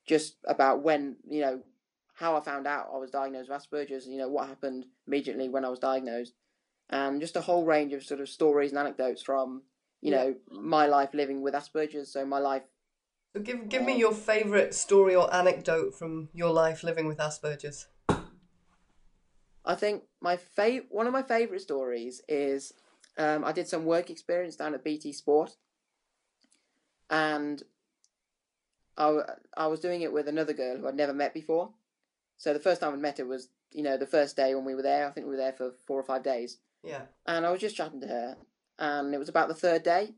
just 0.06 0.36
about 0.46 0.82
when 0.82 1.16
you 1.26 1.40
know 1.40 1.62
how 2.12 2.36
I 2.36 2.42
found 2.42 2.66
out 2.66 2.90
I 2.92 2.98
was 2.98 3.10
diagnosed 3.10 3.48
with 3.48 3.62
Asperger's 3.62 4.06
you 4.06 4.18
know 4.18 4.28
what 4.28 4.46
happened 4.46 4.84
immediately 5.06 5.48
when 5.48 5.64
I 5.64 5.70
was 5.70 5.78
diagnosed 5.78 6.34
and 6.90 7.18
just 7.18 7.36
a 7.36 7.40
whole 7.40 7.64
range 7.64 7.94
of 7.94 8.04
sort 8.04 8.20
of 8.20 8.28
stories 8.28 8.72
and 8.72 8.78
anecdotes 8.78 9.22
from 9.22 9.62
you 10.02 10.10
Yeah. 10.10 10.16
know 10.18 10.34
my 10.50 10.84
life 10.84 11.14
living 11.14 11.40
with 11.40 11.54
Asperger's 11.54 12.12
so 12.12 12.26
my 12.26 12.40
life 12.40 12.64
So 13.34 13.42
give 13.42 13.68
give 13.68 13.84
me 13.84 13.98
your 13.98 14.12
favourite 14.12 14.74
story 14.74 15.14
or 15.14 15.32
anecdote 15.34 15.94
from 15.94 16.28
your 16.32 16.50
life 16.50 16.82
living 16.82 17.06
with 17.06 17.18
Asperger's. 17.18 17.86
I 19.64 19.74
think 19.74 20.04
my 20.20 20.36
fav- 20.36 20.86
one 20.90 21.06
of 21.06 21.12
my 21.12 21.22
favourite 21.22 21.60
stories 21.60 22.22
is 22.26 22.72
um, 23.18 23.44
I 23.44 23.52
did 23.52 23.68
some 23.68 23.84
work 23.84 24.08
experience 24.08 24.56
down 24.56 24.74
at 24.74 24.82
BT 24.82 25.12
Sport, 25.12 25.56
and 27.10 27.62
I, 28.96 29.04
w- 29.06 29.24
I 29.56 29.66
was 29.66 29.80
doing 29.80 30.02
it 30.02 30.12
with 30.12 30.26
another 30.26 30.54
girl 30.54 30.78
who 30.78 30.88
I'd 30.88 30.94
never 30.94 31.12
met 31.12 31.34
before. 31.34 31.70
So 32.38 32.54
the 32.54 32.60
first 32.60 32.80
time 32.80 32.94
I 32.94 32.96
met 32.96 33.18
her 33.18 33.26
was 33.26 33.50
you 33.72 33.82
know 33.82 33.98
the 33.98 34.06
first 34.06 34.36
day 34.36 34.54
when 34.54 34.64
we 34.64 34.74
were 34.74 34.82
there. 34.82 35.06
I 35.06 35.10
think 35.10 35.26
we 35.26 35.32
were 35.32 35.36
there 35.36 35.52
for 35.52 35.74
four 35.86 36.00
or 36.00 36.04
five 36.04 36.22
days, 36.22 36.58
Yeah. 36.82 37.02
and 37.26 37.44
I 37.44 37.50
was 37.50 37.60
just 37.60 37.76
chatting 37.76 38.00
to 38.00 38.06
her, 38.08 38.36
and 38.78 39.12
it 39.14 39.18
was 39.18 39.28
about 39.28 39.48
the 39.48 39.54
third 39.54 39.82
day, 39.82 40.14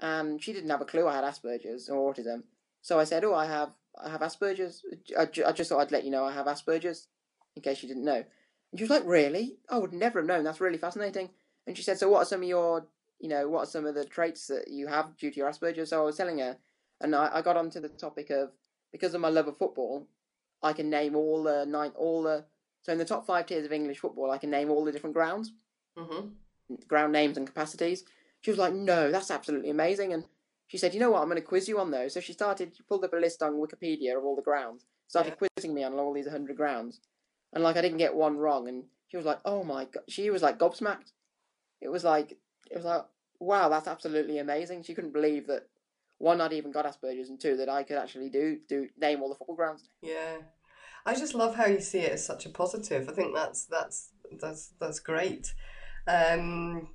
and 0.00 0.42
she 0.42 0.52
didn't 0.52 0.70
have 0.70 0.80
a 0.80 0.86
clue 0.86 1.06
I 1.06 1.16
had 1.16 1.24
Asperger's 1.24 1.88
or 1.88 2.12
autism. 2.12 2.42
So 2.82 2.98
I 2.98 3.04
said, 3.04 3.24
"Oh, 3.24 3.34
I 3.34 3.46
have 3.46 3.70
I 4.02 4.08
have 4.08 4.20
Asperger's. 4.20 4.84
I, 5.18 5.26
ju- 5.26 5.44
I 5.46 5.52
just 5.52 5.68
thought 5.70 5.80
I'd 5.80 5.92
let 5.92 6.04
you 6.04 6.10
know 6.10 6.24
I 6.24 6.32
have 6.32 6.46
Asperger's, 6.46 7.08
in 7.56 7.62
case 7.62 7.82
you 7.82 7.88
didn't 7.88 8.04
know." 8.04 8.24
And 8.72 8.78
she 8.78 8.82
was 8.84 8.90
like, 8.90 9.04
"Really? 9.04 9.58
I 9.68 9.78
would 9.78 9.92
never 9.92 10.20
have 10.20 10.26
known. 10.26 10.44
That's 10.44 10.60
really 10.60 10.78
fascinating." 10.78 11.30
And 11.66 11.76
she 11.76 11.82
said, 11.82 11.98
"So 11.98 12.08
what 12.08 12.20
are 12.22 12.24
some 12.26 12.42
of 12.42 12.48
your, 12.48 12.86
you 13.18 13.28
know, 13.28 13.48
what 13.48 13.60
are 13.60 13.66
some 13.66 13.86
of 13.86 13.94
the 13.94 14.04
traits 14.04 14.46
that 14.46 14.68
you 14.68 14.86
have 14.86 15.16
due 15.16 15.30
to 15.30 15.36
your 15.36 15.50
Asperger's?" 15.50 15.90
So 15.90 16.00
I 16.02 16.04
was 16.04 16.16
telling 16.16 16.38
her, 16.38 16.56
and 17.00 17.14
I, 17.14 17.30
I 17.34 17.42
got 17.42 17.56
onto 17.56 17.80
the 17.80 17.88
topic 17.88 18.30
of 18.30 18.52
because 18.92 19.14
of 19.14 19.20
my 19.20 19.28
love 19.28 19.48
of 19.48 19.58
football, 19.58 20.06
I 20.62 20.72
can 20.72 20.90
name 20.90 21.14
all 21.14 21.42
the 21.42 21.64
nine, 21.66 21.92
all 21.96 22.22
the 22.22 22.44
so 22.82 22.92
in 22.92 22.98
the 22.98 23.04
top 23.04 23.26
five 23.26 23.46
tiers 23.46 23.66
of 23.66 23.72
English 23.72 23.98
football, 23.98 24.30
I 24.30 24.38
can 24.38 24.50
name 24.50 24.70
all 24.70 24.84
the 24.84 24.92
different 24.92 25.14
grounds 25.14 25.52
Mhm. 25.96 26.32
ground 26.88 27.12
names 27.12 27.36
and 27.36 27.46
capacities. 27.46 28.04
She 28.40 28.50
was 28.50 28.58
like, 28.58 28.74
"No, 28.74 29.10
that's 29.10 29.30
absolutely 29.30 29.70
amazing." 29.70 30.12
And 30.12 30.24
she 30.66 30.78
said, 30.78 30.94
"You 30.94 31.00
know 31.00 31.10
what? 31.10 31.22
I'm 31.22 31.28
going 31.28 31.36
to 31.36 31.46
quiz 31.46 31.68
you 31.68 31.78
on 31.78 31.90
those." 31.90 32.14
So 32.14 32.20
she 32.20 32.32
started, 32.32 32.72
she 32.76 32.82
pulled 32.82 33.04
up 33.04 33.12
a 33.12 33.16
list 33.16 33.42
on 33.42 33.54
Wikipedia 33.54 34.16
of 34.16 34.24
all 34.24 34.36
the 34.36 34.42
grounds, 34.42 34.86
started 35.08 35.36
quizzing 35.36 35.74
me 35.74 35.84
on 35.84 35.94
all 35.94 36.12
these 36.12 36.28
hundred 36.28 36.56
grounds, 36.56 37.00
and 37.52 37.62
like 37.62 37.76
I 37.76 37.82
didn't 37.82 37.98
get 37.98 38.14
one 38.14 38.36
wrong. 38.36 38.68
And 38.68 38.84
she 39.08 39.16
was 39.16 39.26
like, 39.26 39.40
"Oh 39.44 39.64
my 39.64 39.84
god!" 39.84 40.04
She 40.08 40.30
was 40.30 40.42
like 40.42 40.58
gobsmacked. 40.58 41.12
It 41.80 41.88
was 41.88 42.04
like, 42.04 42.32
it 42.70 42.76
was 42.76 42.84
like, 42.84 43.06
wow, 43.40 43.68
that's 43.68 43.88
absolutely 43.88 44.38
amazing. 44.38 44.82
She 44.82 44.94
couldn't 44.94 45.14
believe 45.14 45.46
that 45.46 45.66
one, 46.18 46.40
I'd 46.40 46.52
even 46.52 46.70
got 46.70 46.84
Asperger's, 46.84 47.30
and 47.30 47.40
two, 47.40 47.56
that 47.56 47.70
I 47.70 47.82
could 47.82 47.96
actually 47.96 48.28
do 48.28 48.58
do 48.68 48.88
name 49.00 49.22
all 49.22 49.30
the 49.30 49.34
football 49.34 49.56
grounds. 49.56 49.88
Yeah. 50.02 50.36
I 51.06 51.14
just 51.14 51.34
love 51.34 51.54
how 51.54 51.66
you 51.66 51.80
see 51.80 52.00
it 52.00 52.12
as 52.12 52.24
such 52.24 52.44
a 52.44 52.50
positive. 52.50 53.08
I 53.08 53.12
think 53.12 53.34
that's 53.34 53.64
that's 53.64 54.10
that's 54.38 54.74
that's 54.78 55.00
great. 55.00 55.54
Um, 56.06 56.88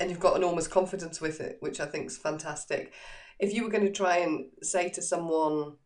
and 0.00 0.10
you've 0.10 0.18
got 0.18 0.36
enormous 0.36 0.66
confidence 0.66 1.20
with 1.20 1.40
it, 1.40 1.58
which 1.60 1.78
I 1.78 1.86
think 1.86 2.06
is 2.06 2.16
fantastic. 2.16 2.92
If 3.38 3.52
you 3.54 3.62
were 3.62 3.70
going 3.70 3.84
to 3.84 3.92
try 3.92 4.16
and 4.16 4.46
say 4.62 4.88
to 4.88 5.02
someone 5.02 5.76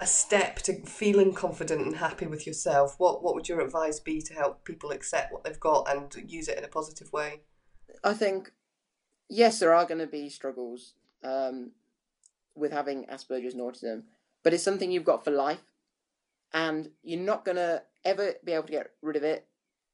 a 0.00 0.06
step 0.06 0.56
to 0.62 0.84
feeling 0.84 1.32
confident 1.32 1.82
and 1.82 1.96
happy 1.96 2.26
with 2.26 2.46
yourself, 2.46 2.96
what 2.98 3.22
what 3.22 3.34
would 3.34 3.48
your 3.48 3.60
advice 3.60 4.00
be 4.00 4.20
to 4.22 4.34
help 4.34 4.64
people 4.64 4.90
accept 4.90 5.32
what 5.32 5.44
they've 5.44 5.60
got 5.60 5.88
and 5.88 6.12
use 6.30 6.48
it 6.48 6.58
in 6.58 6.64
a 6.64 6.68
positive 6.68 7.12
way? 7.12 7.42
I 8.02 8.14
think, 8.14 8.52
yes, 9.28 9.60
there 9.60 9.74
are 9.74 9.84
going 9.84 10.00
to 10.00 10.06
be 10.06 10.28
struggles 10.28 10.94
um, 11.22 11.72
with 12.56 12.72
having 12.72 13.04
Asperger's 13.04 13.54
and 13.54 13.62
autism, 13.62 14.02
but 14.42 14.52
it's 14.52 14.64
something 14.64 14.90
you've 14.90 15.04
got 15.04 15.24
for 15.24 15.30
life, 15.30 15.62
and 16.52 16.90
you're 17.02 17.20
not 17.20 17.44
going 17.44 17.56
to 17.56 17.82
ever 18.04 18.34
be 18.44 18.52
able 18.52 18.64
to 18.64 18.72
get 18.72 18.90
rid 19.02 19.16
of 19.16 19.22
it. 19.22 19.46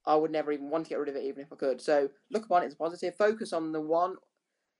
I 0.08 0.16
would 0.16 0.30
never 0.30 0.50
even 0.50 0.70
want 0.70 0.86
to 0.86 0.88
get 0.88 0.98
rid 0.98 1.10
of 1.10 1.16
it, 1.16 1.24
even 1.24 1.42
if 1.42 1.52
I 1.52 1.56
could. 1.56 1.80
So 1.80 2.08
look 2.30 2.46
upon 2.46 2.62
it 2.62 2.66
as 2.66 2.74
positive. 2.74 3.14
Focus 3.16 3.52
on 3.52 3.72
the 3.72 3.80
one, 3.80 4.16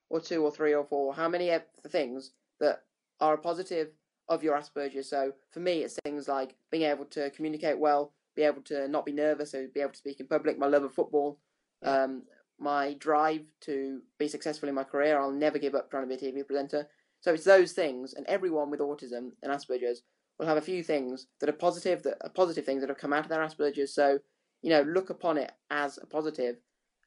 or 0.08 0.20
two, 0.20 0.42
or 0.42 0.50
three, 0.50 0.74
or 0.74 0.84
four, 0.84 1.14
how 1.14 1.28
many 1.28 1.50
of 1.50 1.62
the 1.82 1.88
things 1.88 2.32
that 2.60 2.82
are 3.20 3.34
a 3.34 3.38
positive 3.38 3.88
of 4.28 4.42
your 4.42 4.56
Asperger's. 4.56 5.08
So 5.08 5.32
for 5.50 5.60
me, 5.60 5.82
it's 5.82 5.98
things 6.04 6.28
like 6.28 6.54
being 6.70 6.84
able 6.84 7.04
to 7.06 7.30
communicate 7.30 7.78
well, 7.78 8.12
be 8.36 8.42
able 8.42 8.62
to 8.62 8.88
not 8.88 9.04
be 9.04 9.12
nervous, 9.12 9.52
so 9.52 9.66
be 9.72 9.80
able 9.80 9.92
to 9.92 9.98
speak 9.98 10.20
in 10.20 10.26
public. 10.26 10.58
My 10.58 10.66
love 10.66 10.84
of 10.84 10.94
football, 10.94 11.38
um, 11.82 12.22
my 12.58 12.94
drive 12.94 13.42
to 13.62 14.00
be 14.18 14.28
successful 14.28 14.68
in 14.68 14.74
my 14.74 14.84
career. 14.84 15.18
I'll 15.18 15.30
never 15.30 15.58
give 15.58 15.74
up 15.74 15.90
trying 15.90 16.08
to 16.08 16.16
be 16.16 16.26
a 16.26 16.32
TV 16.32 16.46
presenter. 16.46 16.88
So 17.20 17.34
it's 17.34 17.44
those 17.44 17.72
things, 17.72 18.14
and 18.14 18.26
everyone 18.26 18.70
with 18.70 18.80
autism 18.80 19.32
and 19.42 19.52
Asperger's 19.52 20.02
will 20.38 20.46
have 20.46 20.56
a 20.56 20.62
few 20.62 20.82
things 20.82 21.26
that 21.40 21.48
are 21.48 21.52
positive, 21.52 22.02
that 22.04 22.16
are 22.22 22.30
positive 22.30 22.64
things 22.64 22.80
that 22.80 22.88
have 22.88 22.98
come 22.98 23.12
out 23.12 23.24
of 23.24 23.28
their 23.28 23.40
Asperger's. 23.40 23.94
So 23.94 24.20
you 24.62 24.70
know, 24.70 24.82
look 24.82 25.10
upon 25.10 25.38
it 25.38 25.52
as 25.70 25.98
a 26.02 26.06
positive, 26.06 26.56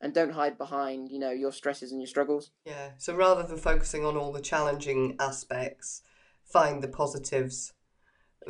and 0.01 0.13
don't 0.13 0.31
hide 0.33 0.57
behind 0.57 1.09
you 1.09 1.19
know 1.19 1.31
your 1.31 1.51
stresses 1.51 1.91
and 1.91 2.01
your 2.01 2.07
struggles. 2.07 2.51
Yeah. 2.65 2.91
So 2.97 3.15
rather 3.15 3.43
than 3.43 3.57
focusing 3.57 4.05
on 4.05 4.17
all 4.17 4.31
the 4.31 4.41
challenging 4.41 5.15
aspects, 5.19 6.01
find 6.43 6.81
the 6.81 6.87
positives. 6.87 7.73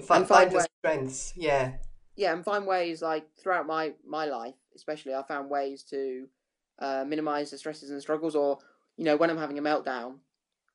Find, 0.02 0.22
And 0.22 0.28
find 0.28 0.28
find 0.28 0.52
the 0.52 0.56
ways- 0.58 0.68
strengths. 0.80 1.34
Yeah. 1.36 1.74
yeah, 2.16 2.34
and 2.34 2.44
find 2.46 2.66
ways 2.66 3.02
like 3.02 3.28
throughout 3.42 3.68
my 3.68 3.94
my 4.06 4.26
life, 4.26 4.56
especially, 4.76 5.14
I 5.14 5.24
found 5.24 5.50
ways 5.50 5.84
to 5.86 6.28
uh, 6.80 7.04
minimize 7.08 7.52
the 7.52 7.58
stresses 7.58 7.90
and 7.92 8.02
struggles. 8.02 8.36
Or 8.36 8.60
you 8.98 9.06
know, 9.06 9.18
when 9.18 9.30
I'm 9.30 9.38
having 9.38 9.58
a 9.60 9.62
meltdown, 9.62 10.20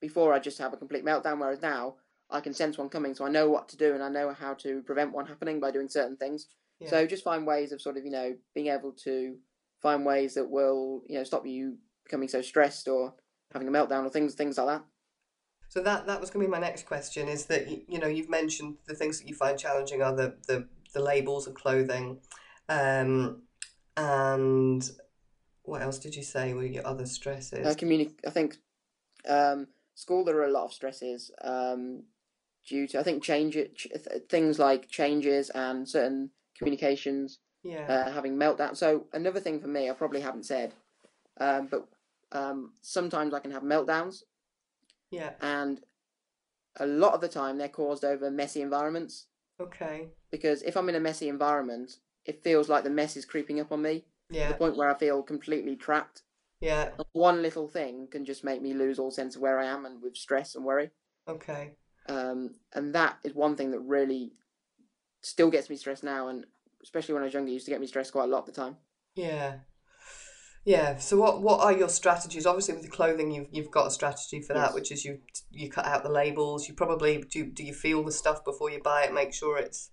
before 0.01 0.35
I 0.35 0.39
just 0.39 0.59
have 0.59 0.73
a 0.73 0.77
complete 0.77 1.05
meltdown, 1.05 1.39
whereas 1.41 1.63
now 1.63 1.95
I 2.29 2.41
can 2.41 2.53
sense 2.53 2.77
one 2.77 2.89
coming, 2.89 3.15
so 3.15 3.25
I 3.25 3.31
know 3.31 3.49
what 3.49 3.69
to 3.71 3.77
do 3.77 3.95
and 3.95 4.03
I 4.03 4.09
know 4.09 4.33
how 4.33 4.53
to 4.55 4.83
prevent 4.83 5.13
one 5.13 5.27
happening 5.27 5.61
by 5.61 5.71
doing 5.71 5.89
certain 5.89 6.17
things. 6.17 6.49
Yeah. 6.81 6.91
So 6.91 7.07
just 7.07 7.25
find 7.25 7.47
ways 7.47 7.73
of 7.73 7.81
sort 7.81 7.97
of 7.97 8.05
you 8.05 8.11
know 8.11 8.37
being 8.55 8.69
able 8.69 8.93
to 9.05 9.37
find 9.81 10.05
ways 10.05 10.35
that 10.35 10.51
will 10.51 11.03
you 11.09 11.17
know 11.17 11.25
stop 11.25 11.47
you 11.47 11.79
becoming 12.05 12.29
so 12.29 12.43
stressed 12.43 12.89
or 12.89 13.15
having 13.53 13.69
a 13.69 13.71
meltdown 13.71 14.05
or 14.05 14.11
things 14.11 14.35
things 14.35 14.59
like 14.59 14.67
that. 14.67 14.85
So 15.69 15.83
that 15.83 16.07
that 16.07 16.21
was 16.21 16.31
going 16.31 16.45
to 16.45 16.49
be 16.49 16.51
my 16.51 16.61
next 16.61 16.87
question. 16.87 17.29
Is 17.29 17.47
that 17.47 17.69
you, 17.89 17.99
know 17.99 18.07
you've 18.07 18.31
mentioned 18.31 18.77
the 18.87 18.95
things 18.95 19.19
that 19.21 19.29
you 19.29 19.35
find 19.35 19.59
challenging 19.59 20.03
are 20.03 20.15
the 20.15 20.35
the, 20.47 20.67
the 20.93 21.01
labels 21.01 21.47
of 21.47 21.55
clothing, 21.55 22.19
um, 22.69 23.43
and 23.97 24.89
what 25.63 25.83
else 25.83 25.99
did 25.99 26.15
you 26.15 26.23
say 26.23 26.55
were 26.55 26.65
your 26.65 26.87
other 26.87 27.07
stresses? 27.07 27.67
Uh, 27.67 27.75
communi- 27.75 28.15
I 28.27 28.31
think 28.31 28.59
um, 29.29 29.69
school 29.95 30.25
there 30.25 30.37
are 30.39 30.47
a 30.47 30.53
lot 30.53 30.67
of 30.67 30.73
stresses 30.73 31.31
um, 31.43 32.05
due 32.67 32.87
to 32.89 33.01
I 33.01 33.03
think 33.03 33.23
change 33.23 33.57
it 33.57 33.77
ch- 33.77 33.89
things 34.29 34.59
like 34.59 34.89
changes 34.89 35.51
and 35.51 35.89
certain 35.89 36.31
communications 36.59 37.39
yeah, 37.63 37.87
uh, 37.89 38.11
having 38.11 38.37
meltdown. 38.37 38.77
So 38.77 39.07
another 39.13 39.41
thing 39.41 39.61
for 39.61 39.69
me 39.69 39.91
I 39.91 39.93
probably 39.93 40.21
haven't 40.21 40.47
said, 40.47 40.73
um, 41.41 41.69
but 41.71 41.87
um, 42.33 42.73
sometimes 42.83 43.35
I 43.35 43.41
can 43.41 43.51
have 43.53 43.63
meltdowns, 43.63 44.23
yeah, 45.11 45.31
and 45.41 45.81
a 46.79 46.87
lot 46.87 47.15
of 47.15 47.21
the 47.21 47.29
time 47.29 47.59
they're 47.59 47.69
caused 47.69 48.05
over 48.05 48.31
messy 48.31 48.61
environments. 48.63 49.27
okay, 49.61 50.09
Because 50.31 50.63
if 50.63 50.77
I'm 50.77 50.89
in 50.89 50.95
a 50.95 51.01
messy 51.01 51.29
environment, 51.29 51.99
it 52.25 52.43
feels 52.43 52.69
like 52.69 52.85
the 52.85 52.91
mess 52.91 53.17
is 53.17 53.25
creeping 53.25 53.61
up 53.61 53.73
on 53.73 53.83
me 53.83 54.05
to 54.33 54.35
yeah, 54.35 54.49
the 54.49 54.55
point 54.55 54.77
where 54.77 54.91
I 54.91 54.99
feel 54.99 55.23
completely 55.23 55.77
trapped. 55.77 56.23
yeah, 56.61 56.91
One 57.13 57.43
little 57.43 57.69
thing 57.69 58.09
can 58.11 58.25
just 58.25 58.45
make 58.45 58.61
me 58.61 58.75
lose 58.75 58.99
all 58.99 59.11
sense 59.11 59.37
of 59.37 59.43
where 59.43 59.59
I 59.59 59.67
am 59.67 59.87
and 59.87 60.03
with 60.03 60.17
stress 60.17 60.55
and 60.55 60.65
worry. 60.65 60.91
okay, 61.29 61.73
Um, 62.09 62.55
and 62.73 62.95
that 62.95 63.19
is 63.25 63.35
one 63.35 63.57
thing 63.57 63.71
that 63.73 63.81
really 63.81 64.33
still 65.27 65.51
gets 65.51 65.69
me 65.69 65.77
stressed 65.77 66.05
now, 66.05 66.29
and 66.29 66.45
especially 66.83 67.15
when 67.15 67.23
I 67.23 67.27
was 67.27 67.35
younger, 67.35 67.51
used 67.51 67.67
to 67.67 67.73
get 67.73 67.81
me 67.81 67.87
stressed 67.87 68.13
quite 68.13 68.25
a 68.25 68.29
lot 68.29 68.41
of 68.41 68.47
the 68.47 68.53
time. 68.53 68.77
yeah, 69.15 69.57
yeah. 70.65 70.97
So 70.99 71.17
what 71.17 71.43
what 71.43 71.61
are 71.61 71.73
your 71.73 71.89
strategies? 71.89 72.47
Obviously, 72.47 72.75
with 72.75 72.83
the 72.85 72.89
clothing, 72.91 73.31
you've 73.31 73.49
you've 73.51 73.71
got 73.71 73.87
a 73.87 73.91
strategy 73.91 74.41
for 74.41 74.55
that, 74.55 74.69
Yes. 74.69 74.75
which 74.75 74.93
is 74.93 75.05
you 75.05 75.21
you 75.51 75.71
cut 75.71 75.87
out 75.87 76.03
the 76.03 76.09
labels. 76.11 76.69
You 76.69 76.75
probably 76.75 77.23
do. 77.31 77.45
Do 77.47 77.63
you 77.65 77.75
feel 77.75 78.03
the 78.05 78.13
stuff 78.13 78.45
before 78.45 78.71
you 78.71 78.81
buy 78.83 79.05
it? 79.05 79.13
Make 79.15 79.33
sure 79.33 79.59
it's 79.59 79.91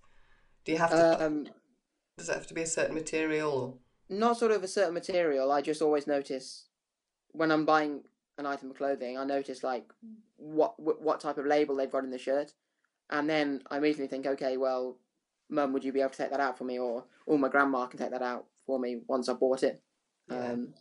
Do 0.64 0.72
you 0.72 0.78
have 0.78 0.90
to? 0.90 1.24
Um, 1.24 1.48
does 2.18 2.28
it 2.28 2.34
have 2.34 2.46
to 2.46 2.54
be 2.54 2.62
a 2.62 2.66
certain 2.66 2.94
material? 2.94 3.50
Or? 3.52 3.74
not 4.10 4.36
sort 4.36 4.52
of 4.52 4.62
a 4.62 4.68
certain 4.68 4.94
material. 4.94 5.50
I 5.50 5.62
just 5.62 5.80
always 5.82 6.06
notice 6.06 6.68
when 7.32 7.50
I'm 7.50 7.64
buying 7.64 8.02
an 8.38 8.46
item 8.46 8.70
of 8.70 8.76
clothing. 8.76 9.16
I 9.16 9.24
notice 9.24 9.64
like 9.64 9.86
what 10.36 10.74
what 10.78 11.20
type 11.20 11.38
of 11.38 11.46
label 11.46 11.74
they've 11.76 11.90
got 11.90 12.04
in 12.04 12.10
the 12.10 12.18
shirt, 12.18 12.52
and 13.10 13.28
then 13.30 13.62
I 13.70 13.78
immediately 13.78 14.08
think, 14.08 14.26
okay, 14.26 14.56
well, 14.56 14.98
Mum, 15.54 15.72
would 15.72 15.84
you 15.84 15.92
be 15.92 16.00
able 16.00 16.10
to 16.10 16.16
take 16.16 16.30
that 16.30 16.40
out 16.40 16.58
for 16.58 16.64
me, 16.64 16.78
or 16.78 17.04
or 17.26 17.38
my 17.38 17.48
grandma 17.48 17.86
can 17.86 17.98
take 17.98 18.10
that 18.10 18.22
out 18.22 18.46
for 18.66 18.78
me 18.78 19.00
once 19.06 19.28
I 19.28 19.34
bought 19.34 19.62
it. 19.62 19.82
Yeah. 20.28 20.52
Um, 20.52 20.74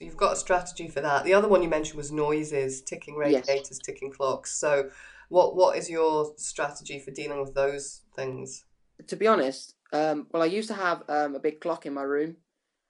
You've 0.00 0.16
got 0.16 0.32
a 0.32 0.36
strategy 0.36 0.88
for 0.88 1.00
that. 1.00 1.24
The 1.24 1.34
other 1.34 1.48
one 1.48 1.62
you 1.62 1.68
mentioned 1.68 1.96
was 1.96 2.12
noises, 2.12 2.82
ticking 2.82 3.16
Yes. 3.16 3.48
radiators, 3.48 3.78
ticking 3.78 4.12
clocks. 4.12 4.58
So, 4.58 4.90
what 5.28 5.56
what 5.56 5.76
is 5.78 5.88
your 5.88 6.34
strategy 6.36 6.98
for 6.98 7.10
dealing 7.10 7.40
with 7.40 7.54
those 7.54 8.02
things? 8.14 8.64
to 9.08 9.16
be 9.16 9.26
honest, 9.26 9.74
um, 9.92 10.28
well, 10.30 10.42
I 10.42 10.46
used 10.46 10.68
to 10.68 10.74
have 10.74 11.02
um, 11.08 11.34
a 11.34 11.40
big 11.40 11.60
clock 11.60 11.86
in 11.86 11.94
my 11.94 12.02
room, 12.02 12.36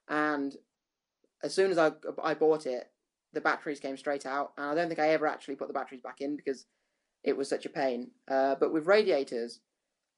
and 0.07 0.55
as 1.43 1.53
soon 1.53 1.71
as 1.71 1.77
I 1.77 1.91
I 2.21 2.33
bought 2.33 2.65
it, 2.65 2.91
the 3.33 3.41
batteries 3.41 3.79
came 3.79 3.97
straight 3.97 4.25
out, 4.25 4.53
and 4.57 4.67
I 4.67 4.75
don't 4.75 4.87
think 4.87 4.99
I 4.99 5.09
ever 5.09 5.27
actually 5.27 5.55
put 5.55 5.67
the 5.67 5.73
batteries 5.73 6.01
back 6.01 6.21
in 6.21 6.35
because 6.35 6.65
it 7.23 7.37
was 7.37 7.49
such 7.49 7.65
a 7.65 7.69
pain. 7.69 8.11
Uh, 8.27 8.55
but 8.55 8.73
with 8.73 8.87
radiators, 8.87 9.61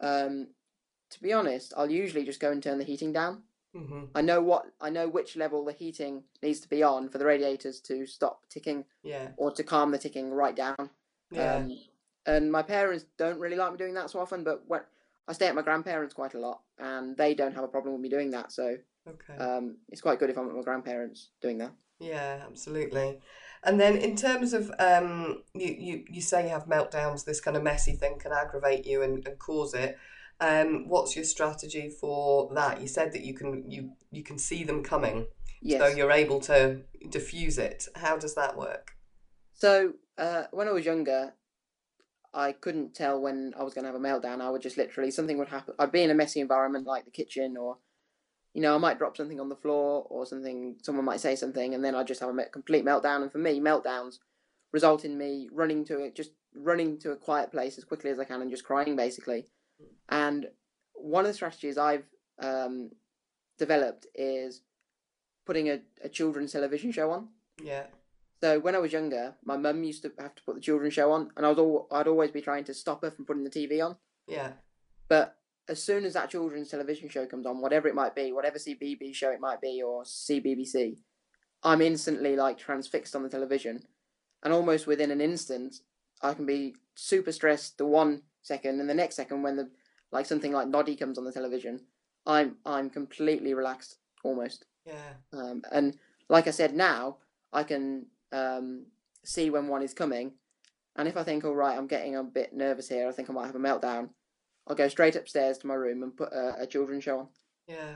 um, 0.02 0.48
to 1.10 1.22
be 1.22 1.34
honest, 1.34 1.74
I'll 1.78 1.91
usually 1.91 2.26
just 2.26 2.39
go 2.39 2.51
and 2.51 2.62
turn 2.62 2.78
the 2.78 2.84
heating 2.84 3.14
down. 3.14 3.43
hmm 3.74 4.05
I 4.16 4.22
know 4.22 4.41
what 4.41 4.66
I 4.82 4.89
know 4.89 5.08
which 5.08 5.36
level 5.36 5.64
the 5.64 5.74
heating 5.74 6.24
needs 6.41 6.60
to 6.62 6.70
be 6.70 6.84
on 6.84 7.10
for 7.10 7.18
the 7.18 7.26
radiators 7.26 7.80
to 7.82 8.05
stop 8.08 8.47
ticking 8.49 8.86
Yeah, 9.03 9.30
or 9.38 9.51
to 9.51 9.64
calm 9.64 9.91
the 9.91 9.97
ticking 9.97 10.32
right 10.32 10.55
down. 10.55 10.89
yeah, 11.32 11.55
Um, 11.58 11.78
and 12.26 12.51
my 12.51 12.64
parents 12.64 13.05
don't 13.18 13.39
really 13.39 13.55
like 13.55 13.72
me 13.72 13.78
doing 13.78 13.93
that 13.93 14.10
so 14.10 14.20
often, 14.20 14.43
but 14.43 14.64
when 14.68 14.82
I 15.28 15.34
stay 15.34 15.47
at 15.47 15.55
my 15.55 15.62
grandparents 15.62 16.14
quite 16.14 16.34
a 16.34 16.39
lot, 16.39 16.62
and 16.80 17.16
they 17.18 17.34
don't 17.34 17.53
have 17.53 17.64
a 17.64 17.68
problem 17.68 17.93
with 17.93 18.01
me 18.01 18.10
doing 18.10 18.32
that. 18.32 18.51
So 18.51 18.78
okay. 19.08 19.38
um, 19.39 19.78
it's 19.89 20.01
quite 20.01 20.20
good 20.20 20.30
if 20.30 20.38
I'm 20.38 20.49
at 20.49 20.55
my 20.55 20.62
grandparents 20.62 21.30
doing 21.41 21.58
that. 21.60 21.72
Yeah, 21.99 22.43
absolutely. 22.45 23.20
And 23.64 23.80
then 23.80 23.97
in 23.97 24.16
terms 24.16 24.53
of 24.53 24.72
um, 24.80 25.43
you, 25.53 25.76
you, 25.80 26.05
you 26.10 26.22
say 26.22 26.43
you 26.43 26.49
have 26.49 26.66
meltdowns, 26.68 27.26
this 27.26 27.41
kind 27.41 27.58
of 27.58 27.64
messy 27.64 27.93
thing 27.93 28.20
can 28.20 28.32
aggravate 28.32 28.86
you 28.86 29.01
and, 29.01 29.26
and 29.28 29.39
cause 29.39 29.74
it. 29.74 29.97
Um, 30.39 30.88
what's 30.88 31.15
your 31.15 31.25
strategy 31.25 31.89
for 31.89 32.53
that? 32.53 32.79
You 32.81 32.88
said 32.88 33.11
that 33.13 33.23
you 33.23 33.33
can 33.33 33.69
you 33.69 33.91
you 34.11 34.23
can 34.23 34.38
see 34.38 34.63
them 34.63 34.83
coming, 34.83 35.27
Yes. 35.61 35.81
so 35.81 35.88
you're 35.97 36.11
able 36.11 36.39
to 36.41 36.81
diffuse 37.09 37.57
it. 37.57 37.88
How 37.95 38.17
does 38.17 38.35
that 38.35 38.55
work? 38.55 38.91
So 39.53 39.93
uh, 40.17 40.43
when 40.51 40.67
I 40.67 40.71
was 40.71 40.85
younger, 40.85 41.33
I 42.33 42.51
couldn't 42.51 42.93
tell 42.93 43.19
when 43.19 43.53
I 43.59 43.63
was 43.63 43.73
going 43.73 43.85
to 43.85 43.91
have 43.91 43.99
a 43.99 44.03
meltdown. 44.03 44.41
I 44.41 44.51
would 44.51 44.61
just 44.61 44.77
literally 44.77 45.09
something 45.09 45.39
would 45.39 45.47
happen. 45.47 45.73
I'd 45.79 45.91
be 45.91 46.03
in 46.03 46.11
a 46.11 46.15
messy 46.15 46.39
environment 46.39 46.85
like 46.85 47.05
the 47.05 47.11
kitchen, 47.11 47.57
or 47.57 47.77
you 48.53 48.61
know, 48.61 48.75
I 48.75 48.77
might 48.77 48.99
drop 48.99 49.17
something 49.17 49.39
on 49.39 49.49
the 49.49 49.55
floor 49.55 50.05
or 50.07 50.27
something. 50.27 50.77
Someone 50.83 51.05
might 51.05 51.19
say 51.19 51.35
something, 51.35 51.73
and 51.73 51.83
then 51.83 51.95
I'd 51.95 52.07
just 52.07 52.21
have 52.21 52.29
a 52.29 52.43
complete 52.45 52.85
meltdown. 52.85 53.23
And 53.23 53.31
for 53.31 53.39
me, 53.39 53.59
meltdowns 53.59 54.17
result 54.71 55.03
in 55.03 55.17
me 55.17 55.49
running 55.51 55.83
to 55.85 55.99
it, 56.03 56.15
just 56.15 56.31
running 56.53 56.99
to 56.99 57.11
a 57.11 57.15
quiet 57.15 57.51
place 57.51 57.79
as 57.79 57.83
quickly 57.85 58.11
as 58.11 58.19
I 58.19 58.25
can, 58.25 58.41
and 58.43 58.51
just 58.51 58.65
crying 58.65 58.95
basically. 58.95 59.47
And 60.09 60.47
one 60.93 61.25
of 61.25 61.30
the 61.30 61.34
strategies 61.36 61.78
I've 61.78 62.05
um, 62.41 62.91
developed 63.57 64.07
is 64.15 64.61
putting 65.45 65.69
a, 65.69 65.80
a 66.03 66.09
children's 66.09 66.51
television 66.51 66.91
show 66.91 67.11
on. 67.11 67.30
Yeah, 67.63 67.88
So 68.41 68.59
when 68.59 68.75
I 68.75 68.80
was 68.80 68.93
younger, 68.93 69.36
my 69.43 69.57
mum 69.57 69.84
used 69.84 70.03
to 70.03 70.11
have 70.19 70.36
to 70.36 70.43
put 70.43 70.55
the 70.55 70.61
children's 70.61 70.93
show 70.93 71.11
on, 71.11 71.32
and 71.36 71.45
I 71.45 71.49
was 71.49 71.57
all 71.57 71.88
I'd 71.91 72.07
always 72.07 72.32
be 72.32 72.41
trying 72.41 72.65
to 72.65 72.73
stop 72.73 73.01
her 73.01 73.11
from 73.11 73.25
putting 73.25 73.43
the 73.43 73.49
TV 73.49 73.84
on. 73.84 73.97
yeah, 74.28 74.51
But 75.07 75.38
as 75.67 75.82
soon 75.82 76.05
as 76.05 76.13
that 76.13 76.30
children's 76.30 76.69
television 76.69 77.09
show 77.09 77.25
comes 77.25 77.45
on, 77.45 77.61
whatever 77.61 77.88
it 77.88 77.95
might 77.95 78.15
be, 78.15 78.32
whatever 78.32 78.57
CBeebies 78.57 79.15
show 79.15 79.32
it 79.32 79.41
might 79.41 79.59
be, 79.59 79.82
or 79.82 80.03
CBBC, 80.03 80.97
I'm 81.63 81.82
instantly 81.82 82.36
like 82.36 82.57
transfixed 82.57 83.15
on 83.15 83.23
the 83.23 83.30
television, 83.30 83.82
and 84.43 84.53
almost 84.53 84.86
within 84.88 85.11
an 85.11 85.21
instant, 85.21 85.78
I 86.21 86.34
can 86.34 86.45
be 86.45 86.75
super 86.95 87.32
stressed 87.32 87.78
the 87.78 87.86
one 87.86 88.21
second, 88.48 88.80
and 88.80 88.89
the 88.89 88.93
next 88.93 89.16
second 89.16 89.43
when 89.43 89.56
the 89.58 89.70
like 90.12 90.26
something 90.26 90.52
like 90.52 90.68
Noddy 90.68 90.95
comes 90.95 91.18
on 91.18 91.26
the 91.26 91.32
television, 91.32 91.82
I'm 92.26 92.58
I'm 92.66 92.89
completely 92.89 93.54
relaxed 93.54 93.98
almost. 94.24 94.66
yeah, 94.86 95.14
Um, 95.34 95.62
and 95.72 95.98
like 96.30 96.48
I 96.48 96.52
said, 96.52 96.74
now 96.76 97.18
I 97.54 97.64
can 97.64 98.08
um, 98.32 98.86
see 99.24 99.50
when 99.50 99.68
one 99.68 99.84
is 99.84 99.93
coming. 99.93 100.34
And 100.95 101.08
if 101.08 101.16
I 101.16 101.24
think, 101.24 101.45
all 101.45 101.56
right, 101.56 101.78
I'm 101.78 101.88
getting 101.88 102.16
a 102.16 102.24
bit 102.24 102.54
nervous 102.54 102.89
here, 102.89 103.08
I 103.08 103.12
think 103.12 103.30
I 103.30 103.34
might 103.34 103.45
have 103.45 103.56
a 103.56 103.60
meltdown, 103.60 104.10
I'll 104.68 104.76
go 104.76 104.88
straight 104.88 105.16
upstairs 105.16 105.58
to 105.60 105.68
my 105.68 105.76
room 105.76 106.04
and 106.04 106.16
put 106.18 106.34
a, 106.34 106.62
a 106.62 106.68
children's 106.68 107.04
show 107.04 107.20
on. 107.20 107.28
yeah. 107.68 107.95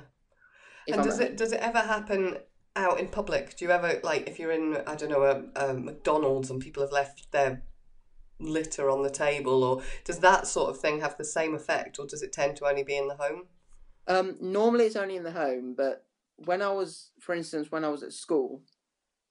If 0.87 0.95
and 0.95 1.01
I'm 1.01 1.07
does 1.07 1.19
it 1.19 1.37
does 1.37 1.51
it 1.51 1.59
ever 1.59 1.79
happen 1.79 2.37
out 2.75 2.99
in 2.99 3.07
public? 3.07 3.55
Do 3.55 3.65
you 3.65 3.71
ever 3.71 3.99
like 4.03 4.27
if 4.27 4.39
you're 4.39 4.51
in 4.51 4.77
I 4.87 4.95
don't 4.95 5.09
know 5.09 5.23
a, 5.23 5.43
a 5.55 5.73
McDonald's 5.73 6.49
and 6.49 6.59
people 6.59 6.81
have 6.81 6.91
left 6.91 7.31
their 7.31 7.61
litter 8.41 8.89
on 8.89 9.03
the 9.03 9.09
table, 9.09 9.63
or 9.63 9.81
does 10.03 10.19
that 10.19 10.47
sort 10.47 10.69
of 10.69 10.79
thing 10.79 10.99
have 11.01 11.17
the 11.17 11.25
same 11.25 11.55
effect, 11.55 11.99
or 11.99 12.05
does 12.05 12.21
it 12.21 12.33
tend 12.33 12.55
to 12.57 12.65
only 12.65 12.83
be 12.83 12.97
in 12.97 13.07
the 13.07 13.15
home? 13.15 13.47
Um, 14.07 14.37
normally 14.41 14.85
it's 14.85 14.95
only 14.95 15.15
in 15.15 15.23
the 15.23 15.31
home, 15.31 15.75
but 15.75 16.05
when 16.37 16.61
I 16.61 16.69
was, 16.69 17.11
for 17.19 17.35
instance, 17.35 17.71
when 17.71 17.85
I 17.85 17.89
was 17.89 18.03
at 18.03 18.13
school, 18.13 18.61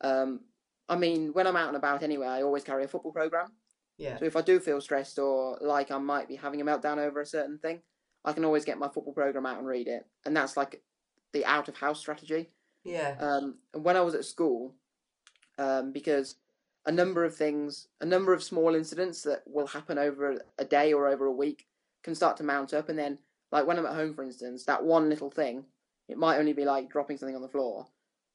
um, 0.00 0.40
I 0.88 0.96
mean, 0.96 1.32
when 1.32 1.46
I'm 1.46 1.56
out 1.56 1.68
and 1.68 1.76
about 1.76 2.02
anyway, 2.02 2.26
I 2.26 2.42
always 2.42 2.64
carry 2.64 2.84
a 2.84 2.88
football 2.88 3.12
program. 3.12 3.52
Yeah, 3.98 4.18
So 4.18 4.24
if 4.24 4.36
I 4.36 4.40
do 4.40 4.58
feel 4.60 4.80
stressed 4.80 5.18
or 5.18 5.58
like 5.60 5.90
I 5.90 5.98
might 5.98 6.26
be 6.26 6.36
having 6.36 6.60
a 6.60 6.64
meltdown 6.64 6.98
over 6.98 7.20
a 7.20 7.26
certain 7.26 7.58
thing, 7.58 7.82
I 8.24 8.32
can 8.32 8.44
always 8.44 8.64
get 8.64 8.78
my 8.78 8.88
football 8.88 9.12
program 9.12 9.44
out 9.44 9.58
and 9.58 9.66
read 9.66 9.88
it, 9.88 10.06
and 10.24 10.36
that's 10.36 10.56
like 10.56 10.82
the 11.32 11.44
out 11.44 11.68
of 11.68 11.76
house 11.76 12.00
strategy. 12.00 12.50
yeah, 12.84 13.16
um, 13.20 13.58
when 13.72 13.96
I 13.96 14.00
was 14.00 14.14
at 14.14 14.24
school, 14.24 14.74
um, 15.58 15.92
because 15.92 16.36
a 16.86 16.92
number 16.92 17.24
of 17.24 17.36
things, 17.36 17.88
a 18.00 18.06
number 18.06 18.32
of 18.32 18.42
small 18.42 18.74
incidents 18.74 19.22
that 19.22 19.42
will 19.46 19.66
happen 19.66 19.98
over 19.98 20.42
a 20.58 20.64
day 20.64 20.92
or 20.92 21.08
over 21.08 21.26
a 21.26 21.32
week 21.32 21.66
can 22.02 22.14
start 22.14 22.36
to 22.38 22.42
mount 22.42 22.72
up. 22.72 22.88
And 22.88 22.98
then, 22.98 23.18
like 23.52 23.66
when 23.66 23.78
I'm 23.78 23.86
at 23.86 23.94
home, 23.94 24.14
for 24.14 24.22
instance, 24.22 24.64
that 24.64 24.84
one 24.84 25.08
little 25.08 25.30
thing, 25.30 25.64
it 26.08 26.16
might 26.18 26.38
only 26.38 26.52
be 26.52 26.64
like 26.64 26.90
dropping 26.90 27.18
something 27.18 27.36
on 27.36 27.42
the 27.42 27.48
floor, 27.48 27.86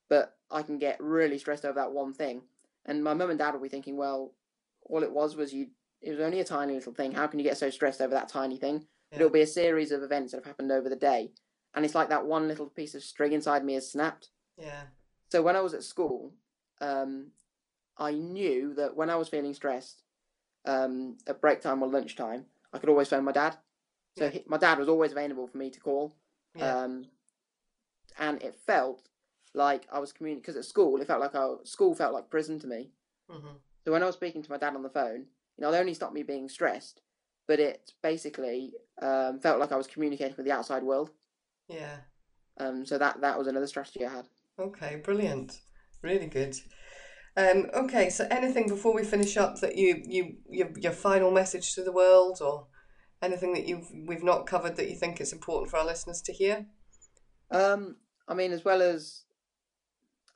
but 0.09 0.37
I 0.51 0.61
can 0.61 0.77
get 0.77 0.97
really 1.01 1.37
stressed 1.37 1.65
over 1.65 1.79
that 1.79 1.91
one 1.91 2.13
thing. 2.13 2.43
And 2.85 3.03
my 3.03 3.13
mum 3.13 3.31
and 3.31 3.39
dad 3.39 3.53
will 3.53 3.61
be 3.61 3.69
thinking, 3.69 3.97
well, 3.97 4.33
all 4.83 5.01
it 5.01 5.11
was 5.11 5.35
was 5.35 5.53
you, 5.53 5.67
it 6.01 6.11
was 6.11 6.19
only 6.19 6.39
a 6.39 6.45
tiny 6.45 6.73
little 6.73 6.93
thing. 6.93 7.13
How 7.13 7.25
can 7.25 7.39
you 7.39 7.45
get 7.45 7.57
so 7.57 7.69
stressed 7.71 8.01
over 8.01 8.13
that 8.13 8.29
tiny 8.29 8.57
thing? 8.57 8.85
Yeah. 9.11 9.19
it'll 9.19 9.29
be 9.31 9.41
a 9.41 9.47
series 9.47 9.91
of 9.91 10.03
events 10.03 10.31
that 10.31 10.37
have 10.39 10.45
happened 10.45 10.71
over 10.71 10.89
the 10.89 10.95
day. 10.95 11.31
And 11.73 11.83
it's 11.83 11.95
like 11.95 12.09
that 12.09 12.25
one 12.25 12.47
little 12.47 12.67
piece 12.67 12.95
of 12.95 13.03
string 13.03 13.33
inside 13.33 13.65
me 13.65 13.73
has 13.73 13.91
snapped. 13.91 14.29
yeah, 14.57 14.83
So 15.31 15.41
when 15.41 15.55
I 15.55 15.61
was 15.61 15.73
at 15.73 15.83
school, 15.83 16.33
um, 16.81 17.31
I 17.97 18.11
knew 18.11 18.73
that 18.75 18.95
when 18.95 19.09
I 19.09 19.15
was 19.15 19.29
feeling 19.29 19.53
stressed, 19.53 20.03
um, 20.65 21.17
at 21.27 21.41
break 21.41 21.61
time 21.61 21.81
or 21.83 21.87
lunchtime, 21.89 22.45
I 22.73 22.79
could 22.79 22.89
always 22.89 23.07
phone 23.09 23.23
my 23.23 23.31
dad. 23.31 23.57
So 24.17 24.25
Yeah. 24.25 24.31
he, 24.31 24.43
my 24.47 24.57
dad 24.57 24.79
was 24.79 24.89
always 24.89 25.11
available 25.11 25.47
for 25.47 25.57
me 25.57 25.69
to 25.69 25.79
call. 25.79 26.15
yeah, 26.55 26.83
Um, 26.83 27.05
and 28.17 28.41
it 28.41 28.55
felt 28.55 29.09
like 29.53 29.87
I 29.91 29.99
was 29.99 30.11
communicating 30.11 30.41
because 30.41 30.55
at 30.57 30.65
school 30.65 30.99
it 31.01 31.07
felt 31.07 31.21
like 31.21 31.35
I, 31.35 31.55
school 31.63 31.95
felt 31.95 32.13
like 32.13 32.29
prison 32.29 32.59
to 32.59 32.67
me. 32.67 32.91
hmm 33.29 33.57
So 33.85 33.91
when 33.91 34.03
I 34.03 34.05
was 34.05 34.15
speaking 34.15 34.41
to 34.43 34.51
my 34.51 34.57
dad 34.57 34.75
on 34.75 34.83
the 34.83 34.89
phone, 34.89 35.27
you 35.57 35.61
know, 35.61 35.71
it 35.71 35.77
only 35.77 35.93
stopped 35.93 36.13
me 36.13 36.23
being 36.23 36.49
stressed, 36.49 37.01
but 37.47 37.59
it 37.59 37.93
basically 38.01 38.73
um, 39.01 39.39
felt 39.39 39.59
like 39.59 39.71
I 39.71 39.77
was 39.77 39.87
communicating 39.87 40.35
with 40.35 40.45
the 40.45 40.51
outside 40.51 40.83
world. 40.83 41.11
yeah. 41.67 41.97
Um, 42.57 42.85
so 42.85 42.97
that 42.97 43.21
that 43.21 43.37
was 43.37 43.47
another 43.47 43.67
strategy 43.67 44.05
I 44.05 44.11
had. 44.11 44.27
Okay, 44.57 44.95
brilliant, 45.03 45.59
really 46.01 46.27
good. 46.27 46.57
Um, 47.37 47.69
okay, 47.73 48.09
so 48.09 48.27
anything 48.31 48.69
before 48.69 48.93
we 48.93 49.03
finish 49.03 49.35
up 49.35 49.59
that 49.59 49.75
you 49.75 50.01
you 50.05 50.37
your 50.49 50.69
your 50.77 50.93
final 50.93 51.31
message 51.31 51.75
to 51.75 51.83
the 51.83 51.91
world, 51.91 52.39
or 52.41 52.67
anything 53.21 53.53
that 53.53 53.67
you've 53.67 53.89
we've 54.07 54.23
not 54.23 54.47
covered 54.47 54.77
that 54.77 54.89
you 54.89 54.95
think 54.95 55.19
it's 55.19 55.33
important 55.33 55.69
for 55.69 55.77
our 55.77 55.85
listeners 55.85 56.21
to 56.21 56.33
hear? 56.33 56.65
Um, 57.51 57.97
I 58.27 58.33
mean, 58.35 58.53
as 58.53 58.63
well 58.63 58.81
as 58.81 59.23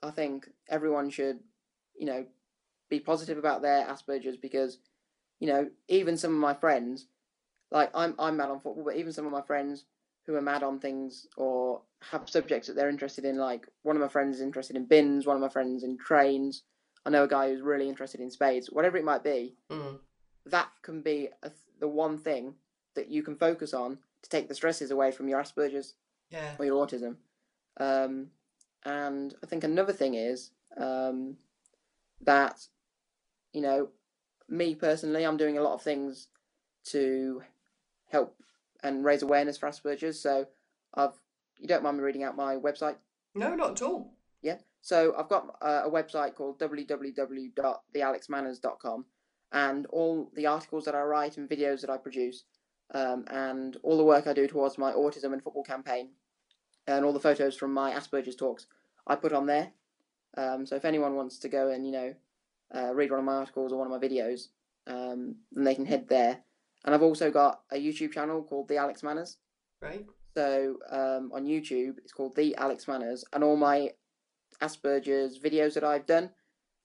I 0.02 0.10
think 0.10 0.50
everyone 0.68 1.10
should, 1.10 1.40
you 1.98 2.06
know, 2.06 2.26
be 2.90 3.00
positive 3.00 3.38
about 3.38 3.62
their 3.62 3.86
Asperger's 3.86 4.36
because, 4.36 4.78
you 5.38 5.48
know, 5.48 5.70
even 5.88 6.16
some 6.16 6.32
of 6.34 6.38
my 6.38 6.54
friends, 6.54 7.06
like 7.70 7.90
I'm 7.94 8.14
I'm 8.18 8.36
mad 8.36 8.50
on 8.50 8.60
football, 8.60 8.84
but 8.84 8.96
even 8.96 9.12
some 9.12 9.24
of 9.26 9.32
my 9.32 9.42
friends 9.42 9.86
who 10.26 10.34
are 10.34 10.42
mad 10.42 10.62
on 10.62 10.78
things 10.78 11.26
or 11.38 11.80
have 12.10 12.28
subjects 12.28 12.68
that 12.68 12.76
they're 12.76 12.90
interested 12.90 13.24
in, 13.24 13.38
like 13.38 13.66
one 13.82 13.96
of 13.96 14.02
my 14.02 14.08
friends 14.08 14.36
is 14.36 14.42
interested 14.42 14.76
in 14.76 14.84
bins, 14.84 15.26
one 15.26 15.36
of 15.36 15.42
my 15.42 15.48
friends 15.48 15.82
in 15.82 15.96
trains. 15.96 16.62
I 17.06 17.10
know 17.10 17.24
a 17.24 17.28
guy 17.28 17.48
who's 17.48 17.62
really 17.62 17.88
interested 17.88 18.20
in 18.20 18.30
spades. 18.30 18.70
Whatever 18.70 18.96
it 18.98 19.04
might 19.04 19.22
be, 19.24 19.56
Mm. 19.70 19.98
that 20.46 20.68
can 20.82 21.00
be 21.02 21.28
a, 21.42 21.50
the 21.78 21.88
one 21.88 22.18
thing 22.18 22.54
that 22.94 23.08
you 23.08 23.22
can 23.22 23.36
focus 23.36 23.72
on 23.72 23.98
to 24.22 24.28
take 24.30 24.48
the 24.48 24.54
stresses 24.54 24.90
away 24.90 25.10
from 25.10 25.28
your 25.28 25.40
Asperger's 25.40 25.94
Yeah, 26.30 26.54
or 26.58 26.64
your 26.64 26.86
autism. 26.86 27.16
Um, 27.78 28.30
and 28.84 29.34
I 29.42 29.46
think 29.46 29.64
another 29.64 29.92
thing 29.92 30.14
is 30.14 30.50
um, 30.76 31.36
that, 32.22 32.66
you 33.52 33.60
know, 33.60 33.88
me 34.48 34.74
personally, 34.74 35.24
I'm 35.24 35.36
doing 35.36 35.56
a 35.58 35.62
lot 35.62 35.74
of 35.74 35.82
things 35.82 36.28
to 36.86 37.42
help 38.08 38.36
and 38.82 39.04
raise 39.04 39.22
awareness 39.22 39.56
for 39.58 39.68
Asperger's. 39.68 40.20
So 40.20 40.46
I've 40.94 41.18
you 41.58 41.68
don't 41.68 41.82
mind 41.82 41.98
me 41.98 42.02
reading 42.02 42.22
out 42.24 42.36
my 42.36 42.56
website? 42.56 42.96
No, 43.34 43.54
not 43.54 43.72
at 43.72 43.82
all. 43.82 44.14
Yeah. 44.42 44.56
So 44.82 45.14
I've 45.18 45.28
got 45.28 45.56
uh, 45.60 45.82
a 45.84 45.90
website 45.90 46.34
called 46.34 46.58
www.thealexmanners.com, 46.58 49.04
and 49.52 49.86
all 49.86 50.30
the 50.34 50.46
articles 50.46 50.84
that 50.84 50.94
I 50.94 51.02
write 51.02 51.36
and 51.36 51.48
videos 51.48 51.80
that 51.82 51.90
I 51.90 51.96
produce, 51.96 52.44
um, 52.94 53.24
and 53.28 53.76
all 53.82 53.96
the 53.96 54.04
work 54.04 54.26
I 54.26 54.32
do 54.32 54.46
towards 54.46 54.78
my 54.78 54.92
autism 54.92 55.32
and 55.32 55.42
football 55.42 55.64
campaign, 55.64 56.10
and 56.86 57.04
all 57.04 57.12
the 57.12 57.20
photos 57.20 57.56
from 57.56 57.74
my 57.74 57.92
Asperger's 57.92 58.36
talks, 58.36 58.66
I 59.06 59.16
put 59.16 59.32
on 59.32 59.46
there. 59.46 59.72
Um, 60.36 60.64
so 60.64 60.76
if 60.76 60.84
anyone 60.84 61.16
wants 61.16 61.38
to 61.40 61.48
go 61.48 61.70
and 61.70 61.84
you 61.84 61.92
know 61.92 62.14
uh, 62.74 62.94
read 62.94 63.10
one 63.10 63.18
of 63.18 63.26
my 63.26 63.34
articles 63.34 63.72
or 63.72 63.78
one 63.78 63.90
of 63.90 64.00
my 64.00 64.06
videos, 64.06 64.48
um, 64.86 65.34
then 65.52 65.64
they 65.64 65.74
can 65.74 65.86
head 65.86 66.08
there. 66.08 66.38
And 66.84 66.94
I've 66.94 67.02
also 67.02 67.30
got 67.30 67.60
a 67.70 67.76
YouTube 67.76 68.12
channel 68.12 68.42
called 68.42 68.68
The 68.68 68.78
Alex 68.78 69.02
Manners. 69.02 69.36
Right. 69.82 70.06
So 70.34 70.76
um, 70.90 71.30
on 71.34 71.44
YouTube, 71.44 71.98
it's 71.98 72.12
called 72.12 72.34
The 72.36 72.54
Alex 72.56 72.88
Manners, 72.88 73.24
and 73.32 73.44
all 73.44 73.56
my 73.56 73.90
Asperger's 74.60 75.38
videos 75.38 75.74
that 75.74 75.84
I've 75.84 76.06
done. 76.06 76.30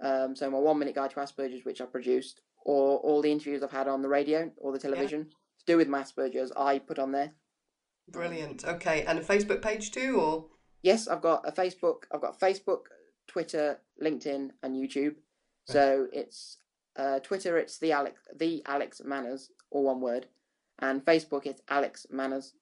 Um, 0.02 0.36
so 0.36 0.50
my 0.50 0.58
one 0.58 0.80
minute 0.80 0.96
guide 0.96 1.12
to 1.12 1.18
Asperger's, 1.18 1.66
which 1.66 1.82
I 1.82 1.86
produced, 1.86 2.42
or 2.66 2.98
all 3.00 3.22
the 3.22 3.32
interviews 3.32 3.64
I've 3.64 3.72
had 3.72 3.88
on 3.88 4.02
the 4.02 4.10
radio 4.10 4.52
or 4.58 4.72
the 4.72 4.80
television 4.80 5.26
to 5.60 5.66
do 5.66 5.78
with 5.78 5.88
my 5.88 6.02
Asperger's, 6.02 6.52
I 6.58 6.80
put 6.80 7.00
on 7.00 7.12
there. 7.12 7.32
Brilliant. 8.10 8.66
Okay, 8.66 9.04
and 9.06 9.18
a 9.18 9.24
Facebook 9.24 9.62
page 9.62 9.92
too, 9.92 10.20
or 10.20 10.46
Yes, 10.84 11.08
I've 11.08 11.22
got 11.22 11.48
a 11.48 11.52
Facebook. 11.52 12.04
I've 12.12 12.22
got 12.22 12.40
Facebook, 12.40 12.82
Twitter, 13.28 13.80
LinkedIn, 14.04 14.52
and 14.62 14.76
YouTube. 14.76 15.16
So 15.68 16.08
it's 16.14 16.58
uh, 16.96 17.20
Twitter. 17.20 17.58
It's 17.58 17.80
the 17.80 17.92
Alex 17.92 18.22
the 18.38 18.62
Alex 18.68 19.02
Manners, 19.04 19.50
all 19.72 19.86
one 19.86 20.00
word, 20.00 20.28
and 20.78 21.04
Facebook 21.04 21.48
it's 21.48 21.62
Alex 21.70 22.06
Manners. 22.12 22.54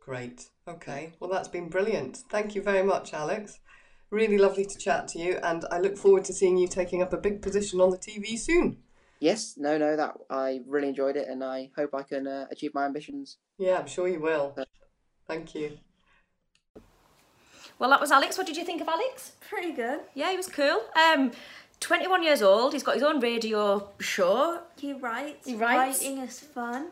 great. 0.00 0.50
Okay, 0.68 1.14
well 1.18 1.28
that's 1.28 1.48
been 1.48 1.68
brilliant. 1.68 2.18
Thank 2.30 2.54
you 2.54 2.62
very 2.62 2.84
much, 2.84 3.12
Alex. 3.12 3.58
Really 4.10 4.38
lovely 4.38 4.64
to 4.64 4.78
chat 4.78 5.08
to 5.08 5.18
you, 5.18 5.38
and 5.42 5.64
I 5.70 5.80
look 5.80 5.96
forward 5.96 6.24
to 6.26 6.32
seeing 6.32 6.56
you 6.56 6.68
taking 6.68 7.02
up 7.02 7.12
a 7.12 7.16
big 7.16 7.42
position 7.42 7.80
on 7.80 7.90
the 7.90 7.98
TV 7.98 8.38
soon. 8.38 8.78
Yes, 9.18 9.54
no, 9.56 9.78
no, 9.78 9.96
that 9.96 10.14
I 10.30 10.60
really 10.66 10.88
enjoyed 10.88 11.16
it, 11.16 11.28
and 11.28 11.42
I 11.42 11.70
hope 11.76 11.94
I 11.94 12.02
can 12.02 12.26
uh, 12.26 12.46
achieve 12.50 12.74
my 12.74 12.84
ambitions. 12.84 13.38
Yeah, 13.58 13.78
I'm 13.78 13.86
sure 13.86 14.06
you 14.06 14.20
will. 14.20 14.54
Thank 15.26 15.54
you. 15.54 15.78
Well, 17.78 17.90
that 17.90 18.00
was 18.00 18.12
Alex. 18.12 18.38
What 18.38 18.46
did 18.46 18.56
you 18.56 18.64
think 18.64 18.80
of 18.80 18.88
Alex? 18.88 19.32
Pretty 19.48 19.72
good. 19.72 20.00
Yeah, 20.14 20.30
he 20.30 20.36
was 20.36 20.46
cool. 20.46 20.82
Um, 20.94 21.32
21 21.80 22.22
years 22.22 22.40
old. 22.42 22.72
He's 22.72 22.82
got 22.82 22.94
his 22.94 23.02
own 23.02 23.20
radio 23.20 23.88
show. 23.98 24.60
He 24.78 24.92
writes. 24.92 25.46
He 25.46 25.54
writes. 25.54 26.00
Writing 26.00 26.18
is 26.18 26.40
fun. 26.40 26.88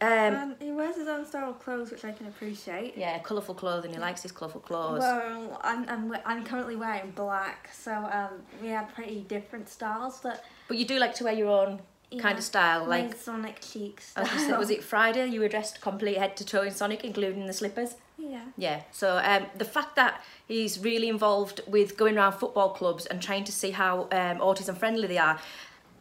Um, 0.00 0.08
And 0.10 0.56
he 0.60 0.72
wears 0.72 0.96
his 0.96 1.08
own 1.08 1.24
style 1.24 1.50
of 1.50 1.58
clothes, 1.58 1.90
which 1.90 2.04
I 2.04 2.12
can 2.12 2.26
appreciate. 2.26 2.96
yeah, 2.96 3.18
colourful 3.20 3.54
clothing. 3.54 3.92
He 3.92 3.98
likes 3.98 4.22
his 4.22 4.32
colourful 4.32 4.60
clothes. 4.60 5.00
Well, 5.00 5.58
I'm, 5.62 5.88
I'm, 5.88 6.16
I'm 6.24 6.44
currently 6.44 6.76
wearing 6.76 7.12
black, 7.12 7.70
so 7.72 7.92
um, 7.92 8.42
we 8.62 8.68
have 8.68 8.92
pretty 8.94 9.20
different 9.28 9.68
styles, 9.68 10.20
but 10.22 10.44
But 10.68 10.76
you 10.76 10.84
do 10.84 10.98
like 10.98 11.14
to 11.14 11.24
wear 11.24 11.32
your 11.32 11.48
own 11.48 11.80
kind 12.18 12.38
of 12.38 12.44
style. 12.44 12.84
Like, 12.86 13.14
Sonic 13.16 13.60
cheeks. 13.60 14.12
Was 14.16 14.58
was 14.58 14.70
it 14.70 14.84
Friday? 14.92 15.26
You 15.28 15.40
were 15.40 15.48
dressed 15.48 15.80
complete 15.80 16.18
head 16.18 16.36
to 16.36 16.44
toe 16.44 16.62
in 16.62 16.72
Sonic, 16.72 17.02
including 17.02 17.46
the 17.46 17.52
slippers. 17.52 17.94
Yeah. 18.18 18.44
Yeah. 18.56 18.82
So 18.92 19.18
um, 19.18 19.46
the 19.56 19.64
fact 19.64 19.96
that 19.96 20.22
he's 20.46 20.78
really 20.78 21.08
involved 21.08 21.60
with 21.66 21.96
going 21.96 22.16
around 22.16 22.32
football 22.32 22.70
clubs 22.70 23.06
and 23.06 23.20
trying 23.22 23.44
to 23.44 23.52
see 23.52 23.70
how 23.70 24.02
um, 24.12 24.38
autism 24.40 24.76
friendly 24.76 25.06
they 25.08 25.18
are. 25.18 25.38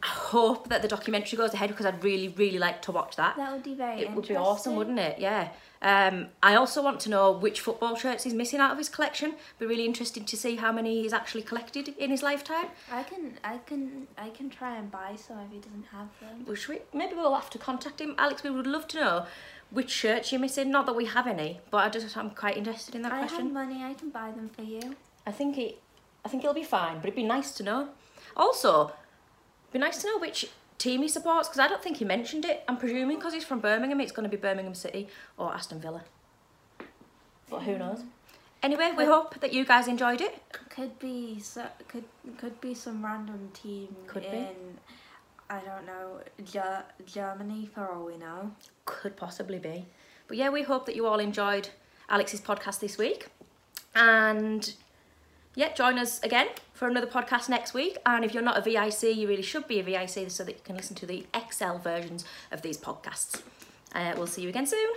I 0.04 0.08
hope 0.08 0.70
that 0.70 0.82
the 0.82 0.88
documentary 0.88 1.38
goes 1.38 1.54
ahead 1.54 1.70
because 1.70 1.86
I'd 1.86 2.04
really, 2.04 2.28
really 2.28 2.60
like 2.60 2.82
to 2.84 2.92
watch 2.92 3.16
that. 3.16 3.38
That 3.38 3.54
would 3.54 3.64
be 3.64 3.74
very 3.74 4.02
it 4.02 4.12
would 4.12 4.28
be 4.28 4.36
awesome, 4.36 4.76
wouldn't 4.76 5.00
it? 5.00 5.20
Yeah. 5.20 5.50
Um, 5.82 6.28
I 6.42 6.56
also 6.56 6.82
want 6.82 7.00
to 7.02 7.10
know 7.10 7.32
which 7.32 7.62
football 7.62 7.96
shirts 7.96 8.24
he's 8.24 8.34
missing 8.34 8.60
out 8.60 8.72
of 8.72 8.78
his 8.78 8.90
collection. 8.90 9.36
Be 9.60 9.66
really 9.66 9.86
interested 9.86 10.26
to 10.26 10.38
see 10.38 10.56
how 10.56 10.72
many 10.72 11.02
he's 11.02 11.14
actually 11.14 11.44
collected 11.44 11.90
in 11.98 12.10
his 12.10 12.24
lifetime. 12.24 12.68
I 12.92 13.04
can, 13.04 13.38
I 13.44 13.58
can, 13.58 14.08
I 14.18 14.30
can 14.30 14.50
try 14.50 14.78
and 14.78 14.90
buy 14.90 15.16
some 15.16 15.40
if 15.40 15.52
he 15.52 15.60
doesn't 15.60 15.86
have 15.92 16.08
them. 16.20 16.46
Which 16.46 16.68
we, 16.68 16.80
maybe 16.94 17.16
we'll 17.16 17.36
have 17.36 17.50
to 17.52 17.60
contact 17.60 18.02
him. 18.02 18.16
Alex, 18.18 18.44
we 18.44 18.50
would 18.50 18.68
love 18.68 18.88
to 18.90 18.98
know 19.00 19.26
which 19.70 19.90
shirts 19.92 20.32
you're 20.32 20.42
missing. 20.42 20.72
Not 20.72 20.86
that 20.88 20.96
we 20.96 21.06
have 21.06 21.28
any, 21.28 21.60
but 21.70 21.78
I 21.78 21.90
just 21.90 22.16
I'm 22.18 22.32
quite 22.32 22.58
interested 22.58 22.96
in 22.96 23.02
that 23.04 23.12
I 23.12 23.20
question. 23.20 23.46
have 23.46 23.54
money. 23.54 23.84
I 23.84 23.94
can 23.94 24.10
buy 24.10 24.32
them 24.32 24.50
for 24.50 24.64
you. 24.64 24.96
I 25.28 25.32
think 25.32 25.58
it, 25.58 25.82
I 26.24 26.30
think 26.30 26.44
it'll 26.44 26.54
be 26.54 26.64
fine, 26.64 26.96
but 26.96 27.06
it'd 27.06 27.16
be 27.16 27.24
nice 27.24 27.54
to 27.56 27.64
know. 27.64 27.90
Also, 28.36 28.92
be 29.76 29.80
nice 29.80 30.02
to 30.02 30.08
know 30.08 30.18
which 30.20 30.48
team 30.78 31.02
he 31.02 31.08
supports 31.08 31.48
because 31.50 31.60
I 31.60 31.68
don't 31.68 31.84
think 31.84 31.98
he 31.98 32.06
mentioned 32.06 32.46
it. 32.46 32.64
I'm 32.68 32.78
presuming 32.78 33.18
because 33.18 33.34
he's 33.34 33.44
from 33.44 33.60
Birmingham, 33.60 34.00
it's 34.02 34.12
going 34.12 34.30
to 34.30 34.30
be 34.30 34.38
Birmingham 34.38 34.74
City 34.74 35.08
or 35.38 35.54
Aston 35.54 35.80
Villa. 35.80 36.04
But 37.50 37.64
who 37.64 37.78
knows? 37.78 38.04
Anyway, 38.64 38.94
we 38.98 39.06
hope 39.06 39.40
that 39.42 39.54
you 39.54 39.66
guys 39.66 39.88
enjoyed 39.88 40.22
it. 40.22 40.42
Could 40.70 40.98
be, 40.98 41.40
so, 41.40 41.68
could 41.88 42.06
could 42.38 42.60
be 42.62 42.74
some 42.74 43.06
random 43.06 43.50
team 43.54 43.96
Could 44.08 44.24
be. 44.24 44.30
in, 44.30 44.80
I 45.50 45.60
don't 45.60 45.86
know, 45.86 46.22
Ge- 46.44 47.06
Germany 47.06 47.70
for 47.74 47.88
all 47.88 48.06
we 48.06 48.18
know. 48.18 48.52
Could 48.86 49.16
possibly 49.16 49.60
be. 49.60 49.86
But 50.28 50.38
yeah, 50.38 50.50
we 50.50 50.64
hope 50.64 50.88
that 50.88 50.96
you 50.96 51.06
all 51.06 51.20
enjoyed 51.20 51.70
Alex's 52.10 52.42
podcast 52.42 52.80
this 52.80 52.98
week. 52.98 53.28
And 53.94 54.74
yeah, 55.56 55.74
join 55.74 55.98
us 55.98 56.22
again 56.22 56.48
for 56.74 56.88
another 56.88 57.08
podcast 57.08 57.50
next 57.50 57.74
week. 57.74 57.98
And 58.06 58.24
if 58.26 58.34
you're 58.34 58.44
not 58.44 58.58
a 58.58 58.62
VIC, 58.62 59.16
you 59.16 59.28
really 59.28 59.42
should 59.42 59.68
be 59.68 59.80
a 59.80 59.84
VIC 59.84 60.30
so 60.30 60.44
that 60.44 60.52
you 60.52 60.62
can 60.64 60.76
listen 60.76 60.96
to 60.98 61.06
the 61.06 61.26
Excel 61.34 61.80
versions 61.80 62.26
of 62.52 62.62
these 62.62 62.78
podcasts. 62.78 63.42
Uh, 63.94 64.14
we'll 64.18 64.28
see 64.28 64.42
you 64.42 64.50
again 64.50 64.66
soon. 64.66 64.90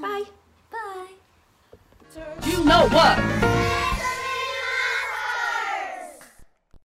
Bye. 0.00 0.24
Bye. 0.70 1.06
You 2.44 2.64
know 2.64 2.88
what? 2.88 3.67